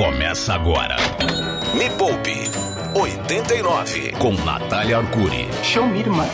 Começa 0.00 0.54
agora. 0.54 0.96
Me 1.74 1.90
Poupe 1.90 2.32
89 2.94 4.12
com 4.12 4.32
Natália 4.32 4.96
Arcuri. 4.96 5.46
Show 5.62 5.86
me, 5.86 6.00
irmã. 6.00 6.26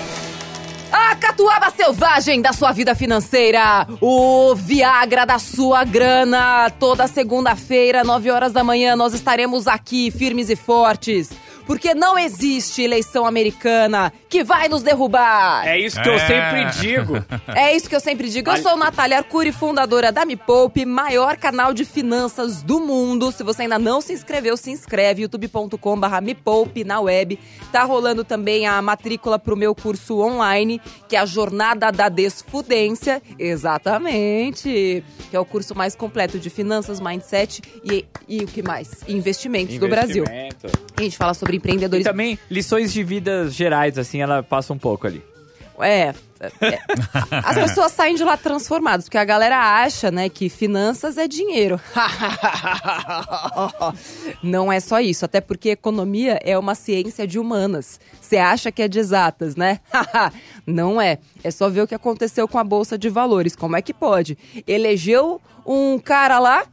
A 0.93 1.17
catuaba 1.17 1.69
selvagem 1.73 2.41
da 2.41 2.53
sua 2.53 2.71
vida 2.71 2.95
financeira. 2.95 3.85
O 4.01 4.55
Viagra 4.55 5.27
da 5.27 5.41
sua 5.41 5.83
grana. 5.83 6.71
Toda 6.79 7.09
segunda-feira, 7.09 8.05
9 8.05 8.31
horas 8.31 8.53
da 8.53 8.63
manhã, 8.63 8.95
nós 8.95 9.13
estaremos 9.15 9.67
aqui, 9.67 10.13
firmes 10.13 10.49
e 10.49 10.55
fortes. 10.55 11.33
Porque 11.67 11.95
não 11.95 12.17
existe 12.19 12.83
eleição 12.83 13.27
americana 13.27 14.13
que 14.29 14.45
vai 14.45 14.69
nos 14.69 14.83
derrubar. 14.83 15.67
É 15.67 15.79
isso 15.79 16.01
que 16.01 16.09
eu 16.09 16.15
É. 16.15 16.19
sempre 16.27 16.81
digo. 16.81 17.15
É 17.55 17.75
isso 17.77 17.89
que 17.89 17.97
eu 17.97 18.01
sempre 18.01 18.29
digo. 18.31 18.51
Eu 18.51 18.57
sou 18.63 18.77
Natália 18.77 19.19
Arcuri, 19.19 19.51
fundadora 19.53 20.13
da 20.13 20.25
Me 20.25 20.37
Poupe, 20.37 20.85
maior 20.87 21.37
canal 21.37 21.75
de 21.75 21.85
finanças 21.85 22.63
do 22.63 22.81
mundo. 22.81 23.33
Se 23.33 23.43
você 23.43 23.63
ainda 23.63 23.79
não 23.79 24.01
se 24.01 24.13
inscreveu, 24.13 24.57
se 24.57 24.71
inscreve, 24.71 25.23
youtube.com.br 25.23 26.21
Me 26.23 26.35
Poupe 26.35 26.85
na 26.85 27.01
web. 27.01 27.39
Tá 27.73 27.83
rolando 27.85 28.23
também 28.25 28.67
a 28.67 28.81
matrícula 28.81 29.39
pro 29.39 29.57
meu 29.57 29.75
curso 29.75 30.21
online, 30.21 30.81
que 31.09 31.17
é 31.17 31.19
a 31.19 31.27
Jornada 31.27 31.91
da 31.91 32.09
Desfudência. 32.09 33.21
Exatamente. 33.39 35.03
Que 35.31 35.37
é 35.37 35.41
o 35.41 35.45
curso 35.45 35.75
mais 35.75 35.97
completo 35.97 36.39
de 36.39 36.51
finanças, 36.51 37.01
mindset 37.01 37.61
e, 37.85 38.05
e 38.29 38.45
o 38.45 38.47
que 38.47 38.63
mais? 38.63 38.91
E 39.07 39.13
investimentos 39.15 39.77
do 39.79 39.89
Brasil. 39.89 40.25
A 40.97 41.03
gente 41.03 41.17
fala 41.17 41.35
sobre 41.35 41.56
E 42.01 42.05
também 42.05 42.39
lições 42.51 42.93
de 42.93 43.03
vidas 43.03 43.55
gerais, 43.55 43.99
assim, 43.99 44.21
ela 44.21 44.43
passa 44.43 44.73
um 44.73 44.79
pouco 44.79 45.07
ali. 45.07 45.23
É, 45.79 46.15
é. 46.41 46.79
As 47.45 47.55
pessoas 47.55 47.93
saem 47.93 48.15
de 48.15 48.25
lá 48.25 48.37
transformadas, 48.37 49.07
porque 49.07 49.19
a 49.19 49.25
galera 49.25 49.59
acha, 49.59 50.11
né, 50.11 50.29
que 50.29 50.49
finanças 50.49 51.19
é 51.19 51.27
dinheiro. 51.27 51.81
Não 54.43 54.73
é 54.73 54.81
só 54.81 55.01
isso, 55.01 55.25
até 55.25 55.41
porque 55.41 55.71
economia 55.71 56.39
é 56.43 56.59
uma 56.59 56.75
ciência 56.75 57.27
de 57.27 57.39
humanas. 57.39 57.99
Você 58.21 58.37
acha 58.37 58.71
que 58.71 58.83
é 58.83 58.89
de 58.89 58.99
exatas, 58.99 59.57
né? 59.57 59.81
Não 60.67 61.01
é. 61.01 61.19
É 61.43 61.51
só 61.51 61.69
ver 61.69 61.83
o 61.83 61.87
que 61.87 61.95
aconteceu 61.95 62.47
com 62.47 62.59
a 62.59 62.65
bolsa 62.65 62.99
de 62.99 63.09
valores. 63.09 63.57
Como 63.57 63.77
é 63.77 63.83
que 63.83 63.95
pode? 63.95 64.37
Elegeu 64.67 65.41
um 65.65 65.99
cara 65.99 66.39
lá, 66.39 66.65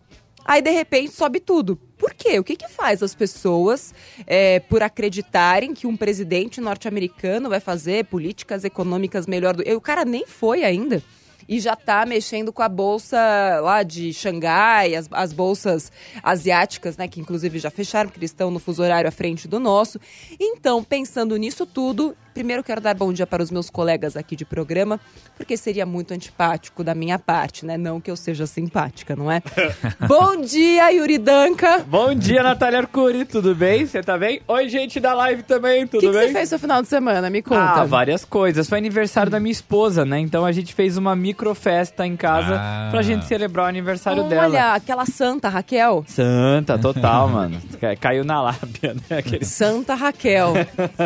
aí 0.45 0.61
de 0.61 0.71
repente 0.71 1.13
sobe 1.13 1.39
tudo. 1.39 1.79
Por 2.03 2.13
quê? 2.13 2.37
O 2.37 2.43
que, 2.43 2.57
que 2.57 2.67
faz 2.67 3.01
as 3.01 3.15
pessoas, 3.15 3.93
é, 4.27 4.59
por 4.59 4.83
acreditarem 4.83 5.73
que 5.73 5.87
um 5.87 5.95
presidente 5.95 6.59
norte-americano 6.59 7.47
vai 7.47 7.61
fazer 7.61 8.03
políticas 8.03 8.65
econômicas 8.65 9.25
melhor 9.25 9.55
do. 9.55 9.63
O 9.73 9.79
cara 9.79 10.03
nem 10.03 10.27
foi 10.27 10.65
ainda. 10.65 11.01
E 11.47 11.61
já 11.61 11.77
tá 11.77 12.05
mexendo 12.05 12.51
com 12.51 12.61
a 12.61 12.67
bolsa 12.67 13.17
lá 13.61 13.83
de 13.83 14.11
Xangai, 14.11 14.95
as, 14.95 15.07
as 15.13 15.31
bolsas 15.31 15.93
asiáticas, 16.21 16.97
né? 16.97 17.07
Que 17.07 17.21
inclusive 17.21 17.57
já 17.57 17.69
fecharam, 17.69 18.09
porque 18.09 18.19
eles 18.19 18.31
estão 18.31 18.51
no 18.51 18.59
fuso 18.59 18.83
horário 18.83 19.07
à 19.07 19.11
frente 19.11 19.47
do 19.47 19.57
nosso. 19.57 19.97
Então, 20.37 20.83
pensando 20.83 21.37
nisso 21.37 21.65
tudo, 21.65 22.17
primeiro 22.33 22.63
quero 22.63 22.81
dar 22.81 22.95
bom 22.95 23.11
dia 23.13 23.27
para 23.27 23.43
os 23.43 23.51
meus 23.51 23.69
colegas 23.69 24.17
aqui 24.17 24.35
de 24.35 24.45
programa, 24.45 24.99
porque 25.37 25.55
seria 25.57 25.85
muito 25.85 26.13
antipático 26.13 26.83
da 26.83 26.95
minha 26.95 27.19
parte, 27.19 27.65
né? 27.65 27.77
Não 27.77 27.99
que 28.01 28.09
eu 28.09 28.15
seja 28.15 28.45
simpática, 28.47 29.15
não 29.15 29.31
é? 29.31 29.41
bom 30.07 30.41
dia, 30.41 30.91
Yuri 30.91 31.17
Danca! 31.17 31.79
Bom 31.87 32.13
dia, 32.13 32.41
Natália 32.43 32.79
Arcuri, 32.79 33.25
tudo 33.25 33.53
bem? 33.53 33.85
Você 33.85 34.01
tá 34.01 34.17
bem? 34.17 34.41
Oi, 34.47 34.69
gente 34.69 34.99
da 34.99 35.13
live 35.13 35.43
também, 35.43 35.83
O 35.83 35.87
tudo 35.87 35.99
que, 36.01 36.07
que 36.07 36.13
bem? 36.13 36.27
você 36.27 36.33
fez 36.33 36.51
no 36.51 36.59
final 36.59 36.81
de 36.81 36.87
semana? 36.87 37.29
Me 37.29 37.41
conta. 37.41 37.81
Ah, 37.81 37.85
várias 37.85 38.25
coisas. 38.25 38.67
Foi 38.67 38.77
aniversário 38.77 39.31
da 39.31 39.39
minha 39.39 39.51
esposa, 39.51 40.03
né? 40.05 40.19
Então 40.19 40.45
a 40.45 40.51
gente 40.51 40.73
fez 40.73 40.97
uma 40.97 41.15
microfesta 41.15 42.05
em 42.05 42.15
casa 42.15 42.55
Ah. 42.59 42.87
pra 42.91 43.01
gente 43.01 43.25
celebrar 43.25 43.65
o 43.65 43.69
aniversário 43.69 44.23
Olha, 44.23 44.29
dela. 44.29 44.73
aquela 44.75 45.05
santa 45.05 45.49
Raquel. 45.49 46.03
Santa, 46.07 46.77
total, 46.77 47.27
mano. 47.29 47.61
Ca- 47.79 47.95
Caiu 47.95 48.23
na 48.23 48.41
lábia, 48.41 48.93
né? 49.09 49.17
Aquele... 49.17 49.45
Santa 49.45 49.93
Raquel. 49.95 50.53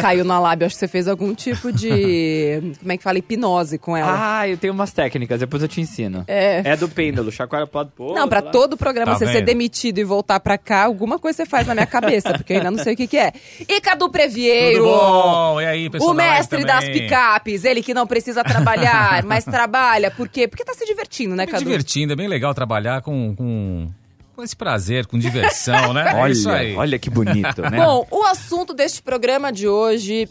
Caiu 0.02 0.24
na 0.24 0.40
lábia. 0.40 0.68
Acho 0.68 0.76
que 0.76 0.80
você 0.80 0.88
fez 0.88 1.08
algum 1.18 1.34
tipo 1.34 1.72
de. 1.72 2.74
Como 2.80 2.92
é 2.92 2.98
que 2.98 3.04
fala? 3.04 3.18
Hipnose 3.18 3.78
com 3.78 3.98
ela. 3.98 4.40
Ah, 4.40 4.48
eu 4.48 4.58
tenho 4.58 4.74
umas 4.74 4.92
técnicas, 4.94 5.40
depois 5.40 5.62
eu 5.62 5.68
te 5.68 5.82
ensino. 5.82 6.24
É. 6.28 6.62
É 6.64 6.76
do 6.76 6.88
pêndulo, 6.88 7.32
chacoalha 7.32 7.66
pro 7.68 7.78
lado 7.80 7.92
pro 7.96 8.04
outro, 8.06 8.20
Não, 8.22 8.28
pra 8.28 8.40
lá. 8.42 8.52
todo 8.52 8.78
programa 8.78 9.14
Tá 9.14 9.18
você 9.20 9.26
ser 9.28 9.34
vendo? 9.34 9.46
demitido 9.46 9.98
e 9.98 10.04
voltar 10.04 10.40
pra 10.40 10.58
cá, 10.58 10.84
alguma 10.86 11.18
coisa 11.20 11.38
você 11.38 11.46
faz 11.46 11.66
na 11.68 11.74
minha 11.74 11.86
cabeça, 11.88 12.34
porque 12.34 12.54
eu 12.54 12.58
ainda 12.58 12.72
não 12.72 12.84
sei 12.84 12.94
o 12.94 12.98
que, 12.98 13.08
que 13.08 13.18
é. 13.18 13.34
E 13.68 13.82
Cadu 13.82 14.10
Previeiro! 14.10 14.84
Tudo 14.84 14.90
bom? 14.98 15.62
E 15.62 15.66
aí, 15.66 15.90
pessoal? 15.90 16.12
O 16.12 16.14
da 16.14 16.24
live 16.24 16.38
mestre 16.38 16.66
das 16.66 16.86
picapes, 16.86 17.64
ele 17.66 17.82
que 17.82 17.94
não 17.94 18.06
precisa 18.06 18.44
trabalhar, 18.44 19.24
mas 19.26 19.44
trabalha. 19.44 20.12
Por 20.12 20.28
quê? 20.30 20.48
Porque 20.48 20.64
tá 20.64 20.74
se 20.74 20.86
divertindo, 20.86 21.36
né, 21.36 21.46
Me 21.46 21.52
Cadu? 21.52 21.64
divertindo, 21.64 22.14
é 22.14 22.16
bem 22.16 22.28
legal 22.28 22.54
trabalhar 22.54 23.02
com, 23.02 23.36
com, 23.36 23.88
com 24.36 24.44
esse 24.44 24.56
prazer, 24.56 25.06
com 25.08 25.18
diversão, 25.18 25.94
né? 25.94 26.06
é 26.16 26.30
isso 26.32 26.50
aí. 26.50 26.72
Olha, 26.72 26.80
olha 26.80 27.00
que 27.00 27.10
bonito, 27.10 27.62
né? 27.62 27.78
Bom, 27.78 28.06
o 28.12 28.24
assunto 28.24 28.74
deste 28.74 29.02
programa 29.02 29.52
de 29.52 29.68
hoje 29.68 30.28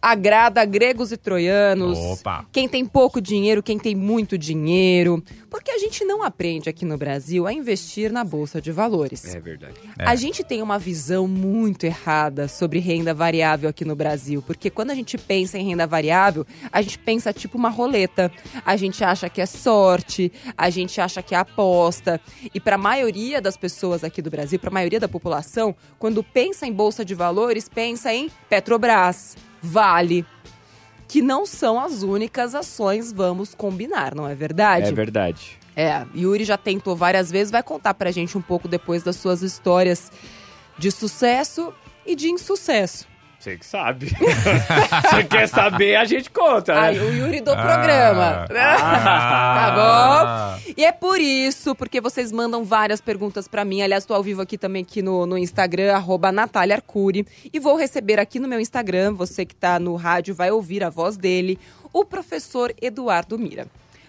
agrada 0.00 0.64
gregos 0.64 1.12
e 1.12 1.16
troianos. 1.16 1.98
Opa. 1.98 2.46
Quem 2.52 2.68
tem 2.68 2.84
pouco 2.84 3.20
dinheiro, 3.20 3.62
quem 3.62 3.78
tem 3.78 3.94
muito 3.94 4.38
dinheiro. 4.38 5.22
Porque 5.50 5.70
a 5.70 5.78
gente 5.78 6.04
não 6.04 6.22
aprende 6.22 6.68
aqui 6.68 6.84
no 6.84 6.98
Brasil 6.98 7.46
a 7.46 7.52
investir 7.52 8.12
na 8.12 8.22
bolsa 8.22 8.60
de 8.60 8.70
valores. 8.70 9.34
É 9.34 9.40
verdade. 9.40 9.74
A 9.98 10.14
gente 10.14 10.44
tem 10.44 10.62
uma 10.62 10.78
visão 10.78 11.26
muito 11.26 11.84
errada 11.84 12.48
sobre 12.48 12.78
renda 12.78 13.14
variável 13.14 13.68
aqui 13.68 13.84
no 13.84 13.96
Brasil, 13.96 14.42
porque 14.42 14.70
quando 14.70 14.90
a 14.90 14.94
gente 14.94 15.16
pensa 15.16 15.58
em 15.58 15.66
renda 15.66 15.86
variável, 15.86 16.46
a 16.70 16.82
gente 16.82 16.98
pensa 16.98 17.32
tipo 17.32 17.56
uma 17.56 17.70
roleta. 17.70 18.30
A 18.64 18.76
gente 18.76 19.02
acha 19.02 19.28
que 19.28 19.40
é 19.40 19.46
sorte, 19.46 20.30
a 20.56 20.70
gente 20.70 21.00
acha 21.00 21.22
que 21.22 21.34
é 21.34 21.38
aposta. 21.38 22.20
E 22.54 22.60
para 22.60 22.76
a 22.76 22.78
maioria 22.78 23.40
das 23.40 23.56
pessoas 23.56 24.04
aqui 24.04 24.20
do 24.20 24.30
Brasil, 24.30 24.58
para 24.58 24.70
a 24.70 24.72
maioria 24.72 25.00
da 25.00 25.08
população, 25.08 25.74
quando 25.98 26.22
pensa 26.22 26.66
em 26.66 26.72
bolsa 26.72 27.04
de 27.04 27.14
valores, 27.14 27.68
pensa 27.68 28.12
em 28.12 28.30
Petrobras, 28.48 29.36
Vale, 29.62 30.24
que 31.06 31.22
não 31.22 31.46
são 31.46 31.80
as 31.80 32.02
únicas 32.02 32.54
ações, 32.54 33.12
vamos 33.12 33.54
combinar, 33.54 34.14
não 34.14 34.28
é 34.28 34.34
verdade? 34.34 34.88
É 34.88 34.92
verdade. 34.92 35.58
É, 35.74 36.04
Yuri 36.14 36.44
já 36.44 36.56
tentou 36.56 36.96
várias 36.96 37.30
vezes, 37.30 37.50
vai 37.50 37.62
contar 37.62 37.94
pra 37.94 38.10
gente 38.10 38.36
um 38.36 38.42
pouco 38.42 38.66
depois 38.66 39.02
das 39.02 39.16
suas 39.16 39.42
histórias 39.42 40.10
de 40.76 40.90
sucesso 40.90 41.72
e 42.04 42.14
de 42.14 42.28
insucesso. 42.30 43.06
Você 43.38 43.56
que 43.56 43.64
sabe. 43.64 44.06
Você 45.10 45.24
quer 45.24 45.46
saber, 45.46 45.94
a 45.94 46.04
gente 46.04 46.28
conta, 46.28 46.74
né? 46.74 46.80
Ai, 46.80 46.98
o 46.98 47.14
Yuri 47.14 47.40
do 47.40 47.52
programa. 47.52 48.46
Ah. 48.50 49.68
Tá 49.68 50.58
bom? 50.64 50.72
E 50.76 50.84
é 50.84 50.92
por 50.92 51.20
isso, 51.20 51.74
porque 51.74 52.00
vocês 52.00 52.32
mandam 52.32 52.64
várias 52.64 53.00
perguntas 53.00 53.46
pra 53.46 53.64
mim. 53.64 53.80
Aliás, 53.82 54.04
tô 54.04 54.14
ao 54.14 54.22
vivo 54.22 54.42
aqui 54.42 54.58
também 54.58 54.82
aqui 54.82 55.02
no, 55.02 55.24
no 55.26 55.38
Instagram, 55.38 55.94
arroba 55.94 56.32
Natália 56.32 56.76
Arcuri. 56.76 57.26
E 57.52 57.58
vou 57.60 57.76
receber 57.76 58.18
aqui 58.18 58.38
no 58.38 58.48
meu 58.48 58.60
Instagram, 58.60 59.14
você 59.14 59.44
que 59.44 59.54
tá 59.54 59.78
no 59.78 59.94
rádio 59.96 60.34
vai 60.34 60.50
ouvir 60.50 60.82
a 60.82 60.90
voz 60.90 61.16
dele, 61.16 61.58
o 61.92 62.04
professor 62.04 62.74
Eduardo 62.80 63.38
Mira. 63.38 63.66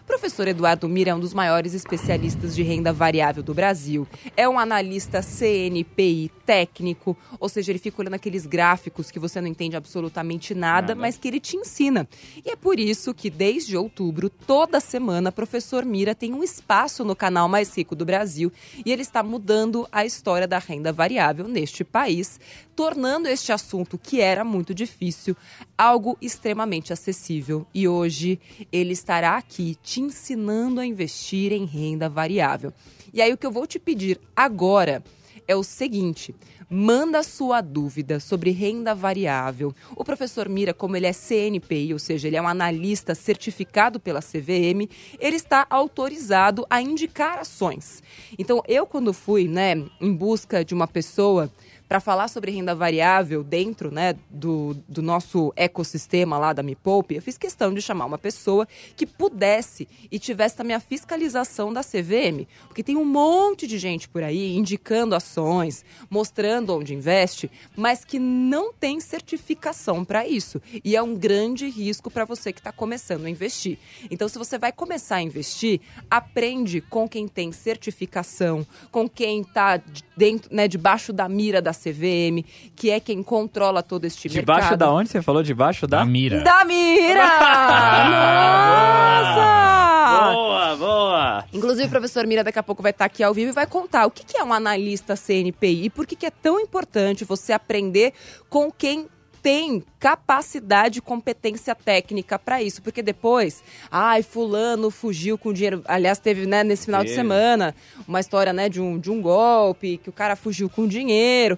O 0.09 0.17
professor 0.19 0.47
Eduardo 0.47 0.89
Mira 0.89 1.11
é 1.11 1.15
um 1.15 1.19
dos 1.19 1.35
maiores 1.35 1.75
especialistas 1.75 2.55
de 2.55 2.63
renda 2.63 2.91
variável 2.91 3.43
do 3.43 3.53
Brasil. 3.53 4.07
É 4.35 4.49
um 4.49 4.57
analista 4.57 5.21
CNPI 5.21 6.31
técnico, 6.47 7.15
ou 7.39 7.47
seja, 7.47 7.71
ele 7.71 7.77
fica 7.77 8.01
olhando 8.01 8.15
aqueles 8.15 8.47
gráficos 8.47 9.11
que 9.11 9.19
você 9.19 9.39
não 9.39 9.47
entende 9.47 9.77
absolutamente 9.77 10.55
nada, 10.55 10.89
Nada. 10.89 10.95
mas 10.95 11.15
que 11.15 11.27
ele 11.27 11.39
te 11.39 11.57
ensina. 11.57 12.09
E 12.43 12.49
é 12.49 12.55
por 12.55 12.79
isso 12.79 13.13
que 13.13 13.29
desde 13.29 13.77
outubro, 13.77 14.31
toda 14.31 14.79
semana, 14.79 15.31
professor 15.31 15.85
Mira 15.85 16.15
tem 16.15 16.33
um 16.33 16.43
espaço 16.43 17.05
no 17.05 17.15
canal 17.15 17.47
mais 17.47 17.77
rico 17.77 17.95
do 17.95 18.03
Brasil 18.03 18.51
e 18.83 18.91
ele 18.91 19.03
está 19.03 19.21
mudando 19.21 19.87
a 19.91 20.03
história 20.05 20.47
da 20.47 20.57
renda 20.57 20.91
variável 20.91 21.47
neste 21.47 21.83
país, 21.83 22.39
tornando 22.75 23.27
este 23.27 23.51
assunto 23.51 23.95
que 23.95 24.19
era 24.21 24.43
muito 24.43 24.73
difícil 24.73 25.37
algo 25.79 26.17
extremamente 26.22 26.91
acessível. 26.91 27.66
E 27.73 27.88
hoje 27.88 28.38
ele 28.69 28.91
estará 28.91 29.38
aqui 29.38 29.78
te 29.81 30.01
ensinando 30.01 30.81
a 30.81 30.85
investir 30.85 31.53
em 31.53 31.63
renda 31.63 32.09
variável. 32.09 32.73
E 33.13 33.22
aí 33.22 33.31
o 33.31 33.38
que 33.38 33.47
eu 33.47 33.51
vou 33.51 33.66
te 33.66 33.79
pedir 33.79 34.19
agora 34.35 35.01
é 35.48 35.56
o 35.56 35.63
seguinte: 35.63 36.36
manda 36.69 37.24
sua 37.24 37.62
dúvida 37.62 38.19
sobre 38.19 38.51
renda 38.51 38.94
variável. 38.94 39.74
O 39.95 40.03
professor 40.03 40.50
Mira, 40.50 40.74
como 40.74 40.98
ele 40.98 41.07
é 41.07 41.13
CNPI, 41.13 41.94
ou 41.94 42.00
seja, 42.00 42.27
ele 42.27 42.36
é 42.36 42.42
um 42.42 42.48
analista 42.48 43.15
certificado 43.15 44.01
pela 44.01 44.21
CVM, 44.21 44.88
ele 45.18 45.38
está 45.38 45.65
autorizado 45.69 46.68
a 46.69 46.81
indicar 46.81 47.39
ações. 47.39 48.03
Então, 48.38 48.62
eu 48.68 48.86
quando 48.86 49.13
fui, 49.13 49.48
né, 49.48 49.81
em 50.01 50.13
busca 50.13 50.63
de 50.63 50.74
uma 50.74 50.88
pessoa 50.88 51.50
para 51.89 52.00
falar 52.00 52.27
sobre 52.27 52.51
renda 52.51 52.75
variável 52.75 53.44
dentro 53.44 53.89
né, 53.89 54.13
do, 54.30 54.77
do 54.88 55.01
nosso 55.01 55.51
ecossistema 55.56 56.38
lá 56.38 56.53
da 56.53 56.62
Me 56.62 56.75
Poupe, 56.75 57.15
eu 57.15 57.21
fiz 57.21 57.36
questão 57.36 57.74
de 57.74 57.81
chamar 57.81 58.06
uma 58.06 58.18
pessoa 58.19 58.68
que 58.95 59.07
pudesse 59.07 59.88
e 60.12 60.19
tivesse 60.19 60.56
também 60.56 60.75
a 60.75 60.80
fiscalização 60.80 61.74
da 61.74 61.81
CVM. 61.81 62.45
Porque 62.68 62.83
tem 62.83 62.95
um 62.95 63.03
monte 63.03 63.65
de 63.65 63.80
gente 63.80 64.07
por 64.07 64.21
aí 64.21 64.56
indicando 64.56 65.15
ações, 65.15 65.83
mostrando 66.12 66.75
onde 66.75 66.94
investe, 66.94 67.50
mas 67.75 68.06
que 68.06 68.19
não 68.19 68.71
tem 68.71 69.00
certificação 69.00 70.06
para 70.06 70.27
isso. 70.27 70.62
E 70.86 70.95
é 70.95 71.01
um 71.01 71.15
grande 71.15 71.68
risco 71.68 72.12
para 72.12 72.24
você 72.24 72.53
que 72.53 72.59
está 72.59 72.71
começando 72.71 73.25
a 73.25 73.30
investir. 73.31 73.80
Então, 74.12 74.30
se 74.30 74.38
você 74.38 74.59
vai 74.59 74.71
começar 74.71 75.15
a 75.15 75.21
investir, 75.24 75.81
aprende 76.07 76.81
com 76.81 77.09
quem 77.09 77.27
tem 77.27 77.51
certificação, 77.51 78.63
com 78.91 79.09
quem 79.09 79.41
está 79.41 79.81
dentro, 80.15 80.53
né, 80.53 80.68
debaixo 80.68 81.12
da 81.12 81.27
mira 81.27 81.59
da 81.59 81.74
CVM, 81.79 82.43
que 82.75 82.89
é 82.89 82.99
quem 82.99 83.23
controla 83.23 83.81
todo 83.81 84.05
este 84.05 84.27
Debaixo 84.27 84.61
mercado. 84.61 84.79
da 84.79 84.91
onde 84.91 85.09
você 85.09 85.21
falou? 85.21 85.41
Debaixo 85.41 85.87
da? 85.87 85.99
Da 85.99 86.05
mira. 86.05 86.41
Da 86.41 86.65
mira! 86.65 87.23
Nossa! 88.09 90.33
Boa, 90.33 90.75
boa! 90.75 91.45
Inclusive, 91.53 91.87
o 91.87 91.89
professor 91.89 92.25
Mira 92.27 92.43
daqui 92.43 92.59
a 92.59 92.63
pouco 92.63 92.81
vai 92.81 92.91
estar 92.91 93.05
aqui 93.05 93.23
ao 93.23 93.33
vivo 93.33 93.51
e 93.51 93.53
vai 93.53 93.65
contar 93.65 94.05
o 94.05 94.11
que 94.11 94.37
é 94.37 94.43
um 94.43 94.53
analista 94.53 95.15
CNPI 95.15 95.85
e 95.85 95.89
por 95.89 96.05
que 96.05 96.15
que 96.15 96.25
é 96.25 96.31
tão 96.31 96.59
importante 96.59 97.23
você 97.25 97.53
aprender 97.53 98.13
com 98.49 98.71
quem 98.71 99.07
tem 99.41 99.83
capacidade 100.00 101.00
e 101.00 101.01
competência 101.01 101.74
técnica 101.74 102.38
para 102.38 102.62
isso, 102.62 102.81
porque 102.81 103.01
depois, 103.01 103.63
ai, 103.91 104.21
fulano 104.24 104.91
fugiu 104.91 105.38
com 105.38 105.53
dinheiro, 105.53 105.81
aliás, 105.86 106.19
teve, 106.19 106.45
né, 106.45 106.63
nesse 106.63 106.86
final 106.86 107.03
de 107.03 107.13
semana, 107.13 107.75
uma 108.07 108.19
história, 108.19 108.53
né, 108.53 108.69
de 108.69 108.81
um, 108.81 109.00
de 109.00 109.09
um 109.12 109.21
golpe, 109.21 109.97
que 109.97 110.09
o 110.09 110.13
cara 110.13 110.36
fugiu 110.36 110.69
com 110.69 110.88
dinheiro. 110.88 111.57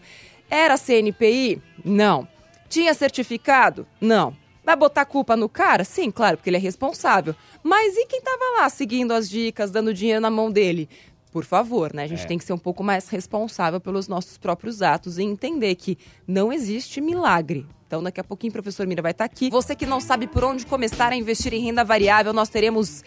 Era 0.50 0.78
CNPI? 0.78 1.62
Não. 1.84 2.28
Tinha 2.70 2.94
certificado? 2.94 3.88
Não. 4.00 4.36
Vai 4.64 4.76
botar 4.76 5.06
culpa 5.06 5.36
no 5.36 5.50
cara? 5.50 5.84
Sim, 5.84 6.12
claro, 6.12 6.38
porque 6.38 6.50
ele 6.50 6.58
é 6.58 6.60
responsável. 6.60 7.36
Mas 7.64 7.96
e 7.96 8.06
quem 8.06 8.22
tava 8.22 8.62
lá 8.62 8.70
seguindo 8.70 9.12
as 9.12 9.30
dicas, 9.30 9.72
dando 9.72 9.94
dinheiro 9.94 10.22
na 10.22 10.30
mão 10.30 10.52
dele? 10.52 10.88
Por 11.32 11.46
favor, 11.46 11.94
né? 11.94 12.04
A 12.04 12.08
gente 12.08 12.28
tem 12.28 12.38
que 12.38 12.44
ser 12.44 12.52
um 12.52 12.58
pouco 12.58 12.84
mais 12.84 13.08
responsável 13.08 13.80
pelos 13.80 14.08
nossos 14.08 14.38
próprios 14.38 14.82
atos 14.82 15.18
e 15.18 15.24
entender 15.24 15.76
que 15.76 15.98
não 16.28 16.52
existe 16.52 17.00
milagre. 17.00 17.66
Então, 17.88 18.04
daqui 18.04 18.20
a 18.20 18.24
pouquinho, 18.24 18.52
o 18.52 18.54
professor 18.54 18.86
Mira 18.86 19.02
vai 19.02 19.12
estar 19.12 19.26
aqui. 19.26 19.50
Você 19.50 19.76
que 19.76 19.86
não 19.86 20.00
sabe 20.00 20.28
por 20.28 20.44
onde 20.44 20.66
começar 20.66 21.12
a 21.12 21.16
investir 21.16 21.54
em 21.54 21.62
renda 21.62 21.84
variável, 21.84 22.34
nós 22.34 22.50
teremos 22.50 23.04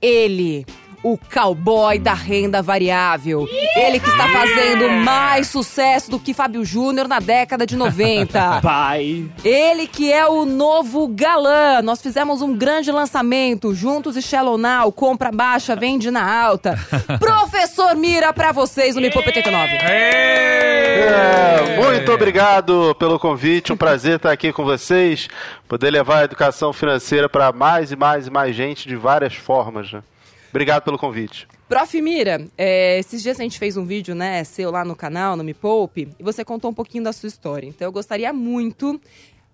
ele. 0.00 0.66
O 1.02 1.16
cowboy 1.32 1.98
da 1.98 2.14
renda 2.14 2.60
variável. 2.60 3.46
Ele 3.76 4.00
que 4.00 4.08
está 4.08 4.28
fazendo 4.28 4.88
mais 4.90 5.46
sucesso 5.46 6.10
do 6.10 6.18
que 6.18 6.34
Fábio 6.34 6.64
Júnior 6.64 7.06
na 7.06 7.20
década 7.20 7.64
de 7.64 7.76
90. 7.76 8.60
Pai! 8.60 9.26
Ele 9.44 9.86
que 9.86 10.12
é 10.12 10.26
o 10.26 10.44
novo 10.44 11.06
galã. 11.08 11.80
Nós 11.82 12.02
fizemos 12.02 12.42
um 12.42 12.56
grande 12.56 12.90
lançamento, 12.90 13.74
juntos 13.74 14.16
e 14.16 14.22
Shallow 14.22 14.58
Now, 14.58 14.90
compra 14.90 15.30
baixa, 15.30 15.76
vende 15.76 16.10
na 16.10 16.42
alta. 16.42 16.76
Professor 17.18 17.94
Mira 17.94 18.32
pra 18.32 18.52
vocês 18.52 18.96
no 18.96 19.08
Poupa 19.10 19.28
89. 19.28 19.74
É, 19.76 21.76
muito 21.76 22.12
obrigado 22.12 22.94
pelo 22.98 23.18
convite, 23.18 23.72
um 23.72 23.76
prazer 23.76 24.16
estar 24.16 24.32
aqui 24.32 24.52
com 24.52 24.64
vocês, 24.64 25.28
poder 25.66 25.90
levar 25.90 26.20
a 26.20 26.24
educação 26.24 26.72
financeira 26.72 27.28
para 27.28 27.52
mais 27.52 27.92
e 27.92 27.96
mais 27.96 28.26
e 28.26 28.30
mais 28.30 28.54
gente 28.54 28.88
de 28.88 28.96
várias 28.96 29.34
formas. 29.34 29.92
né? 29.92 30.02
Obrigado 30.50 30.82
pelo 30.82 30.98
convite. 30.98 31.46
Prof. 31.68 32.00
Mira, 32.00 32.46
é, 32.56 32.98
esses 32.98 33.22
dias 33.22 33.38
a 33.38 33.42
gente 33.42 33.58
fez 33.58 33.76
um 33.76 33.84
vídeo, 33.84 34.14
né, 34.14 34.42
seu 34.44 34.70
lá 34.70 34.84
no 34.84 34.96
canal, 34.96 35.36
no 35.36 35.44
Me 35.44 35.52
Poupe, 35.52 36.08
e 36.18 36.22
você 36.22 36.44
contou 36.44 36.70
um 36.70 36.74
pouquinho 36.74 37.04
da 37.04 37.12
sua 37.12 37.26
história. 37.26 37.66
Então 37.66 37.86
eu 37.86 37.92
gostaria 37.92 38.32
muito. 38.32 39.00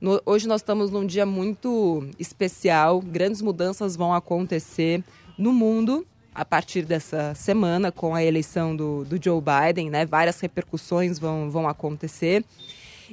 no- 0.00 0.20
hoje 0.24 0.46
nós 0.46 0.60
estamos 0.60 0.90
num 0.90 1.04
dia 1.06 1.24
muito 1.26 2.06
especial, 2.18 3.00
grandes 3.00 3.40
mudanças 3.42 3.96
vão 3.96 4.12
acontecer 4.14 5.02
no 5.38 5.52
mundo 5.52 6.06
a 6.34 6.44
partir 6.44 6.82
dessa 6.82 7.34
semana 7.34 7.90
com 7.92 8.14
a 8.14 8.22
eleição 8.22 8.74
do, 8.76 9.04
do 9.04 9.22
Joe 9.22 9.40
Biden, 9.40 9.88
né? 9.90 10.04
Várias 10.04 10.38
repercussões 10.40 11.18
vão, 11.18 11.50
vão 11.50 11.68
acontecer. 11.68 12.44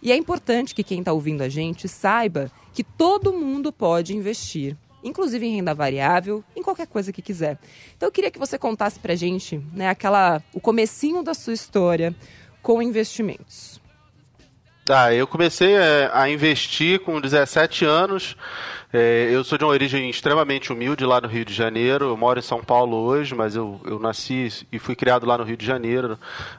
E 0.02 0.12
é 0.12 0.16
importante 0.16 0.74
que 0.76 0.84
quem 0.84 1.00
está 1.00 1.14
ouvindo 1.14 1.42
a 1.42 1.50
gente 1.50 1.88
saiba 1.88 2.52
que 2.74 2.84
todo 2.84 3.32
mundo 3.34 3.72
pode 3.72 4.16
investir, 4.16 4.76
inclusive 5.04 5.46
em 5.46 5.56
renda 5.56 5.74
variável, 5.74 6.44
em 6.56 6.62
qualquer 6.62 6.88
coisa 6.88 7.12
que 7.12 7.22
quiser. 7.22 7.58
Então 7.96 8.08
eu 8.08 8.12
queria 8.12 8.32
que 8.32 8.40
você 8.40 8.58
contasse 8.58 9.00
pra 9.00 9.16
gente, 9.16 9.62
né, 9.74 9.90
aquela 9.90 10.42
o 10.54 10.60
comecinho 10.60 11.24
da 11.24 11.34
sua 11.34 11.54
história 11.54 12.16
com 12.62 12.82
investimentos. 12.82 13.82
Tá, 14.84 15.14
eu 15.14 15.28
comecei 15.28 15.76
é, 15.76 16.10
a 16.12 16.28
investir 16.28 17.00
com 17.02 17.22
17 17.22 17.86
anos. 17.86 18.36
É, 18.92 19.30
eu 19.32 19.44
sou 19.44 19.58
de 19.58 19.64
uma 19.64 19.72
origem 19.72 20.10
extremamente 20.10 20.74
humilde 20.74 21.06
lá 21.06 21.22
no 21.22 21.28
Rio 21.28 21.46
de 21.46 21.54
Janeiro. 21.54 22.06
Eu 22.06 22.18
moro 22.18 22.40
em 22.40 22.42
São 22.42 22.64
Paulo 22.64 22.98
hoje, 22.98 23.36
mas 23.36 23.56
eu, 23.56 23.80
eu 23.86 24.00
nasci 24.00 24.66
e 24.72 24.80
fui 24.80 24.96
criado 24.96 25.26
lá 25.26 25.38
no 25.38 25.44
Rio 25.44 25.56
de 25.56 25.66
Janeiro, 25.66 26.18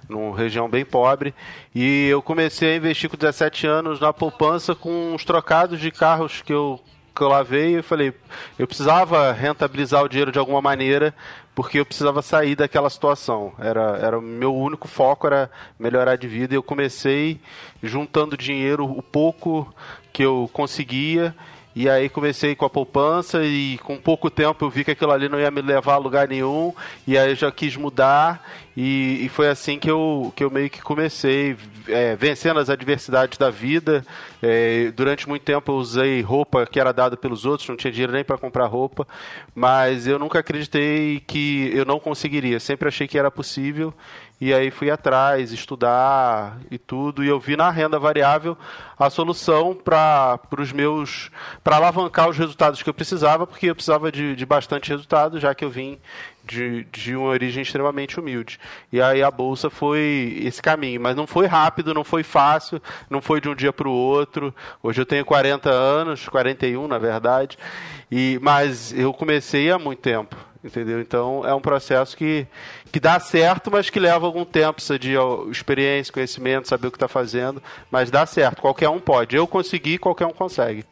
numa 0.09 0.37
região 0.37 0.69
bem 0.69 0.85
pobre. 0.85 1.35
E 1.75 2.07
eu 2.07 2.23
comecei 2.23 2.73
a 2.73 2.77
investir 2.77 3.11
com 3.11 3.17
17 3.17 3.67
anos 3.67 4.01
na 4.01 4.13
poupança 4.13 4.75
com 4.75 5.13
uns 5.13 5.25
trocados 5.25 5.81
de 5.81 5.91
carros 5.91 6.43
que 6.43 6.53
eu 6.53 6.81
que 7.15 7.23
eu 7.23 7.29
lavei 7.29 7.79
e 7.79 7.83
falei, 7.83 8.13
eu 8.59 8.67
precisava 8.67 9.33
rentabilizar 9.33 10.03
o 10.03 10.09
dinheiro 10.09 10.33
de 10.33 10.39
alguma 10.39 10.63
maneira, 10.63 11.15
porque 11.55 11.79
eu 11.79 11.87
precisava 11.87 12.23
sair 12.23 12.57
daquela 12.57 12.89
situação. 12.89 13.53
Era, 13.59 13.99
era 13.99 14.19
o 14.19 14.23
meu 14.23 14.55
único 14.55 14.89
foco 14.89 15.27
era 15.27 15.51
melhorar 15.79 16.17
de 16.17 16.27
vida 16.27 16.55
e 16.55 16.57
eu 16.57 16.63
comecei 16.63 17.41
juntando 17.83 18.37
dinheiro 18.37 18.85
o 18.85 19.03
pouco 19.03 19.73
que 20.13 20.23
eu 20.23 20.49
conseguia 20.53 21.35
e 21.75 21.89
aí 21.89 22.09
comecei 22.09 22.55
com 22.55 22.67
a 22.67 22.71
poupança 22.71 23.43
e 23.43 23.79
com 23.79 23.97
pouco 23.97 24.29
tempo 24.29 24.65
eu 24.65 24.71
vi 24.71 24.85
que 24.85 24.91
aquilo 24.91 25.11
ali 25.11 25.29
não 25.29 25.41
ia 25.41 25.51
me 25.51 25.63
levar 25.63 25.95
a 25.95 25.99
lugar 25.99 26.29
nenhum 26.29 26.75
e 27.07 27.17
aí 27.17 27.31
eu 27.31 27.35
já 27.35 27.51
quis 27.51 27.77
mudar 27.77 28.47
e, 28.77 29.25
e 29.25 29.29
foi 29.29 29.49
assim 29.49 29.79
que 29.79 29.91
eu, 29.91 30.33
que 30.35 30.43
eu 30.43 30.51
meio 30.51 30.71
que 30.71 30.81
comecei 30.81 31.57
é, 31.89 32.17
vencendo 32.17 32.59
as 32.59 32.71
adversidades 32.71 33.37
da 33.37 33.51
vida. 33.51 34.05
É, 34.43 34.91
durante 34.93 35.29
muito 35.29 35.43
tempo 35.43 35.73
eu 35.73 35.77
usei 35.77 36.21
roupa 36.23 36.67
que 36.67 36.81
era 36.81 36.93
dada 36.93 37.17
pelos 37.17 37.45
outros, 37.45 37.69
não 37.69 37.77
tinha 37.77 37.93
dinheiro 37.93 38.13
nem 38.13 38.25
para 38.25 38.39
comprar 38.39 38.67
roupa, 38.67 39.07
mas 39.55 40.07
eu 40.07 40.19
nunca 40.19 40.39
acreditei 40.39 41.21
que 41.21 41.71
eu 41.75 41.85
não 41.85 42.01
conseguiria. 42.01 42.59
Sempre 42.59 42.89
achei 42.89 43.07
que 43.07 43.19
era 43.19 43.31
possível 43.31 43.93
e 44.43 44.53
aí 44.53 44.73
fui 44.73 44.91
atrás, 44.91 45.53
estudar 45.53 46.59
e 46.69 46.77
tudo, 46.77 47.23
e 47.23 47.29
eu 47.29 47.39
vi 47.39 47.57
na 47.57 47.71
renda 47.71 47.97
variável 47.97 48.59
a 48.99 49.09
solução 49.09 49.73
para 49.73 50.41
os 50.59 50.73
meus. 50.73 51.31
para 51.63 51.77
alavancar 51.77 52.29
os 52.29 52.37
resultados 52.37 52.83
que 52.83 52.91
eu 52.91 52.95
precisava, 52.95 53.47
porque 53.47 53.71
eu 53.71 53.75
precisava 53.77 54.11
de, 54.11 54.35
de 54.35 54.45
bastante 54.45 54.91
resultado, 54.91 55.39
já 55.39 55.55
que 55.55 55.65
eu 55.65 55.71
vim 55.71 55.97
de, 56.45 56.85
de 56.85 57.15
uma 57.15 57.29
origem 57.29 57.63
extremamente 57.63 58.19
humilde. 58.19 58.59
E 58.93 59.01
aí 59.01 59.23
a 59.23 59.31
bolsa 59.31 59.71
foi 59.71 60.41
esse 60.43 60.61
caminho, 60.61 61.01
mas 61.01 61.17
não 61.17 61.27
foi 61.27 61.47
rápido, 61.47 61.95
não 61.95 62.05
foi 62.05 62.23
fácil, 62.23 62.81
não 63.09 63.21
foi 63.21 63.41
de 63.41 63.49
um 63.49 63.55
dia 63.55 63.73
para 63.73 63.89
o 63.89 63.93
outro. 63.93 64.55
Hoje 64.83 65.01
eu 65.01 65.07
tenho 65.07 65.25
40 65.25 65.71
anos, 65.71 66.29
41 66.29 66.89
na 66.89 66.99
verdade, 66.99 67.59
e 68.11 68.39
mas 68.43 68.93
eu 68.93 69.13
comecei 69.13 69.71
há 69.71 69.79
muito 69.79 70.01
tempo. 70.01 70.37
Entendeu? 70.65 71.01
Então 71.01 71.45
é 71.45 71.53
um 71.53 71.61
processo 71.61 72.17
que, 72.17 72.47
que 72.93 73.01
dá 73.01 73.19
certo, 73.19 73.69
mas 73.69 73.91
que 73.91 73.99
leva 73.99 74.25
algum 74.25 74.45
tempo. 74.45 74.75
Precisa 74.75 74.97
de 74.97 75.15
experiência, 75.51 76.13
conhecimento, 76.13 76.69
saber 76.69 76.87
o 76.87 76.91
que 76.91 76.97
está 76.97 77.09
fazendo. 77.09 77.61
Mas 77.91 78.13
dá 78.13 78.25
certo, 78.27 78.63
qualquer 78.63 78.89
um 78.89 79.01
pode. 79.01 79.35
Eu 79.35 79.47
consegui, 79.49 79.99
qualquer 79.99 80.27
um 80.27 80.33
consegue. 80.33 80.85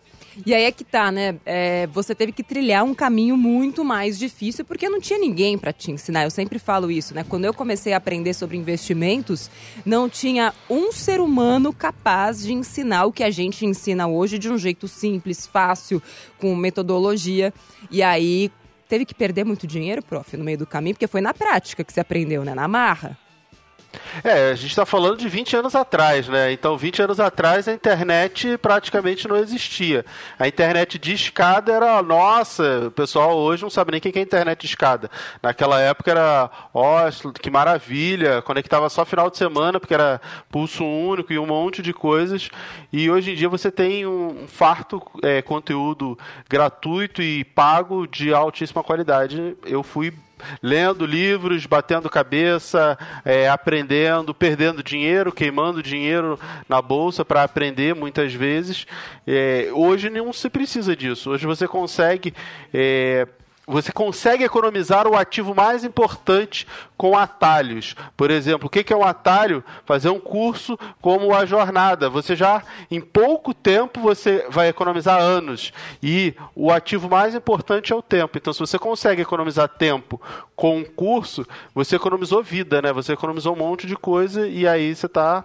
E 0.47 0.55
aí 0.55 0.65
é 0.65 0.73
que 0.73 0.85
tá, 0.85 1.11
né? 1.11 1.37
É, 1.45 1.87
você 1.89 2.15
teve 2.15 2.33
que 2.33 2.43
trilhar 2.43 2.85
um 2.85 2.95
caminho 2.95 3.37
muito 3.37 3.85
mais 3.85 4.19
difícil 4.19 4.65
porque 4.65 4.89
não 4.89 5.01
tinha 5.01 5.19
ninguém 5.19 5.59
para 5.59 5.73
te 5.73 5.91
ensinar. 5.91 6.25
Eu 6.25 6.31
sempre 6.31 6.59
falo 6.59 6.91
isso, 6.91 7.15
né? 7.15 7.25
Quando 7.29 7.45
eu 7.45 7.55
comecei 7.55 7.93
a 7.93 7.97
aprender 7.97 8.35
sobre 8.35 8.57
investimentos, 8.57 9.51
não 9.85 10.09
tinha 10.09 10.55
um 10.69 10.93
ser 10.93 11.21
humano 11.21 11.73
capaz 11.73 12.43
de 12.43 12.53
ensinar 12.53 13.07
o 13.07 13.13
que 13.13 13.25
a 13.25 13.31
gente 13.31 13.67
ensina 13.67 14.07
hoje 14.07 14.39
de 14.39 14.51
um 14.51 14.57
jeito 14.57 14.87
simples, 14.87 15.47
fácil, 15.47 16.03
com 16.39 16.55
metodologia. 16.55 17.53
E 17.91 18.03
aí 18.03 18.51
teve 18.89 19.05
que 19.05 19.15
perder 19.15 19.45
muito 19.45 19.67
dinheiro, 19.67 20.03
prof, 20.03 20.37
no 20.37 20.45
meio 20.45 20.59
do 20.59 20.67
caminho, 20.67 20.95
porque 20.95 21.07
foi 21.07 21.21
na 21.21 21.35
prática 21.35 21.85
que 21.85 21.93
você 21.93 22.01
aprendeu, 22.01 22.45
né? 22.45 22.55
Na 22.55 22.69
marra. 22.69 23.19
É, 24.23 24.51
a 24.51 24.55
gente 24.55 24.71
está 24.71 24.87
falando 24.87 25.19
de 25.19 25.29
20 25.29 25.57
anos 25.57 25.75
atrás, 25.75 26.29
né? 26.29 26.53
Então, 26.53 26.77
20 26.77 27.03
anos 27.03 27.21
atrás 27.21 27.67
a 27.67 27.73
internet 27.73 28.57
praticamente 28.59 29.27
não 29.27 29.37
existia. 29.37 30.05
A 30.39 30.47
internet 30.47 30.99
de 30.99 31.13
escada 31.13 31.73
era, 31.73 32.03
nossa, 32.03 32.87
o 32.87 32.91
pessoal 32.91 33.37
hoje 33.37 33.63
não 33.63 33.71
sabe 33.71 33.93
nem 33.93 33.99
o 33.99 34.03
que 34.03 34.19
é 34.19 34.23
internet 34.23 34.61
de 34.61 34.67
escada. 34.67 35.11
Naquela 35.43 35.81
época 35.81 36.11
era, 36.11 36.51
ó, 36.73 37.11
que 37.41 37.51
maravilha, 37.51 38.43
conectava 38.43 38.89
só 38.89 39.05
final 39.05 39.31
de 39.31 39.37
semana, 39.37 39.81
porque 39.81 39.95
era 39.95 40.21
pulso 40.51 40.85
único 40.85 41.33
e 41.33 41.39
um 41.39 41.47
monte 41.47 41.83
de 41.83 41.93
coisas. 41.93 42.49
E 42.93 43.11
hoje 43.11 43.33
em 43.33 43.35
dia 43.35 43.49
você 43.49 43.71
tem 43.71 44.07
um 44.07 44.47
farto 44.47 45.03
é, 45.23 45.43
conteúdo 45.43 46.19
gratuito 46.49 47.23
e 47.23 47.45
pago 47.45 48.07
de 48.07 48.33
altíssima 48.33 48.83
qualidade. 48.83 49.57
Eu 49.65 49.83
fui 49.83 50.13
lendo 50.63 51.07
livros, 51.07 51.67
batendo 51.67 52.11
cabeça, 52.11 52.99
é, 53.25 53.49
aprendendo, 53.49 54.35
perdendo 54.35 54.83
dinheiro, 54.83 55.33
queimando 55.33 55.83
dinheiro 55.83 56.39
na 56.69 56.81
bolsa 56.81 57.25
para 57.25 57.43
aprender 57.43 57.95
muitas 57.95 58.33
vezes. 58.33 58.87
É, 59.27 59.69
hoje 59.73 60.11
não 60.11 60.33
se 60.33 60.49
precisa 60.49 60.97
disso. 60.97 61.31
Hoje 61.31 61.47
você 61.47 61.67
consegue 61.67 62.35
é, 62.73 63.27
você 63.67 63.93
consegue 63.93 64.43
economizar 64.43 65.07
o 65.07 65.17
ativo 65.17 65.55
mais 65.55 65.85
importante 65.85 66.67
com 66.97 67.17
atalhos. 67.17 67.95
Por 68.17 68.31
exemplo, 68.31 68.67
o 68.67 68.71
que 68.71 68.93
é 68.93 68.97
um 68.97 69.05
atalho? 69.05 69.63
Fazer 69.85 70.09
um 70.11 70.19
curso 70.19 70.79
como 71.01 71.35
a 71.35 71.47
jornada. 71.47 72.11
Você 72.11 72.35
já, 72.35 72.63
em 72.91 73.01
pouco 73.01 73.55
tempo, 73.55 74.01
você 74.01 74.47
vai 74.51 74.69
economizar 74.69 75.21
anos. 75.21 75.73
E 76.03 76.35
o 76.55 76.71
ativo 76.73 77.09
mais 77.09 77.35
importante 77.35 77.93
é 77.93 77.97
o 77.97 78.03
tempo. 78.03 78.37
Então, 78.37 78.53
se 78.53 78.61
você 78.61 78.79
consegue 78.79 79.23
economizar 79.23 79.69
tempo 79.69 80.21
com 80.57 80.79
um 80.79 80.85
curso, 80.85 81.47
você 81.75 81.97
economizou 81.97 82.43
vida, 82.43 82.83
né? 82.83 82.93
Você 82.93 83.13
economizou 83.13 83.55
um 83.55 83.59
monte 83.59 83.87
de 83.87 83.97
coisa 83.97 84.49
e 84.49 84.67
aí 84.67 84.95
você 84.95 85.07
está 85.07 85.45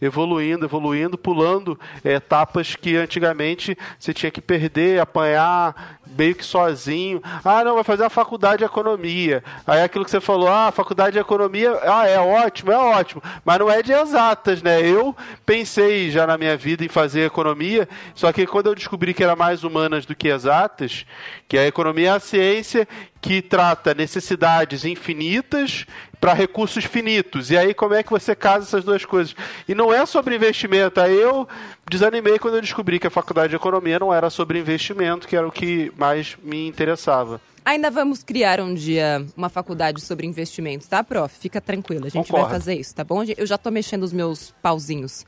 evoluindo, 0.00 0.66
evoluindo, 0.66 1.18
pulando 1.18 1.78
é, 2.04 2.14
etapas 2.14 2.74
que 2.74 2.96
antigamente 2.96 3.76
você 3.98 4.14
tinha 4.14 4.30
que 4.30 4.40
perder, 4.40 5.00
apanhar 5.00 6.00
meio 6.16 6.34
que 6.34 6.44
sozinho. 6.44 7.22
Ah, 7.44 7.62
não, 7.64 7.74
vai 7.74 7.84
fazer 7.84 8.04
a 8.04 8.10
faculdade 8.10 8.58
de 8.58 8.64
economia. 8.64 9.44
Aí 9.66 9.82
aquilo 9.82 10.04
que 10.04 10.10
você 10.10 10.20
falou, 10.20 10.48
ah, 10.48 10.68
a 10.68 10.72
faculdade 10.72 11.12
de 11.12 11.18
economia, 11.18 11.78
ah, 11.82 12.06
é 12.06 12.18
ótimo, 12.18 12.72
é 12.72 12.76
ótimo, 12.76 13.22
mas 13.44 13.58
não 13.58 13.70
é 13.70 13.82
de 13.82 13.92
exatas, 13.92 14.62
né? 14.62 14.80
Eu 14.80 15.14
pensei 15.44 16.10
já 16.10 16.26
na 16.26 16.36
minha 16.36 16.56
vida 16.56 16.84
em 16.84 16.88
fazer 16.88 17.26
economia, 17.26 17.88
só 18.14 18.32
que 18.32 18.46
quando 18.46 18.66
eu 18.66 18.74
descobri 18.74 19.14
que 19.14 19.22
era 19.22 19.36
mais 19.36 19.64
humanas 19.64 20.06
do 20.06 20.14
que 20.14 20.28
exatas, 20.28 21.06
que 21.48 21.58
a 21.58 21.66
economia 21.66 22.10
é 22.10 22.12
a 22.12 22.20
ciência 22.20 22.86
que 23.20 23.42
trata 23.42 23.94
necessidades 23.94 24.84
infinitas 24.84 25.84
para 26.20 26.32
recursos 26.32 26.84
finitos. 26.84 27.50
E 27.50 27.56
aí, 27.56 27.74
como 27.74 27.94
é 27.94 28.02
que 28.02 28.10
você 28.10 28.34
casa 28.34 28.66
essas 28.66 28.84
duas 28.84 29.04
coisas? 29.04 29.34
E 29.66 29.74
não 29.74 29.89
é 29.92 30.04
sobre 30.06 30.36
investimento. 30.36 31.00
Aí 31.00 31.16
eu 31.16 31.48
desanimei 31.88 32.38
quando 32.38 32.54
eu 32.54 32.60
descobri 32.60 32.98
que 32.98 33.06
a 33.06 33.10
faculdade 33.10 33.50
de 33.50 33.56
economia 33.56 33.98
não 33.98 34.12
era 34.12 34.30
sobre 34.30 34.58
investimento, 34.58 35.26
que 35.26 35.36
era 35.36 35.46
o 35.46 35.52
que 35.52 35.92
mais 35.96 36.36
me 36.42 36.66
interessava. 36.66 37.40
Ainda 37.64 37.90
vamos 37.90 38.22
criar 38.22 38.60
um 38.60 38.72
dia 38.74 39.24
uma 39.36 39.48
faculdade 39.48 40.00
sobre 40.00 40.26
investimentos, 40.26 40.86
tá, 40.86 41.04
prof? 41.04 41.34
Fica 41.38 41.60
tranquilo, 41.60 42.06
a 42.06 42.08
gente 42.08 42.26
Concordo. 42.26 42.48
vai 42.48 42.58
fazer 42.58 42.74
isso, 42.74 42.94
tá 42.94 43.04
bom? 43.04 43.22
Eu 43.36 43.46
já 43.46 43.58
tô 43.58 43.70
mexendo 43.70 44.02
os 44.02 44.12
meus 44.12 44.54
pauzinhos 44.62 45.26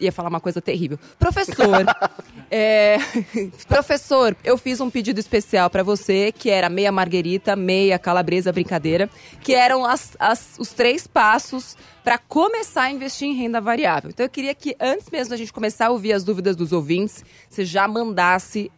ia 0.00 0.12
falar 0.12 0.28
uma 0.28 0.40
coisa 0.40 0.60
terrível. 0.60 0.98
Professor, 1.18 1.84
é, 2.50 2.98
professor, 3.66 4.36
eu 4.44 4.56
fiz 4.56 4.80
um 4.80 4.90
pedido 4.90 5.18
especial 5.18 5.68
para 5.68 5.82
você, 5.82 6.32
que 6.32 6.50
era 6.50 6.68
meia 6.68 6.92
marguerita, 6.92 7.56
meia 7.56 7.98
calabresa 7.98 8.52
brincadeira, 8.52 9.08
que 9.40 9.54
eram 9.54 9.84
as, 9.84 10.16
as, 10.18 10.56
os 10.58 10.72
três 10.72 11.06
passos 11.06 11.76
para 12.04 12.18
começar 12.18 12.84
a 12.84 12.90
investir 12.90 13.28
em 13.28 13.34
renda 13.34 13.60
variável. 13.60 14.10
Então 14.10 14.24
eu 14.24 14.30
queria 14.30 14.54
que 14.54 14.76
antes 14.80 15.10
mesmo 15.10 15.30
da 15.30 15.36
gente 15.36 15.52
começar 15.52 15.86
a 15.86 15.90
ouvir 15.90 16.12
as 16.12 16.24
dúvidas 16.24 16.56
dos 16.56 16.72
ouvintes, 16.72 17.24
você 17.48 17.64
já 17.64 17.86
mandasse 17.86 18.70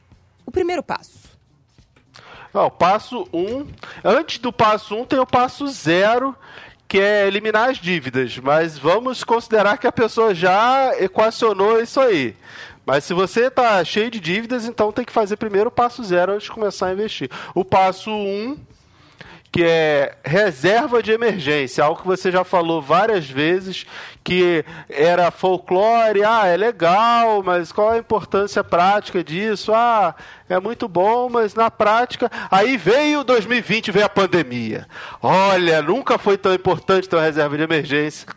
o 0.45 0.51
primeiro 0.51 0.83
passo. 0.83 1.31
o 2.53 2.71
passo 2.71 3.29
1. 3.33 3.39
Um, 3.39 3.67
antes 4.05 4.39
do 4.39 4.53
passo 4.53 4.97
1 4.97 5.01
um, 5.01 5.05
tem 5.05 5.19
o 5.19 5.27
passo 5.27 5.69
0, 5.69 6.35
que 6.91 6.99
é 6.99 7.25
eliminar 7.29 7.71
as 7.71 7.79
dívidas, 7.79 8.37
mas 8.39 8.77
vamos 8.77 9.23
considerar 9.23 9.79
que 9.79 9.87
a 9.87 9.93
pessoa 9.93 10.35
já 10.35 10.93
equacionou 10.99 11.81
isso 11.81 12.01
aí. 12.01 12.35
Mas 12.85 13.05
se 13.05 13.15
você 13.15 13.47
está 13.47 13.85
cheio 13.85 14.11
de 14.11 14.19
dívidas, 14.19 14.67
então 14.67 14.91
tem 14.91 15.05
que 15.05 15.13
fazer 15.13 15.37
primeiro 15.37 15.69
o 15.69 15.73
passo 15.73 16.03
zero 16.03 16.33
antes 16.33 16.47
de 16.47 16.51
começar 16.51 16.89
a 16.89 16.93
investir. 16.93 17.31
O 17.55 17.65
passo 17.65 18.11
um 18.11 18.59
que 19.53 19.65
é 19.65 20.17
reserva 20.25 21.03
de 21.03 21.11
emergência, 21.11 21.83
algo 21.83 22.03
que 22.03 22.07
você 22.07 22.31
já 22.31 22.45
falou 22.45 22.81
várias 22.81 23.29
vezes, 23.29 23.85
que 24.23 24.65
era 24.89 25.31
folclore, 25.31 26.23
ah, 26.23 26.47
é 26.47 26.57
legal, 26.57 27.43
mas 27.43 27.73
qual 27.73 27.91
a 27.91 27.99
importância 27.99 28.63
prática 28.63 29.25
disso? 29.25 29.73
Ah, 29.75 30.15
é 30.49 30.61
muito 30.61 30.87
bom, 30.87 31.29
mas 31.29 31.55
na 31.55 31.71
prática, 31.71 32.31
aí 32.51 32.77
veio 32.77 33.25
2020, 33.25 33.91
veio 33.91 34.07
a 34.07 34.09
pandemia. 34.09 34.87
Olha, 35.21 35.83
nunca 35.83 36.17
foi 36.17 36.39
tão 36.39 36.55
importante 36.55 37.09
ter 37.09 37.17
uma 37.17 37.23
reserva 37.23 37.57
de 37.57 37.65
emergência. 37.65 38.29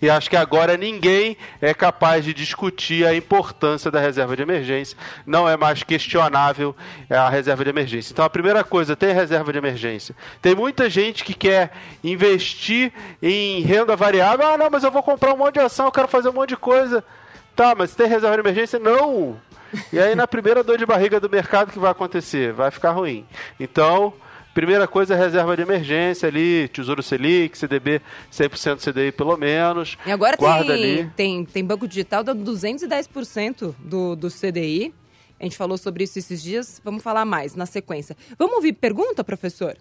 E 0.00 0.08
acho 0.08 0.28
que 0.28 0.36
agora 0.36 0.76
ninguém 0.76 1.36
é 1.60 1.74
capaz 1.74 2.24
de 2.24 2.32
discutir 2.34 3.06
a 3.06 3.14
importância 3.14 3.90
da 3.90 4.00
reserva 4.00 4.36
de 4.36 4.42
emergência. 4.42 4.96
Não 5.26 5.48
é 5.48 5.56
mais 5.56 5.82
questionável 5.82 6.74
a 7.10 7.28
reserva 7.28 7.64
de 7.64 7.70
emergência. 7.70 8.12
Então, 8.12 8.24
a 8.24 8.30
primeira 8.30 8.64
coisa, 8.64 8.96
tem 8.96 9.12
reserva 9.12 9.52
de 9.52 9.58
emergência. 9.58 10.14
Tem 10.40 10.54
muita 10.54 10.88
gente 10.88 11.24
que 11.24 11.34
quer 11.34 11.72
investir 12.02 12.92
em 13.22 13.60
renda 13.62 13.96
variável. 13.96 14.46
Ah, 14.46 14.58
não, 14.58 14.70
mas 14.70 14.84
eu 14.84 14.90
vou 14.90 15.02
comprar 15.02 15.34
um 15.34 15.36
monte 15.36 15.54
de 15.54 15.60
ação, 15.60 15.86
eu 15.86 15.92
quero 15.92 16.08
fazer 16.08 16.28
um 16.28 16.32
monte 16.32 16.50
de 16.50 16.56
coisa. 16.56 17.04
Tá, 17.54 17.74
mas 17.76 17.94
tem 17.94 18.06
reserva 18.06 18.36
de 18.36 18.40
emergência? 18.40 18.78
Não! 18.78 19.36
E 19.92 19.98
aí, 19.98 20.14
na 20.14 20.26
primeira 20.26 20.62
dor 20.62 20.78
de 20.78 20.86
barriga 20.86 21.20
do 21.20 21.28
mercado, 21.28 21.68
o 21.68 21.72
que 21.72 21.78
vai 21.78 21.90
acontecer? 21.90 22.52
Vai 22.52 22.70
ficar 22.70 22.92
ruim. 22.92 23.26
Então, 23.58 24.14
Primeira 24.58 24.88
coisa 24.88 25.14
é 25.14 25.16
reserva 25.16 25.54
de 25.54 25.62
emergência 25.62 26.28
ali, 26.28 26.66
Tesouro 26.66 27.00
Selic, 27.00 27.56
CDB 27.56 28.02
100% 28.32 28.78
CDI 28.80 29.12
pelo 29.12 29.36
menos. 29.36 29.96
E 30.04 30.10
agora 30.10 30.36
Guarda 30.36 30.74
tem, 30.74 30.82
ali. 30.82 31.10
tem, 31.14 31.44
tem 31.44 31.64
banco 31.64 31.86
digital 31.86 32.24
dando 32.24 32.42
210% 32.50 33.72
do, 33.78 34.16
do 34.16 34.28
CDI. 34.28 34.92
A 35.38 35.44
gente 35.44 35.56
falou 35.56 35.78
sobre 35.78 36.02
isso 36.02 36.18
esses 36.18 36.42
dias, 36.42 36.82
vamos 36.84 37.04
falar 37.04 37.24
mais 37.24 37.54
na 37.54 37.66
sequência. 37.66 38.16
Vamos 38.36 38.56
ouvir 38.56 38.72
pergunta, 38.72 39.22
professor? 39.22 39.76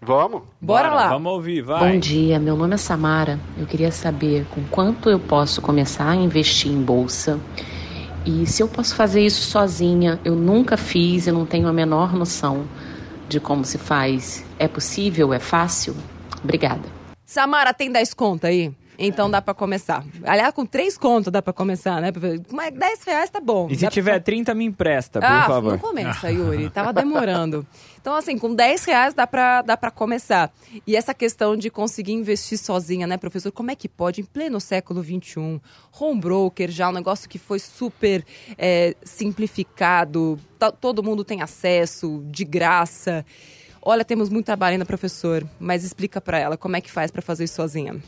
Vamos. 0.00 0.42
Bora, 0.60 0.90
Bora 0.90 0.94
lá. 0.94 1.08
Vamos 1.08 1.32
ouvir, 1.32 1.62
vai. 1.62 1.90
Bom 1.90 1.98
dia, 1.98 2.38
meu 2.38 2.56
nome 2.56 2.74
é 2.74 2.76
Samara. 2.76 3.36
Eu 3.58 3.66
queria 3.66 3.90
saber 3.90 4.46
com 4.54 4.62
quanto 4.70 5.10
eu 5.10 5.18
posso 5.18 5.60
começar 5.60 6.08
a 6.08 6.14
investir 6.14 6.70
em 6.70 6.80
bolsa 6.80 7.40
e 8.24 8.46
se 8.46 8.62
eu 8.62 8.68
posso 8.68 8.94
fazer 8.94 9.26
isso 9.26 9.40
sozinha. 9.40 10.20
Eu 10.24 10.36
nunca 10.36 10.76
fiz, 10.76 11.26
eu 11.26 11.34
não 11.34 11.44
tenho 11.44 11.66
a 11.66 11.72
menor 11.72 12.12
noção 12.14 12.64
de 13.30 13.40
como 13.40 13.64
se 13.64 13.78
faz. 13.78 14.44
É 14.58 14.66
possível? 14.66 15.32
É 15.32 15.38
fácil? 15.38 15.96
Obrigada. 16.42 16.82
Samara, 17.24 17.72
tem 17.72 17.90
10 17.90 18.12
contas 18.12 18.50
aí? 18.50 18.74
Então 19.00 19.30
dá 19.30 19.40
para 19.40 19.54
começar. 19.54 20.04
Aliás, 20.24 20.52
com 20.52 20.66
três 20.66 20.98
contas 20.98 21.32
dá 21.32 21.40
para 21.40 21.54
começar, 21.54 22.00
né? 22.02 22.12
Mas 22.52 22.74
10 22.74 23.02
reais 23.04 23.30
tá 23.30 23.40
bom. 23.40 23.66
E 23.70 23.76
se 23.76 23.88
tiver 23.88 24.12
pra... 24.12 24.20
30, 24.20 24.54
me 24.54 24.66
empresta, 24.66 25.20
por 25.20 25.26
ah, 25.26 25.46
favor. 25.46 25.72
Não 25.72 25.78
começa, 25.78 26.28
Yuri. 26.30 26.68
Tava 26.68 26.92
demorando. 26.92 27.66
Então, 27.98 28.14
assim, 28.14 28.36
com 28.36 28.54
10 28.54 28.84
reais 28.84 29.14
dá 29.14 29.26
pra, 29.26 29.62
dá 29.62 29.74
pra 29.76 29.90
começar. 29.90 30.52
E 30.86 30.94
essa 30.94 31.14
questão 31.14 31.56
de 31.56 31.70
conseguir 31.70 32.12
investir 32.12 32.58
sozinha, 32.58 33.06
né, 33.06 33.16
professor? 33.16 33.50
Como 33.50 33.70
é 33.70 33.74
que 33.74 33.88
pode, 33.88 34.20
em 34.20 34.24
pleno 34.24 34.60
século 34.60 35.02
XXI, 35.02 35.60
home 35.98 36.20
broker 36.20 36.70
já, 36.70 36.90
um 36.90 36.92
negócio 36.92 37.28
que 37.28 37.38
foi 37.38 37.58
super 37.58 38.24
é, 38.58 38.94
simplificado, 39.02 40.38
todo 40.78 41.02
mundo 41.02 41.24
tem 41.24 41.40
acesso, 41.40 42.22
de 42.26 42.44
graça. 42.44 43.24
Olha, 43.82 44.04
temos 44.04 44.28
muito 44.28 44.44
trabalho 44.44 44.72
ainda, 44.72 44.84
professor, 44.84 45.46
mas 45.58 45.84
explica 45.84 46.20
para 46.20 46.38
ela 46.38 46.56
como 46.56 46.76
é 46.76 46.82
que 46.82 46.90
faz 46.90 47.10
para 47.10 47.22
fazer 47.22 47.44
isso 47.44 47.54
sozinha. 47.54 48.00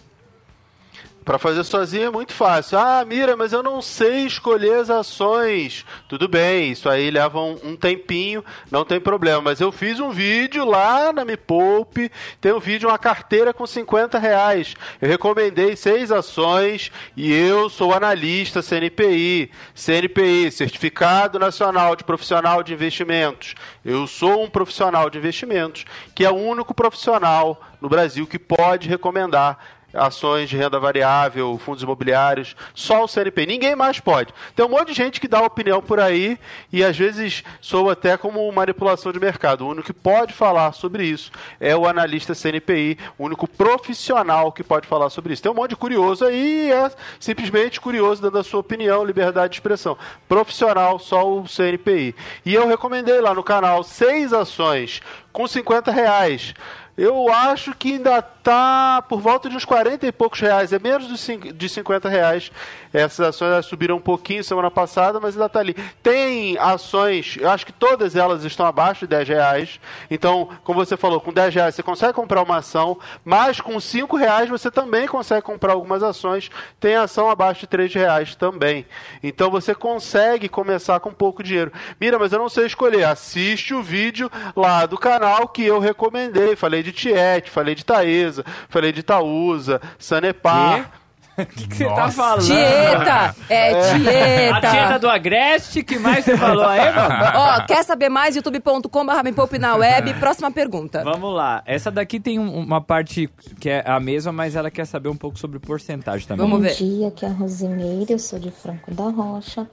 Para 1.25 1.39
fazer 1.39 1.63
sozinho 1.63 2.07
é 2.07 2.11
muito 2.11 2.33
fácil. 2.33 2.79
Ah, 2.79 3.05
Mira, 3.05 3.37
mas 3.37 3.53
eu 3.53 3.63
não 3.63 3.81
sei 3.81 4.27
escolher 4.27 4.81
as 4.81 4.91
ações. 4.91 5.85
Tudo 6.09 6.27
bem, 6.27 6.73
isso 6.73 6.89
aí 6.89 7.11
leva 7.11 7.41
um, 7.41 7.59
um, 7.63 7.77
tempinho, 7.77 8.45
não 8.71 8.85
tem 8.85 9.01
problema. 9.01 9.41
Mas 9.41 9.61
eu 9.61 9.71
fiz 9.71 10.01
um 10.01 10.11
vídeo 10.11 10.65
lá 10.65 11.13
na 11.13 11.25
Me 11.25 11.37
Poupe, 11.37 12.11
tem 12.41 12.53
um 12.53 12.59
vídeo, 12.59 12.89
uma 12.89 12.99
carteira 12.99 13.55
com 13.55 13.67
50 13.67 14.19
reais. 14.19 14.75
Eu 15.01 15.09
recomendei 15.09 15.77
seis 15.77 16.11
ações 16.11 16.91
e 17.17 17.33
eu 17.33 17.71
sou 17.71 17.93
analista 17.93 18.61
CNPI. 18.61 19.51
CNPI, 19.75 20.51
Certificado 20.51 21.39
Nacional 21.39 21.95
de 21.95 22.03
Profissional 22.03 22.63
de 22.65 22.75
Investimentos. 22.75 23.55
Eu 23.85 24.09
sou 24.09 24.43
um 24.43 24.51
profissional 24.51 25.09
de 25.09 25.19
investimentos 25.19 25.85
que 26.15 26.25
é 26.25 26.31
o 26.31 26.35
único 26.37 26.75
profissional 26.75 27.61
no 27.81 27.89
Brasil 27.89 28.27
que 28.27 28.39
pode 28.39 28.89
recomendar 28.89 29.82
ações 29.95 30.49
de 30.49 30.57
renda 30.57 30.79
variável, 30.79 31.59
fundos 31.59 31.83
imobiliários, 31.83 32.57
só 32.75 33.05
o 33.05 33.09
CNPI. 33.09 33.47
Ninguém 33.47 33.77
mais 33.77 34.01
pode. 34.01 34.33
Tem 34.55 34.65
um 34.65 34.69
monte 34.69 34.89
de 34.89 34.95
gente 34.95 35.21
que 35.21 35.29
dá 35.29 35.43
opinião 35.43 35.83
por 35.83 36.01
aí 36.01 36.39
e 36.73 36.83
às 36.83 36.97
vezes 36.97 37.43
soa 37.61 37.93
até 37.93 38.17
como 38.17 38.51
manipulação 38.53 39.13
de 39.13 39.21
mercado. 39.21 39.65
O 39.65 39.69
único 39.69 39.87
que 39.87 39.93
pode 39.93 40.33
falar 40.33 40.73
sobre 40.73 41.05
isso 41.05 41.31
é 41.61 41.77
o 41.77 41.87
analista 41.87 42.35
CNPI, 42.35 42.99
o 43.19 43.25
único 43.25 43.47
profissional 43.49 44.53
que 44.53 44.63
pode 44.63 44.87
falar 44.87 45.11
sobre 45.11 45.33
isso. 45.33 45.43
Tem 45.43 45.53
um 45.53 45.55
monte 45.55 45.71
de 45.71 45.77
curioso 45.77 46.25
aí 46.25 46.69
e 46.69 46.73
é 46.73 46.91
simplesmente 47.19 47.81
curioso 47.81 48.23
dando 48.23 48.39
a 48.39 48.45
sua 48.45 48.61
opinião, 48.61 49.05
liberdade 49.05 49.53
de 49.53 49.57
expressão. 49.57 49.97
Profissional, 50.29 50.99
só 50.99 51.29
o 51.29 51.45
CNPI. 51.45 52.15
E 52.45 52.55
eu 52.55 52.67
recomendei 52.67 53.21
lá 53.21 53.35
no 53.35 53.43
canal 53.43 53.83
seis 53.83 54.33
ações 54.33 55.01
com 55.33 55.47
50 55.47 55.91
reais 55.91 56.55
eu 56.97 57.33
acho 57.33 57.75
que 57.75 57.95
ainda 57.95 58.19
está 58.19 59.03
por 59.09 59.21
volta 59.21 59.49
de 59.49 59.57
uns 59.57 59.65
40 59.65 60.07
e 60.07 60.13
poucos 60.13 60.41
reais, 60.41 60.73
é 60.73 60.79
menos 60.79 61.09
de 61.55 61.69
50 61.69 62.09
reais. 62.09 62.51
Essas 62.93 63.29
ações 63.29 63.65
subiram 63.65 63.97
um 63.97 64.01
pouquinho 64.01 64.45
semana 64.45 64.71
passada, 64.71 65.19
mas 65.19 65.35
ainda 65.35 65.47
está 65.47 65.61
ali. 65.61 65.75
Tem 66.03 66.59
ações, 66.59 67.39
eu 67.41 67.49
acho 67.49 67.65
que 67.65 67.73
todas 67.73 68.15
elas 68.15 68.45
estão 68.45 68.67
abaixo 68.67 69.01
de 69.01 69.07
10 69.07 69.29
reais. 69.29 69.81
Então, 70.11 70.51
como 70.63 70.85
você 70.85 70.97
falou, 70.97 71.19
com 71.19 71.33
10 71.33 71.55
reais 71.55 71.75
você 71.75 71.83
consegue 71.83 72.13
comprar 72.13 72.43
uma 72.43 72.59
ação, 72.59 72.99
mas 73.25 73.61
com 73.61 73.81
5 73.81 74.15
reais 74.17 74.51
você 74.51 74.71
também 74.71 75.07
consegue 75.07 75.41
comprar 75.41 75.73
algumas 75.73 76.03
ações. 76.03 76.51
Tem 76.79 76.97
ação 76.97 77.31
abaixo 77.31 77.61
de 77.61 77.69
3 77.69 77.95
reais 77.95 78.35
também. 78.35 78.85
Então 79.23 79.51
você 79.51 79.75
consegue 79.75 80.49
começar 80.49 81.01
com 81.01 81.15
pouco 81.15 81.43
dinheiro. 81.43 81.73
Mira, 81.99 82.19
mas 82.19 82.33
eu 82.33 82.39
não 82.39 82.49
sei 82.49 82.67
escolher. 82.67 83.05
Assiste 83.05 83.73
o 83.73 83.83
vídeo 83.83 84.31
lá 84.55 84.85
do 84.85 84.99
canal 84.99 85.49
que 85.49 85.65
eu 85.65 85.79
recomendei. 85.79 86.55
Falei 86.57 86.82
de 86.83 86.93
Tiete, 86.93 87.51
falei 87.51 87.75
de 87.75 87.85
Taesa, 87.85 88.45
falei 88.69 88.93
de 88.93 89.01
Itaúsa, 89.01 89.81
Sanepar. 89.99 90.91
O 91.35 91.47
que, 91.47 91.67
que 91.67 91.77
você 91.77 91.87
tá 91.87 92.11
falando? 92.11 92.45
Tieta! 92.45 93.35
É, 93.49 93.95
Tieta! 93.95 94.57
A 94.69 94.71
tieta 94.71 94.99
do 94.99 95.09
Agreste, 95.09 95.83
que 95.83 95.99
mais 95.99 96.27
você 96.27 96.37
falou 96.37 96.67
aí, 96.67 96.95
mano? 96.95 97.15
Ó, 97.35 97.61
quer 97.67 97.83
saber 97.85 98.11
mais? 98.11 98.37
youtube.com.br 98.37 99.25
me 99.25 99.33
poupe 99.33 99.59
na 99.59 99.75
web. 99.75 100.13
Próxima 100.21 100.51
pergunta. 100.51 101.03
Vamos 101.03 101.35
lá. 101.35 101.63
Essa 101.65 101.91
daqui 101.91 102.21
tem 102.21 102.39
um- 102.39 102.55
uma 102.59 102.83
parte 102.83 103.31
que 103.59 103.71
é 103.71 103.83
a 103.87 103.99
mesma, 103.99 104.31
mas 104.31 104.55
ela 104.55 104.71
quer 104.71 104.85
saber 104.85 105.09
um 105.09 105.17
pouco 105.17 105.39
sobre 105.39 105.59
porcentagem 105.59 106.29
também. 106.29 106.47
Vamos 106.47 106.59
Bom 106.61 106.69
ver. 106.69 106.75
dia, 106.75 107.09
aqui 107.09 107.25
é 107.25 107.29
a 107.29 107.33
Rosimeire, 107.33 108.13
eu 108.13 108.19
sou 108.19 108.39
de 108.39 108.51
Franco 108.51 108.93
da 108.93 109.05
Rocha. 109.05 109.67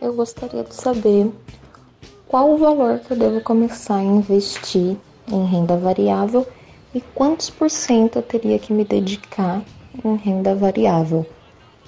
Eu 0.00 0.14
gostaria 0.14 0.64
de 0.64 0.74
saber 0.74 1.30
qual 2.26 2.50
o 2.52 2.56
valor 2.56 3.00
que 3.00 3.10
eu 3.12 3.18
devo 3.18 3.42
começar 3.42 3.96
a 3.96 4.02
investir 4.02 4.96
em 5.28 5.44
renda 5.46 5.76
variável 5.76 6.46
e 6.94 7.00
quantos 7.00 7.50
por 7.50 7.70
cento 7.70 8.16
eu 8.16 8.22
teria 8.22 8.58
que 8.58 8.72
me 8.72 8.84
dedicar 8.84 9.62
em 10.04 10.16
renda 10.16 10.54
variável. 10.54 11.26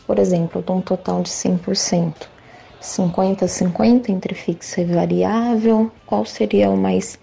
Por 0.06 0.18
exemplo, 0.18 0.62
dou 0.62 0.76
um 0.76 0.80
total 0.80 1.22
de 1.22 1.30
100%. 1.30 2.28
50-50 2.80 4.10
entre 4.10 4.34
fixa 4.34 4.82
e 4.82 4.84
variável. 4.84 5.90
Qual 6.04 6.24
seria 6.24 6.68
o 6.68 6.76
mais 6.76 7.18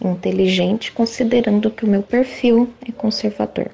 inteligente, 0.00 0.92
considerando 0.92 1.70
que 1.70 1.84
o 1.84 1.88
meu 1.88 2.02
perfil 2.02 2.70
é 2.86 2.92
conservador? 2.92 3.70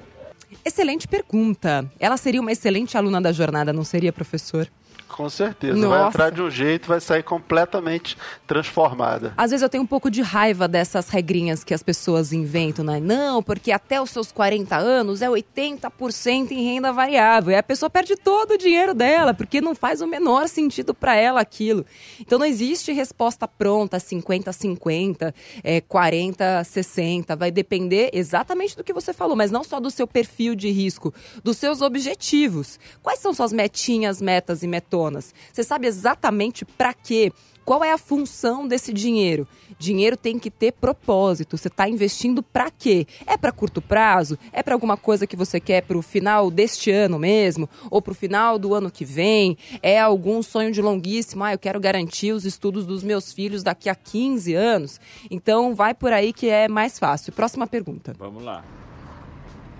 Excelente 0.63 1.07
pergunta. 1.07 1.85
Ela 1.99 2.15
seria 2.15 2.39
uma 2.39 2.51
excelente 2.51 2.97
aluna 2.97 3.19
da 3.19 3.33
jornada, 3.33 3.73
não 3.73 3.83
seria, 3.83 4.13
professor? 4.13 4.69
Com 5.13 5.29
certeza. 5.29 5.75
Nossa. 5.75 5.97
Vai 5.99 6.07
entrar 6.07 6.31
de 6.31 6.41
um 6.41 6.49
jeito, 6.49 6.87
vai 6.87 6.99
sair 6.99 7.21
completamente 7.21 8.17
transformada. 8.47 9.31
Às 9.37 9.51
vezes 9.51 9.61
eu 9.61 9.69
tenho 9.69 9.83
um 9.83 9.87
pouco 9.87 10.09
de 10.09 10.23
raiva 10.23 10.67
dessas 10.67 11.07
regrinhas 11.07 11.63
que 11.63 11.71
as 11.71 11.83
pessoas 11.83 12.33
inventam, 12.33 12.83
né? 12.83 12.99
Não, 12.99 13.43
porque 13.43 13.71
até 13.71 14.01
os 14.01 14.09
seus 14.09 14.31
40 14.31 14.75
anos 14.75 15.21
é 15.21 15.29
80% 15.29 16.49
em 16.51 16.63
renda 16.63 16.91
variável. 16.91 17.51
E 17.51 17.55
a 17.55 17.61
pessoa 17.61 17.91
perde 17.91 18.15
todo 18.15 18.55
o 18.55 18.57
dinheiro 18.57 18.95
dela, 18.95 19.35
porque 19.35 19.61
não 19.61 19.75
faz 19.75 20.01
o 20.01 20.07
menor 20.07 20.47
sentido 20.47 20.95
para 20.95 21.15
ela 21.15 21.39
aquilo. 21.41 21.85
Então 22.19 22.39
não 22.39 22.45
existe 22.47 22.91
resposta 22.91 23.47
pronta, 23.47 23.97
50-50, 23.97 25.31
é, 25.63 25.79
40-60. 25.79 27.37
Vai 27.37 27.51
depender 27.51 28.09
exatamente 28.13 28.75
do 28.75 28.83
que 28.83 28.91
você 28.91 29.13
falou, 29.13 29.35
mas 29.35 29.51
não 29.51 29.63
só 29.63 29.79
do 29.79 29.91
seu 29.91 30.07
perfil 30.07 30.55
de 30.55 30.71
risco, 30.71 31.13
dos 31.43 31.57
seus 31.57 31.83
objetivos. 31.83 32.79
Quais 33.03 33.19
são 33.19 33.31
suas 33.31 33.53
metinhas, 33.53 34.19
metas 34.19 34.63
e 34.63 34.67
metonas? 35.03 35.33
Você 35.51 35.63
sabe 35.63 35.87
exatamente 35.87 36.65
para 36.65 36.93
quê? 36.93 37.31
Qual 37.65 37.81
é 37.81 37.93
a 37.93 37.97
função 37.97 38.67
desse 38.67 38.91
dinheiro? 38.91 39.47
Dinheiro 39.79 40.17
tem 40.17 40.37
que 40.37 40.51
ter 40.51 40.73
propósito. 40.73 41.57
Você 41.57 41.69
está 41.69 41.87
investindo 41.87 42.43
para 42.43 42.69
quê? 42.69 43.07
É 43.25 43.37
para 43.37 43.53
curto 43.53 43.81
prazo? 43.81 44.37
É 44.51 44.61
para 44.61 44.75
alguma 44.75 44.97
coisa 44.97 45.25
que 45.25 45.35
você 45.35 45.61
quer 45.61 45.81
para 45.81 45.97
o 45.97 46.01
final 46.01 46.51
deste 46.51 46.91
ano 46.91 47.17
mesmo? 47.17 47.69
Ou 47.89 48.01
para 48.01 48.11
o 48.11 48.15
final 48.15 48.59
do 48.59 48.73
ano 48.73 48.91
que 48.91 49.05
vem? 49.05 49.57
É 49.81 49.97
algum 49.97 50.43
sonho 50.43 50.73
de 50.73 50.81
longuíssimo? 50.81 51.45
Ah, 51.45 51.53
eu 51.53 51.59
quero 51.59 51.79
garantir 51.79 52.33
os 52.33 52.43
estudos 52.43 52.85
dos 52.85 53.01
meus 53.01 53.31
filhos 53.31 53.63
daqui 53.63 53.89
a 53.89 53.95
15 53.95 54.53
anos? 54.53 54.99
Então 55.31 55.73
vai 55.73 55.93
por 55.93 56.11
aí 56.11 56.33
que 56.33 56.49
é 56.49 56.67
mais 56.67 56.99
fácil. 56.99 57.31
Próxima 57.31 57.65
pergunta. 57.65 58.13
Vamos 58.19 58.43
lá. 58.43 58.61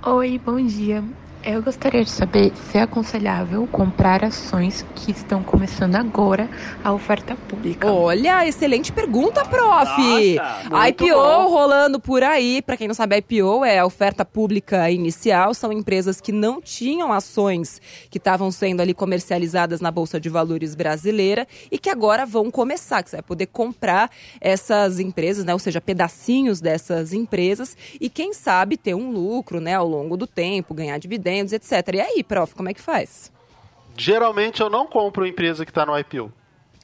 Oi, 0.06 0.40
bom 0.40 0.66
dia. 0.66 1.04
Eu 1.46 1.62
gostaria 1.62 2.06
de 2.06 2.10
saber 2.10 2.54
se 2.56 2.78
é 2.78 2.84
aconselhável 2.84 3.68
comprar 3.68 4.24
ações 4.24 4.86
que 4.96 5.12
estão 5.12 5.44
começando 5.44 5.98
agora 5.98 6.50
a 6.82 6.94
oferta 6.94 7.36
pública. 7.36 7.92
Olha, 7.92 8.48
excelente 8.48 8.94
pergunta, 8.94 9.44
prof. 9.44 9.60
Nossa, 9.60 10.88
IPO 10.88 11.08
bom. 11.10 11.50
rolando 11.50 12.00
por 12.00 12.24
aí. 12.24 12.62
Para 12.62 12.78
quem 12.78 12.88
não 12.88 12.96
sabe, 12.96 13.18
IPO 13.18 13.66
é 13.66 13.80
a 13.80 13.86
oferta 13.86 14.24
pública 14.24 14.90
inicial. 14.90 15.54
São 15.54 15.74
empresas 15.74 16.22
que 16.22 16.32
não 16.32 16.62
tinham 16.62 17.12
ações 17.12 17.82
que 18.10 18.20
estavam 18.20 18.50
sendo 18.50 18.80
ali 18.80 18.94
comercializadas 18.94 19.82
na 19.82 19.92
Bolsa 19.92 20.22
de 20.22 20.30
Valores 20.30 20.76
brasileira 20.76 21.46
e 21.70 21.78
que 21.78 21.90
agora 21.90 22.26
vão 22.26 22.50
começar. 22.50 23.04
Que 23.04 23.10
você 23.10 23.18
vai 23.18 23.24
poder 23.24 23.48
comprar 23.48 24.10
essas 24.40 24.98
empresas, 24.98 25.44
né? 25.44 25.52
Ou 25.52 25.60
seja, 25.60 25.82
pedacinhos 25.82 26.62
dessas 26.62 27.12
empresas 27.12 27.76
e 28.00 28.10
quem 28.10 28.32
sabe 28.32 28.78
ter 28.78 28.96
um 28.96 29.12
lucro, 29.12 29.60
né? 29.60 29.74
Ao 29.74 29.86
longo 29.86 30.16
do 30.16 30.26
tempo, 30.26 30.74
ganhar 30.74 30.98
dividendos, 30.98 31.33
etc. 31.42 31.96
E 31.96 32.02
aí, 32.02 32.24
prof, 32.24 32.54
como 32.54 32.70
é 32.70 32.74
que 32.74 32.82
faz? 32.82 33.32
Geralmente 33.98 34.62
eu 34.62 34.70
não 34.70 34.86
compro 34.86 35.26
empresa 35.26 35.66
que 35.66 35.72
está 35.72 35.86
no 35.86 35.98
IPO. 35.98 36.32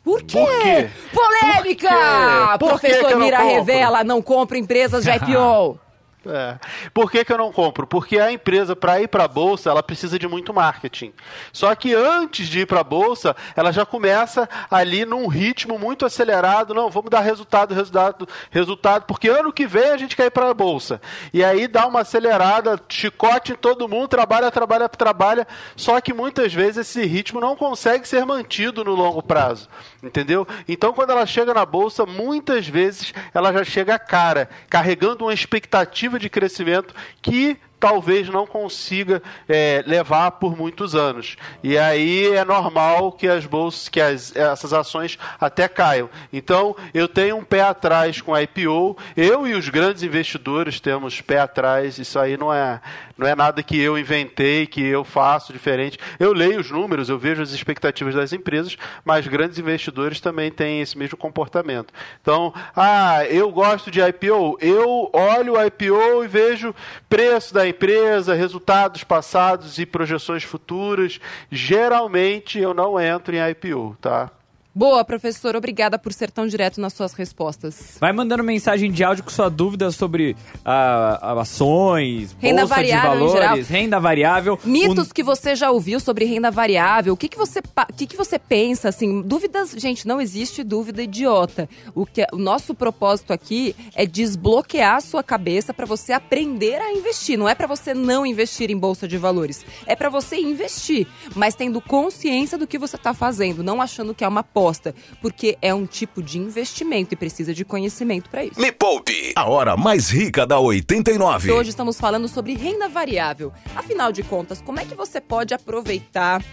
Por 0.04 0.23
quê? 0.23 0.39
Por 0.39 0.62
quê? 0.62 0.89
Polêmica! 1.13 2.58
Por 2.58 2.80
que 2.80 2.88
Professor 2.88 3.08
que 3.10 3.15
Mira 3.15 3.38
compro? 3.38 3.54
revela, 3.56 4.04
não 4.04 4.21
compra 4.21 4.58
empresas 4.58 5.04
de 5.04 5.12
IPO. 5.12 5.80
É. 6.25 6.58
Por 6.93 7.10
que, 7.10 7.23
que 7.23 7.32
eu 7.32 7.38
não 7.38 7.51
compro? 7.51 7.88
Porque 7.88 8.19
a 8.19 8.29
empresa, 8.29 8.75
para 8.75 9.01
ir 9.01 9.08
para 9.08 9.23
a 9.23 9.27
bolsa, 9.27 9.69
ela 9.69 9.82
precisa 9.82 10.19
de 10.19 10.27
muito 10.27 10.53
marketing. 10.53 11.13
Só 11.53 11.73
que 11.75 11.93
antes 11.93 12.47
de 12.47 12.62
ir 12.62 12.65
para 12.65 12.82
a 12.82 12.84
bolsa, 12.84 13.36
ela 13.55 13.71
já 13.71 13.86
começa 13.86 14.49
ali 14.69 15.05
num 15.05 15.27
ritmo 15.27 15.79
muito 15.79 16.05
acelerado. 16.05 16.73
Não, 16.73 16.89
vamos 16.89 17.10
dar 17.10 17.21
resultado, 17.21 17.73
resultado, 17.73 18.27
resultado, 18.51 19.05
porque 19.05 19.29
ano 19.29 19.53
que 19.53 19.65
vem 19.65 19.91
a 19.91 19.97
gente 19.97 20.15
quer 20.15 20.25
ir 20.25 20.32
para 20.32 20.49
a 20.49 20.53
bolsa. 20.53 21.01
E 21.34 21.43
aí 21.43 21.67
dá 21.67 21.88
uma 21.88 22.01
acelerada, 22.01 22.79
chicote 22.89 23.53
em 23.53 23.55
todo 23.55 23.88
mundo, 23.88 24.10
trabalha, 24.10 24.51
trabalha, 24.51 24.89
trabalha. 24.89 25.47
Só 25.75 26.01
que 26.01 26.13
muitas 26.13 26.53
vezes 26.53 26.89
esse 26.89 27.05
ritmo 27.05 27.39
não 27.39 27.55
consegue 27.55 28.05
ser 28.05 28.25
mantido 28.25 28.84
no 28.84 28.93
longo 28.93 29.23
prazo. 29.23 29.69
Entendeu? 30.03 30.45
Então, 30.67 30.91
quando 30.91 31.12
ela 31.12 31.25
chega 31.25 31.53
na 31.53 31.65
bolsa, 31.65 32.05
muitas 32.05 32.67
vezes 32.67 33.13
ela 33.34 33.53
já 33.53 33.63
chega 33.63 33.97
cara, 33.97 34.49
carregando 34.69 35.25
uma 35.25 35.34
expectativa 35.34 36.09
de 36.17 36.30
crescimento 36.30 36.95
que 37.22 37.58
talvez 37.80 38.28
não 38.28 38.45
consiga 38.45 39.24
é, 39.48 39.84
levar 39.88 40.32
por 40.32 40.58
muitos 40.58 40.95
anos. 40.95 41.38
E 41.63 41.78
aí 41.78 42.28
é 42.36 42.43
normal 42.43 43.13
que 43.13 43.28
as 43.28 43.45
bolsas, 43.45 43.88
que 43.88 44.02
as, 44.02 44.36
essas 44.36 44.74
ações 44.74 45.17
até 45.39 45.67
caiam. 45.67 46.10
Então, 46.32 46.76
eu 46.93 47.08
tenho 47.08 47.38
um 47.38 47.43
pé 47.43 47.62
atrás 47.62 48.19
com 48.22 48.34
a 48.34 48.43
IPO. 48.43 48.98
Eu 49.15 49.48
e 49.48 49.54
os 49.54 49.69
grandes 49.69 50.04
investidores 50.04 50.80
temos 50.80 51.22
pé 51.22 51.39
atrás. 51.39 51.98
Isso 51.98 52.19
aí 52.19 52.36
não 52.36 52.54
é, 52.54 52.82
não 53.19 53.27
é 53.27 53.36
nada 53.36 53.62
que 53.62 53.79
eu 53.79 53.99
inventei, 53.99 54.65
que 54.65 54.82
eu 54.82 55.03
faço 55.03 55.51
diferente. 55.51 55.99
Eu 56.17 56.32
leio 56.32 56.62
os 56.62 56.71
números, 56.71 57.10
eu 57.10 57.19
vejo 57.19 57.41
as 57.41 57.51
expectativas 57.51 58.15
das 58.15 58.32
empresas, 58.32 58.77
mas 59.03 59.27
grandes 59.27 59.60
investidores 59.60 60.21
também 60.21 60.49
têm 60.49 60.79
esse 60.79 60.97
mesmo 60.97 61.17
comportamento. 61.17 61.93
Então, 62.21 62.53
ah, 62.73 63.25
eu 63.25 63.51
gosto 63.51 63.91
de 63.91 63.99
IPO. 63.99 64.58
Eu 64.62 65.10
olho 65.12 65.53
o 65.53 65.65
IPO 65.65 66.23
e 66.23 66.27
vejo 66.27 66.73
preço 67.10 67.53
da 67.53 67.67
empresa, 67.67 68.34
resultados 68.34 69.03
passados 69.03 69.77
e 69.77 69.86
projeções 69.86 70.43
futuras. 70.43 71.19
Geralmente 71.51 72.58
eu 72.58 72.73
não 72.73 72.99
entro 72.99 73.36
em 73.36 73.49
IPO, 73.49 73.97
tá? 73.99 74.32
Boa, 74.73 75.03
professor. 75.03 75.55
Obrigada 75.55 75.97
por 75.97 76.13
ser 76.13 76.29
tão 76.29 76.45
direto 76.45 76.79
nas 76.79 76.93
suas 76.93 77.13
respostas. 77.13 77.97
Vai 77.99 78.13
mandando 78.13 78.43
mensagem 78.43 78.91
de 78.91 79.03
áudio 79.03 79.23
com 79.23 79.32
sua 79.32 79.49
dúvida 79.49 79.91
sobre 79.91 80.36
ah, 80.63 81.36
ações, 81.41 82.36
Renda 82.39 82.62
bolsa 82.62 82.75
variável 82.75 83.27
de 83.27 83.34
valores, 83.34 83.67
renda 83.67 83.99
variável. 83.99 84.60
Mitos 84.63 85.12
que 85.12 85.23
você 85.23 85.55
já 85.55 85.71
ouviu 85.71 85.99
sobre 85.99 86.25
renda 86.25 86.51
variável. 86.51 87.13
O 87.13 87.17
que, 87.17 87.27
que, 87.27 87.38
você, 87.38 87.62
que, 87.97 88.05
que 88.05 88.15
você 88.15 88.38
pensa? 88.38 88.89
Assim, 88.89 89.23
dúvidas, 89.23 89.71
gente, 89.71 90.08
não 90.08 90.21
existe 90.21 90.63
dúvida 90.63 91.01
idiota. 91.01 91.67
O, 91.95 92.05
que, 92.05 92.25
o 92.32 92.38
nosso 92.38 92.75
propósito 92.75 93.34
aqui 93.34 93.75
é 93.95 94.05
desbloquear 94.05 94.97
a 94.97 95.01
sua 95.01 95.23
cabeça 95.23 95.73
para 95.73 95.88
você 95.88 96.13
aprender 96.13 96.79
a 96.79 96.93
investir. 96.93 97.39
Não 97.39 97.49
é 97.49 97.55
para 97.55 97.67
você 97.67 97.95
não 97.95 98.23
investir 98.23 98.69
em 98.69 98.77
bolsa 98.77 99.08
de 99.08 99.17
valores. 99.17 99.65
É 99.88 99.95
para 99.95 100.10
você 100.10 100.38
investir, 100.38 101.08
mas 101.36 101.55
tendo 101.55 101.82
consciência 101.82 102.55
do 102.55 102.67
que 102.67 102.77
você 102.77 102.97
está 102.97 103.15
fazendo, 103.15 103.63
não 103.63 103.82
achando 103.82 104.13
que 104.13 104.23
é 104.23 104.27
uma 104.27 104.43
aposta, 104.60 104.93
porque 105.22 105.58
é 105.62 105.74
um 105.74 105.86
tipo 105.86 106.22
de 106.22 106.38
investimento 106.38 107.13
e 107.13 107.17
precisa 107.17 107.54
de 107.54 107.63
conhecimento 107.63 108.30
para 108.30 108.43
isso. 108.43 108.60
Me 108.60 108.72
Poupe, 108.72 109.34
a 109.36 109.50
hora 109.50 109.78
mais 109.78 110.10
rica 110.10 110.45
da 110.45 110.60
89. 110.60 111.52
Hoje 111.52 111.69
estamos 111.69 112.00
falando 112.00 112.28
sobre 112.28 112.54
renda 112.54 112.89
variável. 112.89 113.54
Afinal 113.76 114.12
de 114.12 114.22
contas, 114.22 114.62
como 114.62 114.80
é 114.80 114.86
que 114.86 114.95
você 114.95 115.22
pode 115.22 115.54
aproveitar 115.54 116.43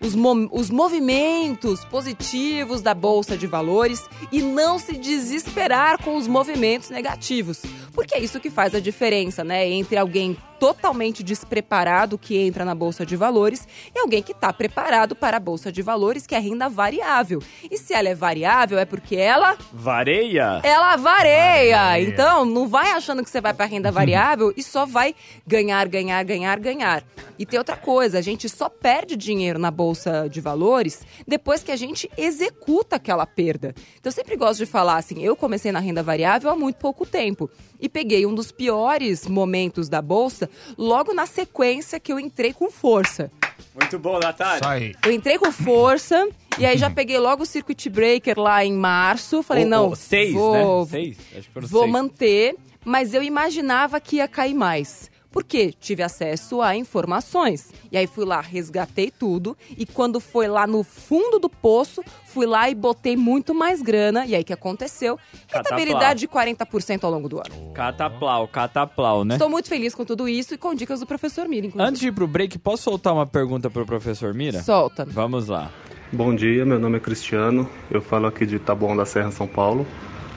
os, 0.00 0.14
mo 0.14 0.48
os 0.52 0.70
movimentos 0.70 1.84
positivos 1.84 2.82
da 2.82 2.94
Bolsa 2.94 3.36
de 3.36 3.46
Valores 3.46 4.04
e 4.30 4.42
não 4.42 4.78
se 4.78 4.96
desesperar 4.96 6.02
com 6.02 6.16
os 6.16 6.26
movimentos 6.26 6.90
negativos. 6.90 7.62
Porque 7.92 8.14
é 8.14 8.20
isso 8.20 8.38
que 8.40 8.50
faz 8.50 8.74
a 8.74 8.80
diferença, 8.80 9.42
né? 9.42 9.66
Entre 9.68 9.96
alguém 9.96 10.36
totalmente 10.58 11.22
despreparado 11.22 12.18
que 12.18 12.36
entra 12.36 12.64
na 12.64 12.74
bolsa 12.74 13.04
de 13.04 13.16
valores 13.16 13.66
e 13.94 13.98
alguém 13.98 14.22
que 14.22 14.32
está 14.32 14.52
preparado 14.52 15.14
para 15.14 15.36
a 15.36 15.40
bolsa 15.40 15.70
de 15.70 15.82
valores, 15.82 16.26
que 16.26 16.34
é 16.34 16.38
renda 16.38 16.68
variável. 16.68 17.42
E 17.70 17.78
se 17.78 17.94
ela 17.94 18.08
é 18.08 18.14
variável, 18.14 18.78
é 18.78 18.84
porque 18.84 19.16
ela. 19.16 19.56
Vareia? 19.72 20.60
Ela 20.62 20.96
vareia. 20.96 21.76
vareia. 21.76 22.08
Então, 22.08 22.44
não 22.44 22.68
vai 22.68 22.90
achando 22.90 23.22
que 23.22 23.30
você 23.30 23.40
vai 23.40 23.54
para 23.54 23.66
renda 23.66 23.92
variável 23.92 24.52
e 24.56 24.62
só 24.62 24.84
vai 24.86 25.14
ganhar, 25.46 25.86
ganhar, 25.88 26.22
ganhar, 26.24 26.58
ganhar. 26.58 27.04
E 27.38 27.44
tem 27.44 27.58
outra 27.58 27.76
coisa, 27.76 28.18
a 28.18 28.22
gente 28.22 28.48
só 28.48 28.68
perde 28.68 29.16
dinheiro 29.16 29.58
na 29.58 29.70
bolsa 29.96 30.28
de 30.28 30.40
valores 30.40 31.00
depois 31.26 31.62
que 31.62 31.72
a 31.72 31.76
gente 31.76 32.10
executa 32.16 32.96
aquela 32.96 33.26
perda. 33.26 33.74
Então, 33.98 34.10
eu 34.10 34.12
sempre 34.12 34.36
gosto 34.36 34.58
de 34.58 34.66
falar 34.66 34.96
assim: 34.96 35.22
eu 35.22 35.34
comecei 35.34 35.72
na 35.72 35.80
renda 35.80 36.02
variável 36.02 36.50
há 36.50 36.56
muito 36.56 36.76
pouco 36.76 37.06
tempo 37.06 37.50
e 37.80 37.88
peguei 37.88 38.26
um 38.26 38.34
dos 38.34 38.52
piores 38.52 39.26
momentos 39.26 39.88
da 39.88 40.02
bolsa 40.02 40.48
logo 40.76 41.14
na 41.14 41.26
sequência 41.26 41.98
que 41.98 42.12
eu 42.12 42.20
entrei 42.20 42.52
com 42.52 42.70
força. 42.70 43.30
Muito 43.74 43.98
bom, 43.98 44.18
Natália. 44.18 44.94
Eu 45.04 45.12
entrei 45.12 45.38
com 45.38 45.50
força 45.50 46.28
e 46.58 46.66
aí 46.66 46.76
já 46.76 46.90
peguei 46.90 47.18
logo 47.18 47.42
o 47.42 47.46
circuit 47.46 47.88
breaker 47.88 48.38
lá 48.38 48.64
em 48.64 48.72
março. 48.72 49.42
Falei, 49.42 49.64
o, 49.64 49.68
não, 49.68 49.90
o 49.90 49.96
seis, 49.96 50.32
vou, 50.32 50.80
né? 50.84 50.90
Seis? 50.90 51.18
Acho 51.36 51.50
que 51.50 51.60
vou 51.60 51.82
seis. 51.82 51.92
manter, 51.92 52.56
mas 52.84 53.14
eu 53.14 53.22
imaginava 53.22 53.98
que 54.00 54.16
ia 54.16 54.28
cair 54.28 54.54
mais 54.54 55.10
porque 55.36 55.70
tive 55.78 56.02
acesso 56.02 56.62
a 56.62 56.74
informações. 56.74 57.70
E 57.92 57.98
aí 57.98 58.06
fui 58.06 58.24
lá, 58.24 58.40
resgatei 58.40 59.10
tudo 59.10 59.54
e 59.76 59.84
quando 59.84 60.18
foi 60.18 60.48
lá 60.48 60.66
no 60.66 60.82
fundo 60.82 61.38
do 61.38 61.50
poço, 61.50 62.02
fui 62.24 62.46
lá 62.46 62.70
e 62.70 62.74
botei 62.74 63.18
muito 63.18 63.54
mais 63.54 63.82
grana. 63.82 64.24
E 64.24 64.34
aí 64.34 64.42
que 64.42 64.54
aconteceu? 64.54 65.18
Rentabilidade 65.46 66.20
de 66.20 66.26
40% 66.26 67.04
ao 67.04 67.10
longo 67.10 67.28
do 67.28 67.36
ano. 67.36 67.70
Cataplau, 67.74 68.48
cataplau, 68.48 69.26
né? 69.26 69.34
Estou 69.34 69.50
muito 69.50 69.68
feliz 69.68 69.94
com 69.94 70.06
tudo 70.06 70.26
isso 70.26 70.54
e 70.54 70.56
com 70.56 70.74
dicas 70.74 71.00
do 71.00 71.06
professor 71.06 71.46
Mira, 71.46 71.66
inclusive. 71.66 71.86
Antes 71.86 72.00
de 72.00 72.08
ir 72.08 72.12
pro 72.12 72.26
break, 72.26 72.58
posso 72.58 72.84
soltar 72.84 73.12
uma 73.12 73.26
pergunta 73.26 73.68
pro 73.68 73.84
professor 73.84 74.32
Mira? 74.32 74.62
Solta. 74.62 75.04
Vamos 75.04 75.48
lá. 75.48 75.70
Bom 76.10 76.34
dia, 76.34 76.64
meu 76.64 76.78
nome 76.78 76.96
é 76.96 77.00
Cristiano, 77.00 77.68
eu 77.90 78.00
falo 78.00 78.26
aqui 78.26 78.46
de 78.46 78.58
Taboão 78.58 78.96
da 78.96 79.04
Serra, 79.04 79.30
São 79.30 79.46
Paulo. 79.46 79.86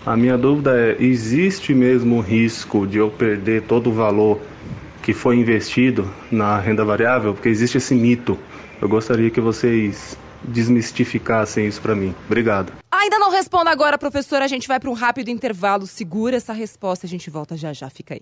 A 0.06 0.18
minha 0.18 0.38
dúvida 0.38 0.78
é: 0.78 0.98
existe 1.00 1.74
mesmo 1.74 2.18
o 2.18 2.22
risco 2.22 2.86
de 2.86 2.98
eu 2.98 3.10
perder 3.10 3.62
todo 3.62 3.90
o 3.92 3.94
valor 3.94 4.42
que 5.10 5.14
foi 5.14 5.38
investido 5.38 6.08
na 6.32 6.60
renda 6.60 6.86
variável, 6.86 7.34
porque 7.34 7.50
existe 7.50 7.80
esse 7.80 7.96
mito. 7.96 8.38
Eu 8.80 8.88
gostaria 8.88 9.32
que 9.32 9.42
vocês 9.42 10.16
desmistificassem 10.44 11.66
isso 11.66 11.82
para 11.82 11.96
mim. 11.96 12.14
Obrigado. 12.28 12.72
Ainda 12.92 13.18
não 13.18 13.32
responda 13.32 13.72
agora, 13.72 13.98
professor. 13.98 14.40
A 14.40 14.48
gente 14.48 14.68
vai 14.68 14.80
para 14.80 14.88
um 14.88 14.94
rápido 14.94 15.30
intervalo. 15.30 15.88
Segura 15.88 16.38
essa 16.38 16.54
resposta. 16.54 17.08
A 17.08 17.10
gente 17.10 17.28
volta 17.32 17.58
já 17.58 17.74
já. 17.74 17.90
Fica 17.90 18.14
aí. 18.14 18.22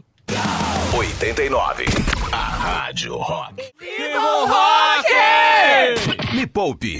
89. 0.93 1.85
A 2.31 2.37
Rádio 2.37 3.17
Rock. 3.17 3.63
Viva 3.77 4.21
o 4.21 4.45
Rock! 4.45 6.16
Me 6.33 6.45
poupe. 6.45 6.99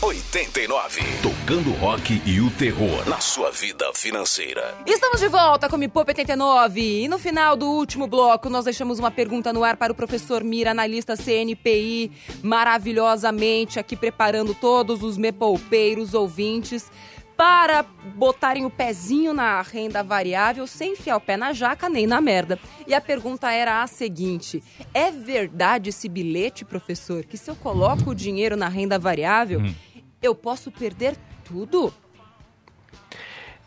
89. 0.00 1.02
Tocando 1.22 1.72
rock 1.72 2.22
e 2.24 2.40
o 2.40 2.50
terror 2.50 3.06
na 3.06 3.20
sua 3.20 3.50
vida 3.50 3.84
financeira. 3.94 4.74
Estamos 4.86 5.20
de 5.20 5.28
volta 5.28 5.68
com 5.68 5.76
Me 5.76 5.88
Poupe 5.88 6.12
89. 6.12 6.80
E 6.80 7.06
no 7.06 7.18
final 7.18 7.54
do 7.54 7.66
último 7.66 8.06
bloco, 8.06 8.48
nós 8.48 8.64
deixamos 8.64 8.98
uma 8.98 9.10
pergunta 9.10 9.52
no 9.52 9.62
ar 9.62 9.76
para 9.76 9.92
o 9.92 9.94
professor 9.94 10.42
Mira, 10.42 10.70
analista 10.70 11.16
CNPI, 11.16 12.10
maravilhosamente 12.42 13.78
aqui 13.78 13.94
preparando 13.94 14.54
todos 14.54 15.02
os 15.02 15.18
me 15.18 15.32
poupeiros 15.32 16.14
ouvintes 16.14 16.90
para 17.36 17.84
botarem 18.14 18.64
o 18.64 18.70
pezinho 18.70 19.34
na 19.34 19.60
renda 19.60 20.02
variável 20.02 20.66
sem 20.66 20.92
enfiar 20.92 21.16
o 21.16 21.20
pé 21.20 21.36
na 21.36 21.52
jaca 21.52 21.88
nem 21.88 22.06
na 22.06 22.20
merda. 22.20 22.58
E 22.86 22.94
a 22.94 23.00
pergunta 23.00 23.52
era 23.52 23.82
a 23.82 23.86
seguinte: 23.86 24.62
é 24.94 25.10
verdade 25.10 25.90
esse 25.90 26.08
bilhete, 26.08 26.64
professor, 26.64 27.24
que 27.24 27.36
se 27.36 27.50
eu 27.50 27.56
coloco 27.56 28.10
o 28.10 28.14
dinheiro 28.14 28.56
na 28.56 28.68
renda 28.68 28.98
variável, 28.98 29.60
hum. 29.60 29.74
eu 30.22 30.34
posso 30.34 30.70
perder 30.70 31.16
tudo? 31.44 31.92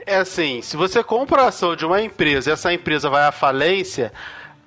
É 0.06 0.16
assim, 0.16 0.62
se 0.62 0.76
você 0.76 1.04
compra 1.04 1.44
a 1.44 1.48
ação 1.50 1.76
de 1.76 1.86
uma 1.86 2.02
empresa 2.02 2.50
e 2.50 2.54
essa 2.54 2.74
empresa 2.74 3.10
vai 3.10 3.28
à 3.28 3.32
falência, 3.32 4.12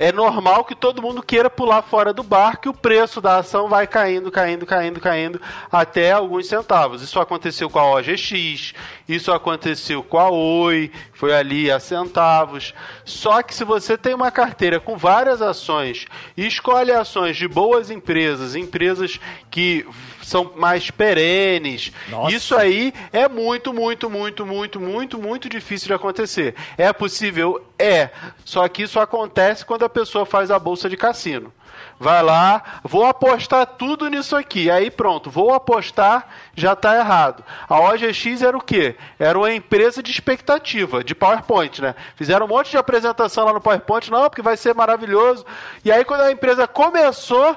é 0.03 0.11
normal 0.11 0.65
que 0.65 0.75
todo 0.75 1.01
mundo 1.01 1.23
queira 1.23 1.49
pular 1.49 1.81
fora 1.81 2.13
do 2.13 2.25
barco 2.25 2.67
e 2.67 2.69
o 2.69 2.75
preço 2.75 3.21
da 3.21 3.37
ação 3.37 3.69
vai 3.69 3.87
caindo, 3.87 4.33
caindo, 4.33 4.67
caindo, 4.67 4.99
caindo 4.99 5.41
até 5.71 6.11
alguns 6.11 6.49
centavos. 6.49 7.03
Isso 7.03 7.21
aconteceu 7.21 7.71
com 7.71 7.79
a 7.79 7.89
OGX, 7.93 8.75
isso 9.09 9.31
aconteceu 9.31 10.03
com 10.03 10.19
a 10.19 10.29
Oi, 10.29 10.91
foi 11.13 11.33
ali 11.33 11.71
a 11.71 11.79
centavos. 11.79 12.75
Só 13.05 13.45
que 13.45 13.55
se 13.55 13.63
você 13.63 13.97
tem 13.97 14.13
uma 14.13 14.33
carteira 14.33 14.81
com 14.81 14.97
várias 14.97 15.41
ações 15.41 16.07
e 16.37 16.49
escolhe 16.49 16.91
ações 16.91 17.37
de 17.37 17.47
boas 17.47 17.89
empresas, 17.89 18.57
empresas 18.57 19.21
que 19.53 19.87
são 20.23 20.53
mais 20.57 20.91
perenes. 20.91 21.93
Nossa. 22.09 22.35
Isso 22.35 22.57
aí 22.57 22.93
é 23.13 23.29
muito, 23.29 23.73
muito, 23.73 24.09
muito, 24.09 24.47
muito, 24.47 24.81
muito, 24.81 25.19
muito 25.19 25.49
difícil 25.49 25.89
de 25.89 25.95
acontecer. 25.95 26.55
É 26.77 26.93
possível? 26.93 27.67
É. 27.79 28.11
Só 28.45 28.67
que 28.69 28.83
isso 28.83 29.01
acontece 29.01 29.65
quando 29.65 29.85
a 29.85 29.89
pessoa 29.89 30.25
faz 30.25 30.51
a 30.51 30.59
bolsa 30.59 30.89
de 30.89 30.97
cassino. 30.97 31.53
Vai 31.99 32.23
lá, 32.23 32.81
vou 32.83 33.05
apostar 33.05 33.65
tudo 33.65 34.09
nisso 34.09 34.35
aqui. 34.35 34.71
Aí 34.71 34.91
pronto, 34.91 35.31
vou 35.31 35.55
apostar, 35.55 36.27
já 36.55 36.73
está 36.73 36.97
errado. 36.97 37.45
A 37.69 37.79
OGX 37.81 38.43
era 38.43 38.57
o 38.57 38.61
quê? 38.61 38.97
Era 39.19 39.39
uma 39.39 39.53
empresa 39.53 40.03
de 40.03 40.11
expectativa, 40.11 41.05
de 41.05 41.15
PowerPoint, 41.15 41.81
né? 41.81 41.95
Fizeram 42.17 42.47
um 42.47 42.49
monte 42.49 42.71
de 42.71 42.77
apresentação 42.77 43.45
lá 43.45 43.53
no 43.53 43.61
PowerPoint, 43.61 44.11
não, 44.11 44.29
porque 44.29 44.43
vai 44.43 44.57
ser 44.57 44.75
maravilhoso. 44.75 45.47
E 45.85 45.93
aí 45.93 46.05
quando 46.05 46.23
a 46.23 46.33
empresa 46.33 46.67
começou, 46.67 47.57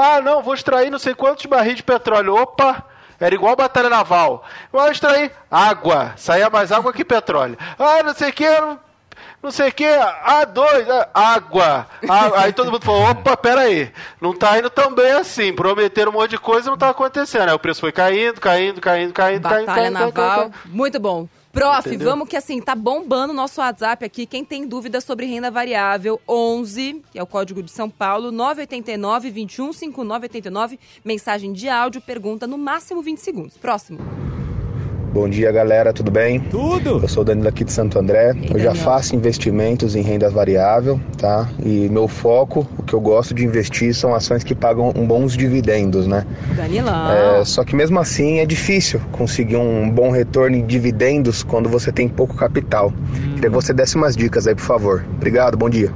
ah, 0.00 0.20
não, 0.20 0.42
vou 0.42 0.54
extrair 0.54 0.90
não 0.90 0.98
sei 0.98 1.14
quantos 1.14 1.46
barris 1.46 1.76
de 1.76 1.82
petróleo. 1.82 2.34
Opa! 2.34 2.84
Era 3.18 3.34
igual 3.34 3.54
batalha 3.54 3.90
naval. 3.90 4.42
Vou 4.72 4.90
extrair 4.90 5.30
água. 5.50 6.14
Saía 6.16 6.48
mais 6.48 6.72
água 6.72 6.92
que 6.92 7.04
petróleo. 7.04 7.58
Ah, 7.78 8.02
não 8.02 8.14
sei 8.14 8.30
o 8.30 8.32
que, 8.32 8.46
não 9.42 9.50
sei 9.50 9.68
o 9.68 9.72
que, 9.72 9.84
A2, 9.84 11.08
água. 11.14 11.86
Ah, 12.08 12.42
aí 12.42 12.52
todo 12.52 12.70
mundo 12.70 12.84
falou, 12.84 13.10
opa, 13.10 13.36
pera 13.36 13.62
aí, 13.62 13.90
não 14.20 14.34
tá 14.34 14.58
indo 14.58 14.68
tão 14.68 14.94
bem 14.94 15.12
assim, 15.12 15.52
prometeram 15.54 16.10
um 16.10 16.14
monte 16.14 16.30
de 16.30 16.38
coisa 16.38 16.68
e 16.68 16.70
não 16.70 16.78
tá 16.78 16.90
acontecendo. 16.90 17.48
Aí 17.48 17.54
o 17.54 17.58
preço 17.58 17.80
foi 17.80 17.92
caindo, 17.92 18.40
caindo, 18.40 18.80
caindo, 18.80 19.12
caindo, 19.12 19.42
Batalha 19.42 19.66
caindo, 19.66 19.76
caindo, 19.76 19.92
naval, 19.94 20.12
caindo, 20.12 20.52
caindo. 20.52 20.54
muito 20.66 21.00
bom. 21.00 21.26
Prof, 21.52 21.88
Entendeu? 21.88 22.08
vamos 22.08 22.28
que 22.28 22.36
assim, 22.36 22.60
tá 22.60 22.76
bombando 22.76 23.32
o 23.32 23.36
nosso 23.36 23.60
WhatsApp 23.60 24.04
aqui. 24.04 24.24
Quem 24.24 24.44
tem 24.44 24.66
dúvidas 24.66 25.02
sobre 25.02 25.26
renda 25.26 25.50
variável, 25.50 26.20
11, 26.28 27.02
que 27.10 27.18
é 27.18 27.22
o 27.22 27.26
código 27.26 27.62
de 27.62 27.70
São 27.70 27.90
Paulo, 27.90 28.30
989 28.30 29.30
21 29.30 29.72
5989, 29.72 30.78
mensagem 31.04 31.52
de 31.52 31.68
áudio, 31.68 32.00
pergunta 32.00 32.46
no 32.46 32.56
máximo 32.56 33.02
20 33.02 33.18
segundos. 33.18 33.56
Próximo. 33.56 33.98
Bom 35.12 35.28
dia, 35.28 35.50
galera, 35.50 35.92
tudo 35.92 36.08
bem? 36.08 36.38
Tudo! 36.38 37.00
Eu 37.02 37.08
sou 37.08 37.22
o 37.22 37.24
Danilo 37.24 37.48
aqui 37.48 37.64
de 37.64 37.72
Santo 37.72 37.98
André. 37.98 38.32
Ei, 38.32 38.50
eu 38.54 38.58
já 38.60 38.76
faço 38.76 39.16
investimentos 39.16 39.96
em 39.96 40.02
renda 40.02 40.30
variável, 40.30 41.00
tá? 41.18 41.48
E 41.64 41.88
meu 41.88 42.06
foco, 42.06 42.64
o 42.78 42.82
que 42.84 42.94
eu 42.94 43.00
gosto 43.00 43.34
de 43.34 43.44
investir 43.44 43.92
são 43.92 44.14
ações 44.14 44.44
que 44.44 44.54
pagam 44.54 44.92
bons 44.92 45.36
dividendos, 45.36 46.06
né? 46.06 46.24
Danilão! 46.54 47.10
É, 47.10 47.44
só 47.44 47.64
que 47.64 47.74
mesmo 47.74 47.98
assim 47.98 48.38
é 48.38 48.46
difícil 48.46 49.00
conseguir 49.10 49.56
um 49.56 49.90
bom 49.90 50.12
retorno 50.12 50.56
em 50.56 50.64
dividendos 50.64 51.42
quando 51.42 51.68
você 51.68 51.90
tem 51.90 52.08
pouco 52.08 52.36
capital. 52.36 52.90
Hum. 52.90 53.34
Queria 53.34 53.50
que 53.50 53.56
você 53.56 53.72
desse 53.72 53.96
umas 53.96 54.14
dicas 54.14 54.46
aí, 54.46 54.54
por 54.54 54.64
favor. 54.64 55.04
Obrigado, 55.16 55.56
bom 55.56 55.68
dia. 55.68 55.92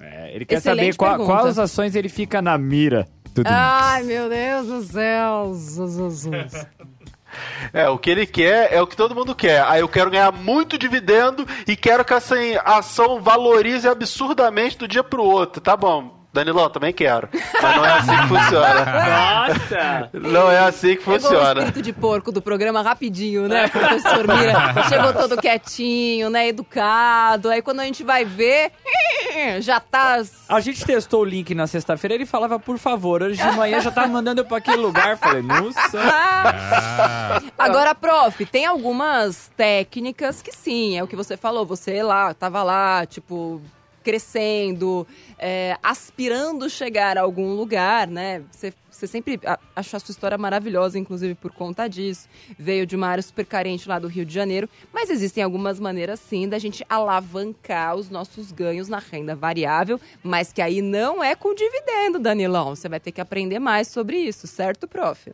É, 0.00 0.34
ele 0.34 0.44
quer 0.44 0.56
Excelente 0.56 0.96
saber 0.96 0.96
qual, 0.96 1.24
quais 1.24 1.60
ações 1.60 1.94
ele 1.94 2.08
fica 2.08 2.42
na 2.42 2.58
mira. 2.58 3.06
Ai, 3.44 4.02
meu 4.02 4.28
Deus 4.28 4.66
do 4.66 4.82
céu! 4.82 5.52
É, 7.72 7.88
o 7.88 7.98
que 7.98 8.10
ele 8.10 8.26
quer 8.26 8.72
é 8.72 8.80
o 8.80 8.86
que 8.86 8.96
todo 8.96 9.14
mundo 9.14 9.34
quer. 9.34 9.62
Aí 9.64 9.80
eu 9.80 9.88
quero 9.88 10.10
ganhar 10.10 10.32
muito 10.32 10.78
dividendo 10.78 11.46
e 11.66 11.76
quero 11.76 12.04
que 12.04 12.14
essa 12.14 12.36
ação 12.64 13.20
valorize 13.20 13.88
absurdamente 13.88 14.78
do 14.78 14.88
dia 14.88 15.04
pro 15.04 15.22
outro. 15.22 15.60
Tá 15.60 15.76
bom, 15.76 16.17
Danilão, 16.38 16.70
também 16.70 16.92
quero. 16.92 17.28
Mas 17.60 17.76
não 17.76 17.84
é 17.84 17.92
assim 17.98 18.16
que 18.16 18.28
funciona. 18.28 18.84
Nossa! 19.48 20.10
Não 20.12 20.50
é 20.50 20.58
assim 20.60 20.96
que 20.96 21.02
funciona. 21.02 21.36
Pegou 21.36 21.48
o 21.48 21.58
espírito 21.58 21.82
de 21.82 21.92
porco 21.92 22.30
do 22.30 22.40
programa 22.40 22.80
rapidinho, 22.80 23.48
né, 23.48 23.66
professor 23.68 24.26
Mira? 24.28 24.88
Chegou 24.88 25.12
todo 25.12 25.36
quietinho, 25.36 26.30
né, 26.30 26.48
educado. 26.48 27.48
Aí 27.48 27.60
quando 27.60 27.80
a 27.80 27.84
gente 27.84 28.04
vai 28.04 28.24
ver, 28.24 28.70
já 29.60 29.80
tá... 29.80 30.22
A 30.48 30.60
gente 30.60 30.84
testou 30.84 31.22
o 31.22 31.24
link 31.24 31.54
na 31.54 31.66
sexta-feira, 31.66 32.14
ele 32.14 32.26
falava, 32.26 32.58
por 32.58 32.78
favor. 32.78 33.22
Hoje 33.22 33.42
de 33.42 33.56
manhã 33.56 33.80
já 33.80 33.90
tá 33.90 34.06
mandando 34.06 34.40
eu 34.40 34.44
pra 34.44 34.58
aquele 34.58 34.78
lugar. 34.78 35.16
Falei, 35.18 35.42
nossa. 35.42 35.98
Ah. 36.00 37.40
Agora, 37.58 37.94
prof, 37.94 38.46
tem 38.46 38.64
algumas 38.64 39.50
técnicas 39.56 40.40
que 40.40 40.52
sim, 40.52 40.96
é 40.96 41.02
o 41.02 41.08
que 41.08 41.16
você 41.16 41.36
falou. 41.36 41.66
Você 41.66 42.02
lá, 42.02 42.32
tava 42.32 42.62
lá, 42.62 43.04
tipo 43.04 43.60
crescendo, 44.08 45.06
é, 45.38 45.76
aspirando 45.82 46.70
chegar 46.70 47.18
a 47.18 47.20
algum 47.20 47.54
lugar, 47.54 48.08
né? 48.08 48.42
Você, 48.50 48.72
sempre 49.06 49.38
achou 49.76 49.98
a 49.98 50.00
sua 50.00 50.12
história 50.12 50.38
maravilhosa, 50.38 50.98
inclusive 50.98 51.34
por 51.34 51.52
conta 51.52 51.86
disso. 51.86 52.26
Veio 52.58 52.86
de 52.86 52.96
uma 52.96 53.06
área 53.06 53.22
super 53.22 53.44
carente 53.44 53.86
lá 53.86 53.98
do 53.98 54.08
Rio 54.08 54.24
de 54.24 54.32
Janeiro, 54.32 54.66
mas 54.90 55.10
existem 55.10 55.44
algumas 55.44 55.78
maneiras 55.78 56.20
sim 56.20 56.48
da 56.48 56.58
gente 56.58 56.82
alavancar 56.88 57.96
os 57.96 58.08
nossos 58.08 58.50
ganhos 58.50 58.88
na 58.88 58.98
renda 58.98 59.36
variável, 59.36 60.00
mas 60.22 60.54
que 60.54 60.62
aí 60.62 60.80
não 60.80 61.22
é 61.22 61.34
com 61.34 61.54
dividendo, 61.54 62.18
Danilão. 62.18 62.74
Você 62.74 62.88
vai 62.88 63.00
ter 63.00 63.12
que 63.12 63.20
aprender 63.20 63.58
mais 63.58 63.88
sobre 63.88 64.16
isso, 64.16 64.46
certo, 64.46 64.88
prof? 64.88 65.30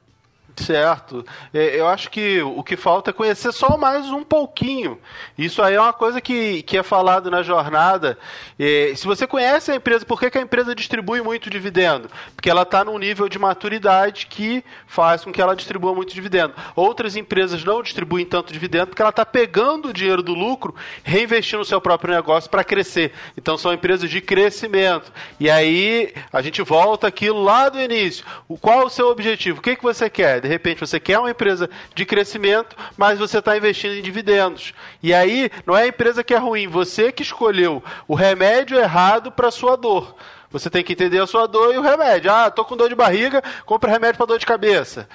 Certo. 0.56 1.26
É, 1.52 1.78
eu 1.78 1.88
acho 1.88 2.10
que 2.10 2.40
o 2.40 2.62
que 2.62 2.76
falta 2.76 3.10
é 3.10 3.12
conhecer 3.12 3.52
só 3.52 3.76
mais 3.76 4.10
um 4.10 4.22
pouquinho. 4.22 4.98
Isso 5.36 5.60
aí 5.60 5.74
é 5.74 5.80
uma 5.80 5.92
coisa 5.92 6.20
que, 6.20 6.62
que 6.62 6.78
é 6.78 6.82
falado 6.82 7.30
na 7.30 7.42
jornada. 7.42 8.16
É, 8.58 8.92
se 8.94 9.04
você 9.04 9.26
conhece 9.26 9.72
a 9.72 9.74
empresa, 9.74 10.06
por 10.06 10.18
que, 10.18 10.30
que 10.30 10.38
a 10.38 10.40
empresa 10.40 10.74
distribui 10.74 11.20
muito 11.22 11.50
dividendo? 11.50 12.08
Porque 12.36 12.48
ela 12.48 12.62
está 12.62 12.84
num 12.84 12.98
nível 12.98 13.28
de 13.28 13.38
maturidade 13.38 14.26
que 14.26 14.64
faz 14.86 15.24
com 15.24 15.32
que 15.32 15.42
ela 15.42 15.56
distribua 15.56 15.92
muito 15.92 16.14
dividendo. 16.14 16.54
Outras 16.76 17.16
empresas 17.16 17.64
não 17.64 17.82
distribuem 17.82 18.24
tanto 18.24 18.52
dividendo 18.52 18.88
porque 18.88 19.02
ela 19.02 19.10
está 19.10 19.26
pegando 19.26 19.88
o 19.88 19.92
dinheiro 19.92 20.22
do 20.22 20.34
lucro, 20.34 20.74
reinvestindo 21.02 21.58
no 21.58 21.64
seu 21.64 21.80
próprio 21.80 22.14
negócio 22.14 22.48
para 22.48 22.62
crescer. 22.62 23.12
Então 23.36 23.58
são 23.58 23.72
empresas 23.72 24.08
de 24.08 24.20
crescimento. 24.20 25.12
E 25.40 25.50
aí 25.50 26.14
a 26.32 26.40
gente 26.40 26.62
volta 26.62 27.08
aquilo 27.08 27.42
lá 27.42 27.68
do 27.68 27.80
início. 27.80 28.24
Qual 28.60 28.86
o 28.86 28.90
seu 28.90 29.08
objetivo? 29.08 29.58
O 29.58 29.62
que, 29.62 29.74
que 29.74 29.82
você 29.82 30.08
quer? 30.08 30.43
De 30.44 30.48
repente 30.48 30.78
você 30.78 31.00
quer 31.00 31.18
uma 31.18 31.30
empresa 31.30 31.70
de 31.94 32.04
crescimento, 32.04 32.76
mas 32.98 33.18
você 33.18 33.38
está 33.38 33.56
investindo 33.56 33.94
em 33.94 34.02
dividendos. 34.02 34.74
E 35.02 35.14
aí 35.14 35.50
não 35.64 35.74
é 35.74 35.84
a 35.84 35.86
empresa 35.86 36.22
que 36.22 36.34
é 36.34 36.36
ruim, 36.36 36.68
você 36.68 37.10
que 37.10 37.22
escolheu 37.22 37.82
o 38.06 38.14
remédio 38.14 38.78
errado 38.78 39.32
para 39.32 39.50
sua 39.50 39.74
dor. 39.74 40.14
Você 40.50 40.68
tem 40.68 40.84
que 40.84 40.92
entender 40.92 41.18
a 41.18 41.26
sua 41.26 41.46
dor 41.48 41.74
e 41.74 41.78
o 41.78 41.82
remédio. 41.82 42.30
Ah, 42.30 42.50
tô 42.50 42.62
com 42.62 42.76
dor 42.76 42.90
de 42.90 42.94
barriga, 42.94 43.42
compra 43.64 43.90
remédio 43.90 44.18
para 44.18 44.26
dor 44.26 44.38
de 44.38 44.44
cabeça. 44.44 45.08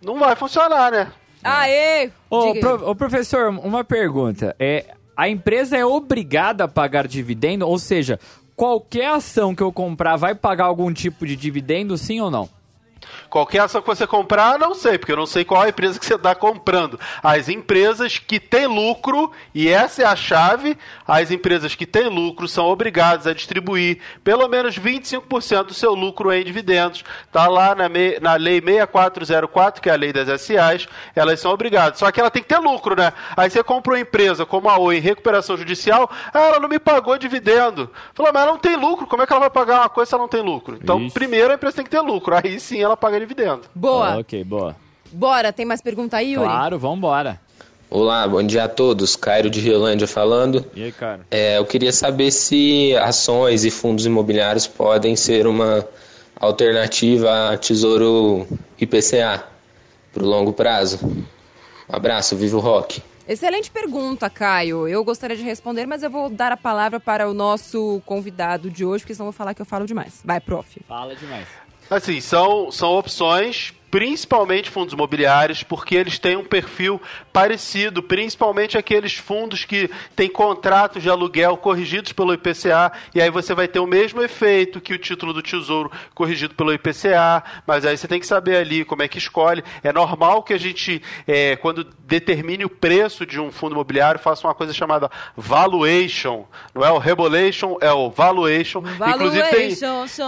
Não 0.00 0.20
vai 0.20 0.36
funcionar, 0.36 0.92
né? 0.92 1.10
Aê! 1.42 2.12
Ô, 2.30 2.54
pro, 2.54 2.90
ô, 2.90 2.94
professor, 2.94 3.48
uma 3.48 3.82
pergunta. 3.82 4.54
É, 4.56 4.94
a 5.16 5.28
empresa 5.28 5.76
é 5.76 5.84
obrigada 5.84 6.62
a 6.62 6.68
pagar 6.68 7.08
dividendo? 7.08 7.66
Ou 7.66 7.76
seja, 7.76 8.20
qualquer 8.54 9.08
ação 9.08 9.52
que 9.52 9.64
eu 9.64 9.72
comprar 9.72 10.14
vai 10.14 10.32
pagar 10.32 10.66
algum 10.66 10.92
tipo 10.92 11.26
de 11.26 11.34
dividendo, 11.34 11.98
sim 11.98 12.20
ou 12.20 12.30
não? 12.30 12.48
Qualquer 13.28 13.60
ação 13.60 13.82
que 13.82 13.86
você 13.86 14.06
comprar, 14.06 14.58
não 14.58 14.74
sei, 14.74 14.98
porque 14.98 15.12
eu 15.12 15.16
não 15.16 15.26
sei 15.26 15.44
qual 15.44 15.62
é 15.62 15.66
a 15.66 15.68
empresa 15.68 15.98
que 15.98 16.06
você 16.06 16.14
está 16.14 16.34
comprando. 16.34 16.98
As 17.22 17.48
empresas 17.48 18.18
que 18.18 18.40
têm 18.40 18.66
lucro, 18.66 19.30
e 19.54 19.68
essa 19.68 20.02
é 20.02 20.04
a 20.06 20.16
chave, 20.16 20.78
as 21.06 21.30
empresas 21.30 21.74
que 21.74 21.86
têm 21.86 22.08
lucro 22.08 22.48
são 22.48 22.66
obrigadas 22.66 23.26
a 23.26 23.34
distribuir 23.34 23.98
pelo 24.24 24.48
menos 24.48 24.78
25% 24.78 25.64
do 25.64 25.74
seu 25.74 25.94
lucro 25.94 26.32
em 26.32 26.44
dividendos. 26.44 27.04
Está 27.26 27.46
lá 27.46 27.74
na, 27.74 27.88
me, 27.88 28.18
na 28.20 28.34
lei 28.34 28.60
6404, 28.60 29.82
que 29.82 29.90
é 29.90 29.92
a 29.92 29.96
lei 29.96 30.12
das 30.12 30.40
SAs, 30.40 30.88
elas 31.14 31.40
são 31.40 31.52
obrigadas. 31.52 31.98
Só 31.98 32.10
que 32.10 32.20
ela 32.20 32.30
tem 32.30 32.42
que 32.42 32.48
ter 32.48 32.58
lucro, 32.58 32.96
né? 32.96 33.12
Aí 33.36 33.50
você 33.50 33.62
compra 33.62 33.92
uma 33.92 34.00
empresa 34.00 34.46
como 34.46 34.68
a 34.68 34.78
Oi 34.78 34.96
em 34.96 35.00
recuperação 35.00 35.56
judicial, 35.56 36.10
ah, 36.32 36.38
ela 36.38 36.60
não 36.60 36.68
me 36.68 36.78
pagou 36.78 37.18
dividendo. 37.18 37.90
Falou, 38.14 38.32
mas 38.32 38.42
ela 38.42 38.52
não 38.52 38.58
tem 38.58 38.76
lucro, 38.76 39.06
como 39.06 39.22
é 39.22 39.26
que 39.26 39.32
ela 39.32 39.40
vai 39.40 39.50
pagar 39.50 39.80
uma 39.80 39.88
coisa 39.88 40.08
se 40.08 40.14
ela 40.14 40.22
não 40.22 40.28
tem 40.28 40.42
lucro? 40.42 40.78
Então, 40.80 41.00
Ixi. 41.00 41.14
primeiro 41.14 41.50
a 41.50 41.54
empresa 41.54 41.76
tem 41.76 41.84
que 41.84 41.90
ter 41.90 42.00
lucro, 42.00 42.34
aí 42.34 42.60
sim 42.60 42.85
ela 42.86 42.96
paga 42.96 43.18
dividendo. 43.18 43.62
Boa. 43.74 44.18
Ok, 44.18 44.42
boa. 44.44 44.76
Bora, 45.12 45.52
tem 45.52 45.64
mais 45.66 45.80
pergunta 45.80 46.16
aí, 46.16 46.32
Yuri? 46.32 46.46
Claro, 46.46 46.78
vambora. 46.78 47.40
Olá, 47.88 48.26
bom 48.26 48.42
dia 48.42 48.64
a 48.64 48.68
todos. 48.68 49.14
Cairo 49.14 49.48
de 49.48 49.60
Riolândia 49.60 50.08
falando. 50.08 50.64
E 50.74 50.84
aí, 50.84 50.92
cara? 50.92 51.20
É, 51.30 51.58
eu 51.58 51.64
queria 51.64 51.92
saber 51.92 52.32
se 52.32 52.96
ações 52.96 53.64
e 53.64 53.70
fundos 53.70 54.04
imobiliários 54.04 54.66
podem 54.66 55.14
ser 55.14 55.46
uma 55.46 55.86
alternativa 56.38 57.52
a 57.52 57.56
Tesouro 57.56 58.46
IPCA 58.78 59.44
para 60.12 60.22
o 60.22 60.26
longo 60.26 60.52
prazo. 60.52 60.98
Um 61.88 61.94
abraço, 61.94 62.34
vivo 62.36 62.58
rock. 62.58 63.00
Excelente 63.28 63.70
pergunta, 63.70 64.30
Caio. 64.30 64.86
Eu 64.86 65.02
gostaria 65.04 65.36
de 65.36 65.42
responder, 65.42 65.86
mas 65.86 66.02
eu 66.02 66.10
vou 66.10 66.28
dar 66.28 66.52
a 66.52 66.56
palavra 66.56 67.00
para 67.00 67.28
o 67.28 67.34
nosso 67.34 68.00
convidado 68.04 68.70
de 68.70 68.84
hoje, 68.84 69.02
porque 69.02 69.14
senão 69.14 69.26
eu 69.26 69.32
vou 69.32 69.36
falar 69.36 69.54
que 69.54 69.62
eu 69.62 69.66
falo 69.66 69.86
demais. 69.86 70.20
Vai, 70.24 70.40
prof. 70.40 70.80
Fala 70.86 71.14
demais. 71.14 71.46
Assim, 71.88 72.20
são, 72.20 72.70
são 72.70 72.92
opções 72.96 73.72
principalmente 73.96 74.68
fundos 74.68 74.92
imobiliários, 74.92 75.62
porque 75.62 75.94
eles 75.94 76.18
têm 76.18 76.36
um 76.36 76.44
perfil 76.44 77.00
parecido, 77.32 78.02
principalmente 78.02 78.76
aqueles 78.76 79.14
fundos 79.14 79.64
que 79.64 79.90
têm 80.14 80.28
contratos 80.28 81.02
de 81.02 81.08
aluguel 81.08 81.56
corrigidos 81.56 82.12
pelo 82.12 82.34
IPCA, 82.34 82.92
e 83.14 83.22
aí 83.22 83.30
você 83.30 83.54
vai 83.54 83.66
ter 83.66 83.78
o 83.78 83.86
mesmo 83.86 84.22
efeito 84.22 84.82
que 84.82 84.92
o 84.92 84.98
título 84.98 85.32
do 85.32 85.40
Tesouro 85.40 85.90
corrigido 86.14 86.54
pelo 86.54 86.74
IPCA, 86.74 87.42
mas 87.66 87.86
aí 87.86 87.96
você 87.96 88.06
tem 88.06 88.20
que 88.20 88.26
saber 88.26 88.58
ali 88.58 88.84
como 88.84 89.02
é 89.02 89.08
que 89.08 89.16
escolhe. 89.16 89.64
É 89.82 89.90
normal 89.90 90.42
que 90.42 90.52
a 90.52 90.58
gente, 90.58 91.00
é, 91.26 91.56
quando 91.56 91.82
determine 91.82 92.66
o 92.66 92.70
preço 92.70 93.24
de 93.24 93.40
um 93.40 93.50
fundo 93.50 93.72
imobiliário, 93.72 94.20
faça 94.20 94.46
uma 94.46 94.54
coisa 94.54 94.74
chamada 94.74 95.10
valuation. 95.34 96.44
Não 96.74 96.84
é 96.84 96.90
o 96.90 96.98
rebolation, 96.98 97.78
é 97.80 97.90
o 97.90 98.10
valuation. 98.10 98.82
Valuation, 98.82 99.14
Inclusive 99.14 99.48
tem, 99.48 99.72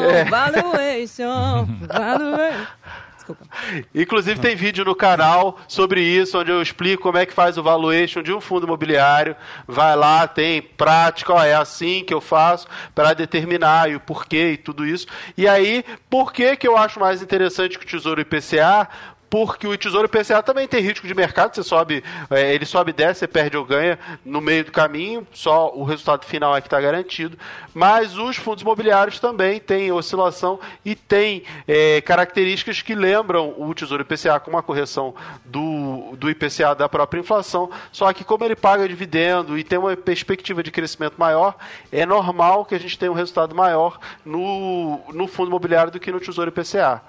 é... 0.07 0.25
valuation, 0.25 1.69
valuation. 1.87 3.08
Desculpa. 3.29 3.47
Inclusive 3.95 4.41
tem 4.41 4.57
vídeo 4.57 4.85
no 4.85 4.95
canal 4.95 5.59
sobre 5.69 6.01
isso, 6.03 6.39
onde 6.39 6.51
eu 6.51 6.63
explico 6.63 7.03
como 7.03 7.19
é 7.19 7.27
que 7.27 7.33
faz 7.33 7.59
o 7.59 7.63
valuation 7.63 8.23
de 8.23 8.33
um 8.33 8.41
fundo 8.41 8.67
imobiliário. 8.67 9.37
Vai 9.67 9.95
lá, 9.95 10.27
tem 10.27 10.63
prática, 10.63 11.35
ó, 11.35 11.45
é 11.45 11.55
assim 11.55 12.03
que 12.05 12.15
eu 12.15 12.21
faço 12.21 12.67
para 12.95 13.13
determinar 13.13 13.91
e 13.91 13.97
o 13.97 14.01
porquê 14.01 14.53
e 14.53 14.57
tudo 14.57 14.87
isso. 14.87 15.07
E 15.37 15.47
aí, 15.47 15.85
por 16.09 16.33
que, 16.33 16.57
que 16.57 16.67
eu 16.67 16.77
acho 16.77 16.99
mais 16.99 17.21
interessante 17.21 17.79
que 17.79 17.85
o 17.85 17.89
Tesouro 17.89 18.21
IPCA? 18.21 18.89
Porque 19.31 19.67
o 19.67 19.77
Tesouro 19.77 20.07
IPCA 20.07 20.43
também 20.43 20.67
tem 20.67 20.81
risco 20.81 21.07
de 21.07 21.15
mercado, 21.15 21.55
você 21.55 21.63
sobe, 21.63 22.03
é, 22.31 22.55
ele 22.55 22.65
sobe 22.65 22.91
e 22.91 22.95
desce, 22.95 23.21
você 23.21 23.29
perde 23.29 23.57
ou 23.57 23.65
ganha 23.65 23.99
no 24.25 24.41
meio 24.41 24.65
do 24.65 24.73
caminho, 24.73 25.27
só 25.33 25.73
o 25.75 25.85
resultado 25.85 26.25
final 26.25 26.57
é 26.57 26.61
que 26.61 26.67
está 26.67 26.81
garantido. 26.81 27.39
Mas 27.75 28.17
os 28.17 28.37
fundos 28.37 28.63
imobiliários 28.63 29.21
também 29.21 29.61
têm 29.61 29.93
oscilação 29.93 30.59
e 30.85 30.95
têm 30.95 31.43
é, 31.67 32.01
características 32.01 32.83
que 32.83 32.95
lembram 32.95 33.55
o 33.59 33.75
Tesouro 33.75 34.03
IPCA 34.03 34.41
com 34.41 34.51
uma 34.51 34.63
correção 34.63 35.15
do, 35.45 36.17
do 36.17 36.31
IPCA 36.31 36.75
da 36.75 36.89
própria 36.89 37.21
inflação, 37.21 37.71
só 37.93 38.13
que 38.13 38.25
como 38.25 38.45
ele 38.45 38.57
paga 38.57 38.89
dividendo 38.89 39.59
e 39.59 39.65
tem 39.65 39.79
uma 39.79 39.97
perspectiva 39.97 40.63
de 40.63 40.71
crescimento 40.71 41.15
maior, 41.19 41.57
é 41.93 42.07
normal 42.07 42.65
que 42.65 42.75
a 42.75 42.81
gente 42.81 42.99
tenha 42.99 43.13
um 43.13 43.15
resultado 43.15 43.55
maior 43.55 43.99
no, 44.25 45.01
no 45.13 45.27
fundo 45.27 45.49
imobiliário 45.49 45.93
do 45.93 46.01
que 46.01 46.11
no 46.11 46.21
Tesouro 46.21 46.51
IPCA. 46.51 47.03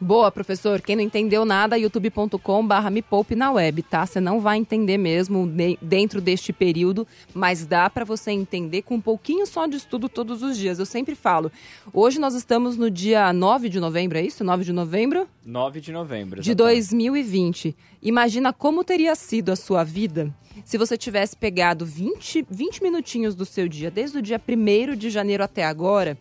Boa, 0.00 0.30
professor. 0.30 0.80
Quem 0.80 0.94
não 0.94 1.02
entendeu 1.02 1.44
nada, 1.44 1.76
youtube.com 1.76 2.64
barra 2.64 2.88
me 2.88 3.02
poupe 3.02 3.34
na 3.34 3.50
web, 3.50 3.82
tá? 3.82 4.06
Você 4.06 4.20
não 4.20 4.40
vai 4.40 4.56
entender 4.56 4.96
mesmo 4.96 5.44
dentro 5.82 6.20
deste 6.20 6.52
período, 6.52 7.04
mas 7.34 7.66
dá 7.66 7.90
para 7.90 8.04
você 8.04 8.30
entender 8.30 8.82
com 8.82 8.94
um 8.94 9.00
pouquinho 9.00 9.44
só 9.44 9.66
de 9.66 9.76
estudo 9.76 10.08
todos 10.08 10.40
os 10.40 10.56
dias. 10.56 10.78
Eu 10.78 10.86
sempre 10.86 11.16
falo, 11.16 11.50
hoje 11.92 12.20
nós 12.20 12.34
estamos 12.34 12.76
no 12.76 12.88
dia 12.88 13.32
9 13.32 13.68
de 13.68 13.80
novembro, 13.80 14.18
é 14.18 14.22
isso? 14.22 14.44
9 14.44 14.64
de 14.64 14.72
novembro? 14.72 15.28
9 15.44 15.80
de 15.80 15.90
novembro, 15.90 16.40
exatamente. 16.40 16.44
De 16.44 16.54
2020. 16.54 17.76
Imagina 18.00 18.52
como 18.52 18.84
teria 18.84 19.16
sido 19.16 19.50
a 19.50 19.56
sua 19.56 19.82
vida 19.82 20.32
se 20.64 20.78
você 20.78 20.96
tivesse 20.96 21.36
pegado 21.36 21.86
20, 21.86 22.46
20 22.50 22.82
minutinhos 22.82 23.34
do 23.34 23.44
seu 23.44 23.68
dia, 23.68 23.90
desde 23.90 24.18
o 24.18 24.22
dia 24.22 24.40
1 24.40 24.96
de 24.96 25.10
janeiro 25.10 25.42
até 25.42 25.64
agora 25.64 26.18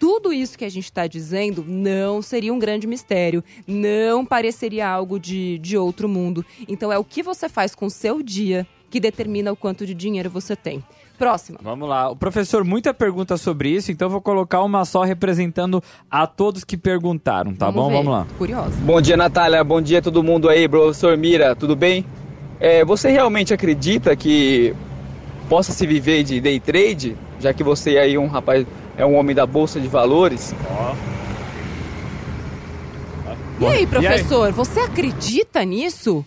tudo 0.00 0.32
isso 0.32 0.56
que 0.56 0.64
a 0.64 0.68
gente 0.70 0.86
está 0.86 1.06
dizendo 1.06 1.62
não 1.68 2.22
seria 2.22 2.54
um 2.54 2.58
grande 2.58 2.86
mistério, 2.86 3.44
não 3.66 4.24
pareceria 4.24 4.88
algo 4.88 5.20
de, 5.20 5.58
de 5.58 5.76
outro 5.76 6.08
mundo. 6.08 6.42
Então 6.66 6.90
é 6.90 6.98
o 6.98 7.04
que 7.04 7.22
você 7.22 7.50
faz 7.50 7.74
com 7.74 7.84
o 7.84 7.90
seu 7.90 8.22
dia 8.22 8.66
que 8.88 8.98
determina 8.98 9.52
o 9.52 9.56
quanto 9.56 9.86
de 9.86 9.92
dinheiro 9.92 10.30
você 10.30 10.56
tem. 10.56 10.82
Próxima. 11.18 11.58
Vamos 11.62 11.86
lá. 11.86 12.08
O 12.08 12.16
professor, 12.16 12.64
muita 12.64 12.94
pergunta 12.94 13.36
sobre 13.36 13.68
isso, 13.68 13.92
então 13.92 14.08
vou 14.08 14.22
colocar 14.22 14.62
uma 14.62 14.86
só 14.86 15.02
representando 15.02 15.82
a 16.10 16.26
todos 16.26 16.64
que 16.64 16.78
perguntaram, 16.78 17.54
tá 17.54 17.66
Vamos 17.66 17.82
bom? 17.82 17.88
Ver. 17.90 17.96
Vamos 17.96 18.12
lá. 18.12 18.26
Curiosa. 18.38 18.80
Bom 18.80 19.02
dia, 19.02 19.18
Natália. 19.18 19.62
Bom 19.62 19.82
dia 19.82 20.00
todo 20.00 20.22
mundo 20.22 20.48
aí, 20.48 20.66
professor 20.66 21.14
Mira. 21.18 21.54
Tudo 21.54 21.76
bem? 21.76 22.06
É, 22.58 22.86
você 22.86 23.10
realmente 23.10 23.52
acredita 23.52 24.16
que 24.16 24.74
possa 25.46 25.72
se 25.72 25.86
viver 25.86 26.22
de 26.22 26.40
day 26.40 26.58
trade, 26.58 27.18
já 27.38 27.52
que 27.52 27.62
você 27.62 27.98
aí 27.98 28.14
é 28.14 28.18
um 28.18 28.28
rapaz 28.28 28.66
é 29.00 29.06
um 29.06 29.16
homem 29.16 29.34
da 29.34 29.46
Bolsa 29.46 29.80
de 29.80 29.88
Valores. 29.88 30.54
E 33.58 33.66
aí, 33.66 33.86
professor, 33.86 34.44
e 34.44 34.46
aí? 34.48 34.52
você 34.52 34.80
acredita 34.80 35.64
nisso? 35.64 36.24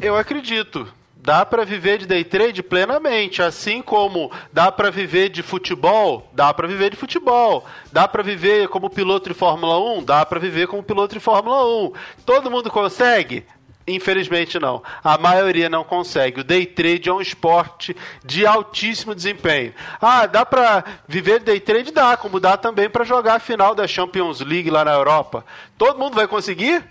Eu 0.00 0.16
acredito. 0.16 0.88
Dá 1.14 1.44
para 1.44 1.64
viver 1.64 1.98
de 1.98 2.06
day 2.06 2.24
trade 2.24 2.62
plenamente, 2.62 3.42
assim 3.42 3.82
como 3.82 4.30
dá 4.52 4.70
para 4.70 4.90
viver 4.90 5.28
de 5.28 5.42
futebol, 5.42 6.30
dá 6.32 6.54
para 6.54 6.68
viver 6.68 6.90
de 6.90 6.96
futebol. 6.96 7.64
Dá 7.92 8.06
para 8.06 8.22
viver 8.22 8.68
como 8.68 8.88
piloto 8.88 9.28
de 9.28 9.34
Fórmula 9.34 9.78
1, 9.98 10.04
dá 10.04 10.24
para 10.24 10.38
viver 10.38 10.68
como 10.68 10.82
piloto 10.82 11.14
de 11.14 11.20
Fórmula 11.20 11.66
1. 11.88 11.92
Todo 12.24 12.50
mundo 12.50 12.70
consegue? 12.70 13.44
Infelizmente 13.86 14.58
não. 14.58 14.82
A 15.02 15.16
maioria 15.16 15.68
não 15.68 15.84
consegue. 15.84 16.40
O 16.40 16.44
day 16.44 16.66
trade 16.66 17.08
é 17.08 17.12
um 17.12 17.20
esporte 17.20 17.96
de 18.24 18.44
altíssimo 18.44 19.14
desempenho. 19.14 19.72
Ah, 20.00 20.26
dá 20.26 20.44
para 20.44 20.84
viver 21.06 21.38
day 21.38 21.60
trade? 21.60 21.92
Dá, 21.92 22.16
como 22.16 22.40
dá 22.40 22.56
também 22.56 22.90
para 22.90 23.04
jogar 23.04 23.36
a 23.36 23.40
final 23.40 23.74
da 23.74 23.86
Champions 23.86 24.40
League 24.40 24.70
lá 24.70 24.84
na 24.84 24.92
Europa. 24.92 25.44
Todo 25.78 26.00
mundo 26.00 26.14
vai 26.14 26.26
conseguir? 26.26 26.82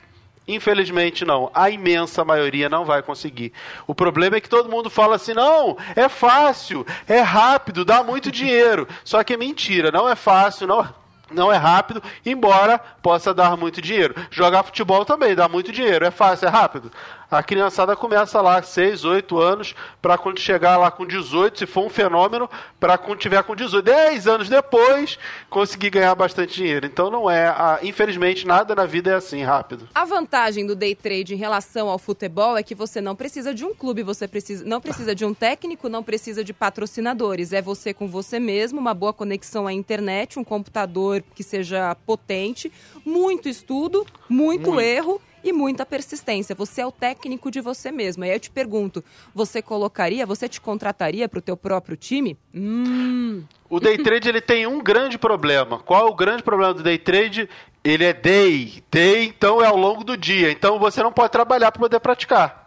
Infelizmente 0.47 1.25
não. 1.25 1.51
A 1.53 1.69
imensa 1.69 2.23
maioria 2.23 2.69
não 2.69 2.85
vai 2.85 3.01
conseguir. 3.01 3.51
O 3.85 3.93
problema 3.93 4.37
é 4.37 4.41
que 4.41 4.49
todo 4.49 4.69
mundo 4.69 4.89
fala 4.89 5.15
assim: 5.15 5.33
não, 5.33 5.77
é 5.97 6.07
fácil, 6.07 6.85
é 7.07 7.19
rápido, 7.19 7.83
dá 7.83 8.03
muito 8.03 8.31
dinheiro. 8.31 8.87
Só 9.03 9.21
que 9.21 9.33
é 9.33 9.37
mentira, 9.37 9.91
não 9.91 10.07
é 10.07 10.15
fácil, 10.15 10.65
não 10.67 11.04
não 11.31 11.51
é 11.51 11.57
rápido, 11.57 12.01
embora 12.25 12.79
possa 13.01 13.33
dar 13.33 13.57
muito 13.57 13.81
dinheiro. 13.81 14.15
Jogar 14.29 14.63
futebol 14.63 15.03
também 15.05 15.35
dá 15.35 15.49
muito 15.49 15.71
dinheiro. 15.71 16.05
É 16.05 16.11
fácil, 16.11 16.47
é 16.47 16.51
rápido 16.51 16.91
a 17.29 17.41
criançada 17.41 17.95
começa 17.95 18.41
lá 18.41 18.61
6, 18.61 19.03
8 19.03 19.39
anos, 19.39 19.75
para 20.01 20.17
quando 20.17 20.39
chegar 20.39 20.77
lá 20.77 20.91
com 20.91 21.05
18, 21.05 21.59
se 21.59 21.65
for 21.65 21.85
um 21.85 21.89
fenômeno, 21.89 22.49
para 22.79 22.97
quando 22.97 23.19
tiver 23.19 23.41
com 23.43 23.55
18, 23.55 23.83
10 23.83 24.27
anos 24.27 24.49
depois, 24.49 25.17
conseguir 25.49 25.89
ganhar 25.89 26.13
bastante 26.15 26.55
dinheiro. 26.55 26.85
Então 26.85 27.09
não 27.09 27.29
é, 27.29 27.47
a, 27.47 27.79
infelizmente, 27.83 28.45
nada 28.45 28.75
na 28.75 28.85
vida 28.85 29.11
é 29.11 29.15
assim 29.15 29.43
rápido. 29.43 29.87
A 29.93 30.05
vantagem 30.05 30.65
do 30.65 30.75
day 30.75 30.95
trade 30.95 31.33
em 31.33 31.37
relação 31.37 31.89
ao 31.89 31.97
futebol 31.97 32.57
é 32.57 32.63
que 32.63 32.75
você 32.75 33.01
não 33.01 33.15
precisa 33.15 33.53
de 33.53 33.65
um 33.65 33.73
clube, 33.73 34.03
você 34.03 34.27
precisa, 34.27 34.63
não 34.65 34.79
precisa 34.79 35.15
de 35.15 35.25
um 35.25 35.33
técnico, 35.33 35.89
não 35.89 36.03
precisa 36.03 36.43
de 36.43 36.53
patrocinadores. 36.53 37.53
É 37.53 37.61
você 37.61 37.93
com 37.93 38.07
você 38.07 38.39
mesmo, 38.39 38.79
uma 38.79 38.93
boa 38.93 39.13
conexão 39.13 39.67
à 39.67 39.73
internet, 39.73 40.39
um 40.39 40.43
computador 40.43 41.23
que 41.33 41.43
seja 41.43 41.95
potente, 42.05 42.71
muito 43.05 43.49
estudo, 43.49 44.05
muito, 44.29 44.71
muito. 44.71 44.81
erro 44.81 45.21
e 45.45 45.53
muita 45.53 45.85
persistência. 45.85 46.55
Você 46.55 46.81
é 46.81 46.85
o 46.85 46.91
técnico 46.91 47.51
de 47.51 47.61
você 47.61 47.91
mesmo. 47.91 48.23
Aí 48.23 48.31
eu 48.31 48.39
te 48.39 48.49
pergunto, 48.49 49.03
você 49.33 49.61
colocaria, 49.61 50.25
você 50.25 50.49
te 50.49 50.59
contrataria 50.59 51.29
para 51.29 51.37
o 51.37 51.41
teu 51.41 51.55
próprio 51.55 51.95
time? 51.95 52.35
Hum. 52.53 53.43
O 53.69 53.79
day 53.79 53.95
trade 53.99 54.27
ele 54.27 54.41
tem 54.41 54.65
um 54.65 54.81
grande 54.81 55.19
problema. 55.19 55.77
Qual 55.77 56.07
é 56.07 56.09
o 56.09 56.15
grande 56.15 56.41
problema 56.41 56.73
do 56.73 56.81
day 56.81 56.97
trade? 56.97 57.47
Ele 57.83 58.03
é 58.03 58.11
day. 58.11 58.83
Day, 58.89 59.25
então, 59.27 59.61
é 59.61 59.67
ao 59.67 59.77
longo 59.77 60.03
do 60.03 60.17
dia. 60.17 60.51
Então, 60.51 60.79
você 60.79 61.03
não 61.03 61.13
pode 61.13 61.31
trabalhar 61.31 61.71
para 61.71 61.79
poder 61.79 61.99
praticar. 61.99 62.65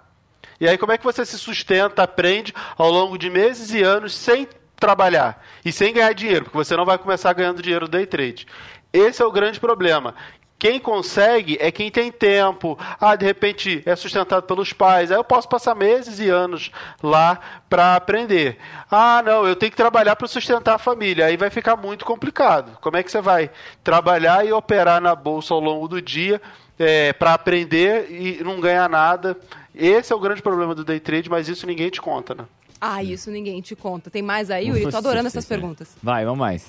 E 0.61 0.69
aí, 0.69 0.79
como 0.79 0.93
é 0.93 0.99
que 0.99 1.05
você 1.05 1.27
se 1.27 1.37
sustenta, 1.37 2.05
aprende 2.05 2.55
ao 2.77 2.91
longo 2.91 3.19
de 3.19 3.29
meses 3.29 3.73
e 3.73 3.83
anos 3.83 4.15
sem 4.15 4.47
trabalhar 4.77 5.45
e 5.65 5.73
sem 5.73 5.93
ganhar 5.93 6.13
dinheiro? 6.13 6.45
Porque 6.45 6.59
você 6.59 6.77
não 6.77 6.85
vai 6.85 6.99
começar 6.99 7.33
ganhando 7.33 7.61
dinheiro 7.61 7.89
day 7.89 8.07
trade. 8.07 8.47
Esse 8.93 9.21
é 9.21 9.25
o 9.25 9.33
grande 9.33 9.61
problema. 9.61 10.15
Quem 10.59 10.81
consegue 10.81 11.57
é 11.61 11.71
quem 11.71 11.89
tem 11.89 12.11
tempo. 12.11 12.77
Ah, 13.01 13.15
de 13.15 13.25
repente 13.25 13.81
é 13.87 13.95
sustentado 13.95 14.43
pelos 14.43 14.73
pais. 14.73 15.13
Aí 15.13 15.17
eu 15.17 15.23
posso 15.23 15.49
passar 15.49 15.75
meses 15.77 16.19
e 16.19 16.29
anos 16.29 16.73
lá 17.01 17.39
para 17.71 17.95
aprender. 17.95 18.59
Ah, 18.91 19.23
não, 19.25 19.47
eu 19.47 19.55
tenho 19.55 19.71
que 19.71 19.77
trabalhar 19.77 20.17
para 20.17 20.27
sustentar 20.27 20.75
a 20.75 20.79
família. 20.79 21.27
Aí 21.27 21.37
vai 21.37 21.49
ficar 21.49 21.77
muito 21.77 22.05
complicado. 22.05 22.77
Como 22.81 22.97
é 22.97 23.05
que 23.05 23.11
você 23.11 23.21
vai 23.21 23.51
trabalhar 23.85 24.45
e 24.45 24.53
operar 24.53 25.01
na 25.01 25.15
bolsa 25.15 25.55
ao 25.55 25.61
longo 25.61 25.87
do 25.87 26.03
dia 26.03 26.43
é, 26.77 27.13
para 27.13 27.35
aprender 27.35 28.11
e 28.11 28.43
não 28.43 28.61
ganhar 28.61 28.89
nada? 28.89 29.37
Esse 29.73 30.13
é 30.13 30.17
o 30.17 30.21
grande 30.21 30.43
problema 30.43 30.75
do 30.75 30.85
day 30.85 30.99
trade, 30.99 31.31
mas 31.31 31.49
isso 31.49 31.69
ninguém 31.69 31.89
te 31.89 32.01
conta, 32.01 32.35
né? 32.35 32.45
Ah, 32.81 33.01
isso 33.01 33.31
ninguém 33.31 33.61
te 33.61 33.77
conta. 33.77 34.11
Tem 34.11 34.23
mais 34.23 34.51
aí, 34.51 34.69
Yuri? 34.69 34.91
Tô 34.91 34.97
adorando 34.97 35.29
essas 35.29 35.45
perguntas. 35.45 35.97
Vai, 36.03 36.25
vamos 36.25 36.41
mais. 36.41 36.67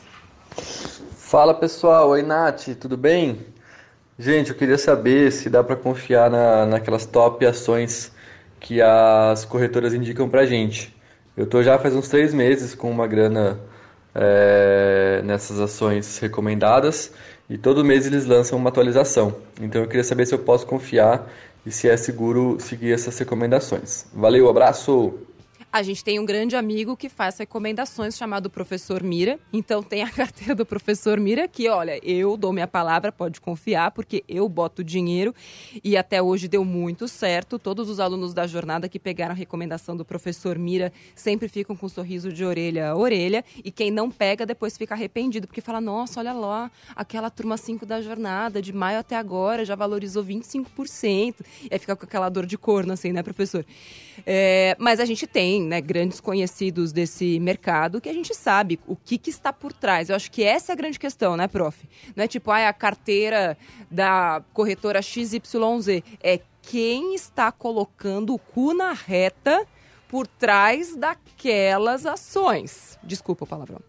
Fala 1.17 1.55
pessoal, 1.55 2.09
oi 2.09 2.21
Nath, 2.21 2.67
tudo 2.79 2.95
bem? 2.95 3.39
Gente, 4.21 4.49
eu 4.49 4.55
queria 4.57 4.77
saber 4.77 5.31
se 5.31 5.49
dá 5.49 5.63
para 5.63 5.77
confiar 5.77 6.29
na, 6.29 6.65
naquelas 6.65 7.05
top 7.05 7.45
ações 7.45 8.11
que 8.59 8.81
as 8.81 9.45
corretoras 9.45 9.93
indicam 9.93 10.27
para 10.27 10.45
gente. 10.45 10.93
Eu 11.37 11.45
estou 11.45 11.63
já 11.63 11.79
faz 11.79 11.95
uns 11.95 12.09
três 12.09 12.33
meses 12.33 12.75
com 12.75 12.91
uma 12.91 13.07
grana 13.07 13.57
é, 14.13 15.21
nessas 15.23 15.61
ações 15.61 16.17
recomendadas 16.19 17.13
e 17.49 17.57
todo 17.57 17.85
mês 17.85 18.05
eles 18.05 18.25
lançam 18.25 18.57
uma 18.57 18.67
atualização. 18.67 19.33
Então 19.61 19.83
eu 19.83 19.87
queria 19.87 20.03
saber 20.03 20.25
se 20.25 20.35
eu 20.35 20.39
posso 20.39 20.67
confiar 20.67 21.31
e 21.65 21.71
se 21.71 21.87
é 21.87 21.95
seguro 21.95 22.57
seguir 22.59 22.91
essas 22.91 23.17
recomendações. 23.17 24.05
Valeu, 24.13 24.49
abraço! 24.49 25.28
A 25.71 25.83
gente 25.83 26.03
tem 26.03 26.19
um 26.19 26.25
grande 26.25 26.55
amigo 26.55 26.97
que 26.97 27.07
faz 27.07 27.37
recomendações 27.37 28.17
chamado 28.17 28.49
Professor 28.49 29.03
Mira. 29.03 29.39
Então 29.53 29.83
tem 29.83 30.01
a 30.01 30.09
carteira 30.09 30.55
do 30.55 30.65
Professor 30.65 31.19
Mira 31.19 31.47
que, 31.47 31.69
olha, 31.69 31.99
eu 32.03 32.35
dou 32.35 32.51
minha 32.51 32.67
palavra, 32.67 33.11
pode 33.11 33.39
confiar, 33.39 33.91
porque 33.91 34.23
eu 34.27 34.49
boto 34.49 34.83
dinheiro 34.83 35.33
e 35.83 35.95
até 35.95 36.23
hoje 36.23 36.47
deu 36.47 36.65
muito 36.65 37.07
certo. 37.07 37.59
Todos 37.59 37.87
os 37.87 37.99
alunos 37.99 38.33
da 38.33 38.47
jornada 38.47 38.89
que 38.89 38.97
pegaram 38.97 39.33
a 39.33 39.37
recomendação 39.37 39.95
do 39.95 40.03
Professor 40.03 40.57
Mira 40.57 40.91
sempre 41.13 41.47
ficam 41.47 41.75
com 41.75 41.85
um 41.85 41.89
sorriso 41.89 42.33
de 42.33 42.43
orelha 42.43 42.89
a 42.89 42.95
orelha 42.95 43.45
e 43.63 43.69
quem 43.69 43.91
não 43.91 44.09
pega 44.09 44.47
depois 44.47 44.75
fica 44.75 44.95
arrependido, 44.95 45.45
porque 45.45 45.61
fala: 45.61 45.79
"Nossa, 45.79 46.19
olha 46.19 46.33
lá, 46.33 46.71
aquela 46.95 47.29
turma 47.29 47.57
5 47.57 47.85
da 47.85 48.01
jornada, 48.01 48.59
de 48.59 48.73
maio 48.73 48.97
até 48.97 49.15
agora 49.15 49.63
já 49.63 49.75
valorizou 49.75 50.23
25%". 50.23 51.35
E 51.61 51.67
aí 51.71 51.77
fica 51.77 51.95
com 51.95 52.05
aquela 52.05 52.27
dor 52.27 52.47
de 52.47 52.57
corno 52.57 52.91
assim, 52.91 53.11
né, 53.11 53.21
professor? 53.21 53.63
É, 54.25 54.75
mas 54.79 54.99
a 54.99 55.05
gente 55.05 55.27
tem 55.27 55.58
né, 55.63 55.81
grandes 55.81 56.19
conhecidos 56.19 56.91
desse 56.91 57.39
mercado 57.39 58.01
que 58.01 58.09
a 58.09 58.13
gente 58.13 58.33
sabe 58.35 58.79
o 58.87 58.95
que, 58.95 59.17
que, 59.17 59.29
está 59.29 59.51
por 59.51 59.73
trás. 59.73 60.09
Eu 60.09 60.15
acho 60.15 60.31
que 60.31 60.43
essa 60.43 60.71
é 60.71 60.73
a 60.73 60.75
grande 60.75 60.99
questão, 60.99 61.35
né, 61.35 61.47
prof? 61.47 61.87
Não 62.15 62.23
é 62.23 62.27
tipo, 62.27 62.51
ah, 62.51 62.59
é 62.59 62.67
a 62.67 62.73
carteira 62.73 63.57
da 63.89 64.43
corretora 64.53 65.01
XYZ. 65.01 65.39
É 66.21 66.39
quem 66.61 67.15
está 67.15 67.51
colocando 67.51 68.33
o 68.33 68.39
cu 68.39 68.73
na 68.73 68.93
reta 68.93 69.65
por 70.07 70.27
trás 70.27 70.95
daquelas 70.95 72.05
ações. 72.05 72.97
Desculpa 73.03 73.45
o 73.45 73.47
palavrão. 73.47 73.88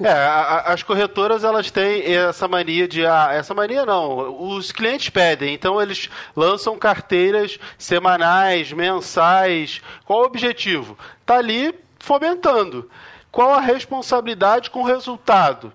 É, 0.00 0.10
a, 0.10 0.72
as 0.72 0.82
corretoras 0.82 1.44
elas 1.44 1.70
têm 1.70 2.02
essa 2.14 2.48
mania 2.48 2.88
de. 2.88 3.06
Ah, 3.06 3.30
essa 3.32 3.54
mania 3.54 3.84
não. 3.84 4.42
Os 4.56 4.72
clientes 4.72 5.08
pedem, 5.08 5.54
então 5.54 5.80
eles 5.80 6.08
lançam 6.36 6.78
carteiras 6.78 7.58
semanais, 7.78 8.72
mensais. 8.72 9.80
Qual 10.04 10.20
o 10.20 10.26
objetivo? 10.26 10.98
Tá 11.24 11.36
ali 11.36 11.74
fomentando. 11.98 12.90
Qual 13.30 13.52
a 13.52 13.60
responsabilidade 13.60 14.70
com 14.70 14.82
o 14.82 14.86
resultado? 14.86 15.72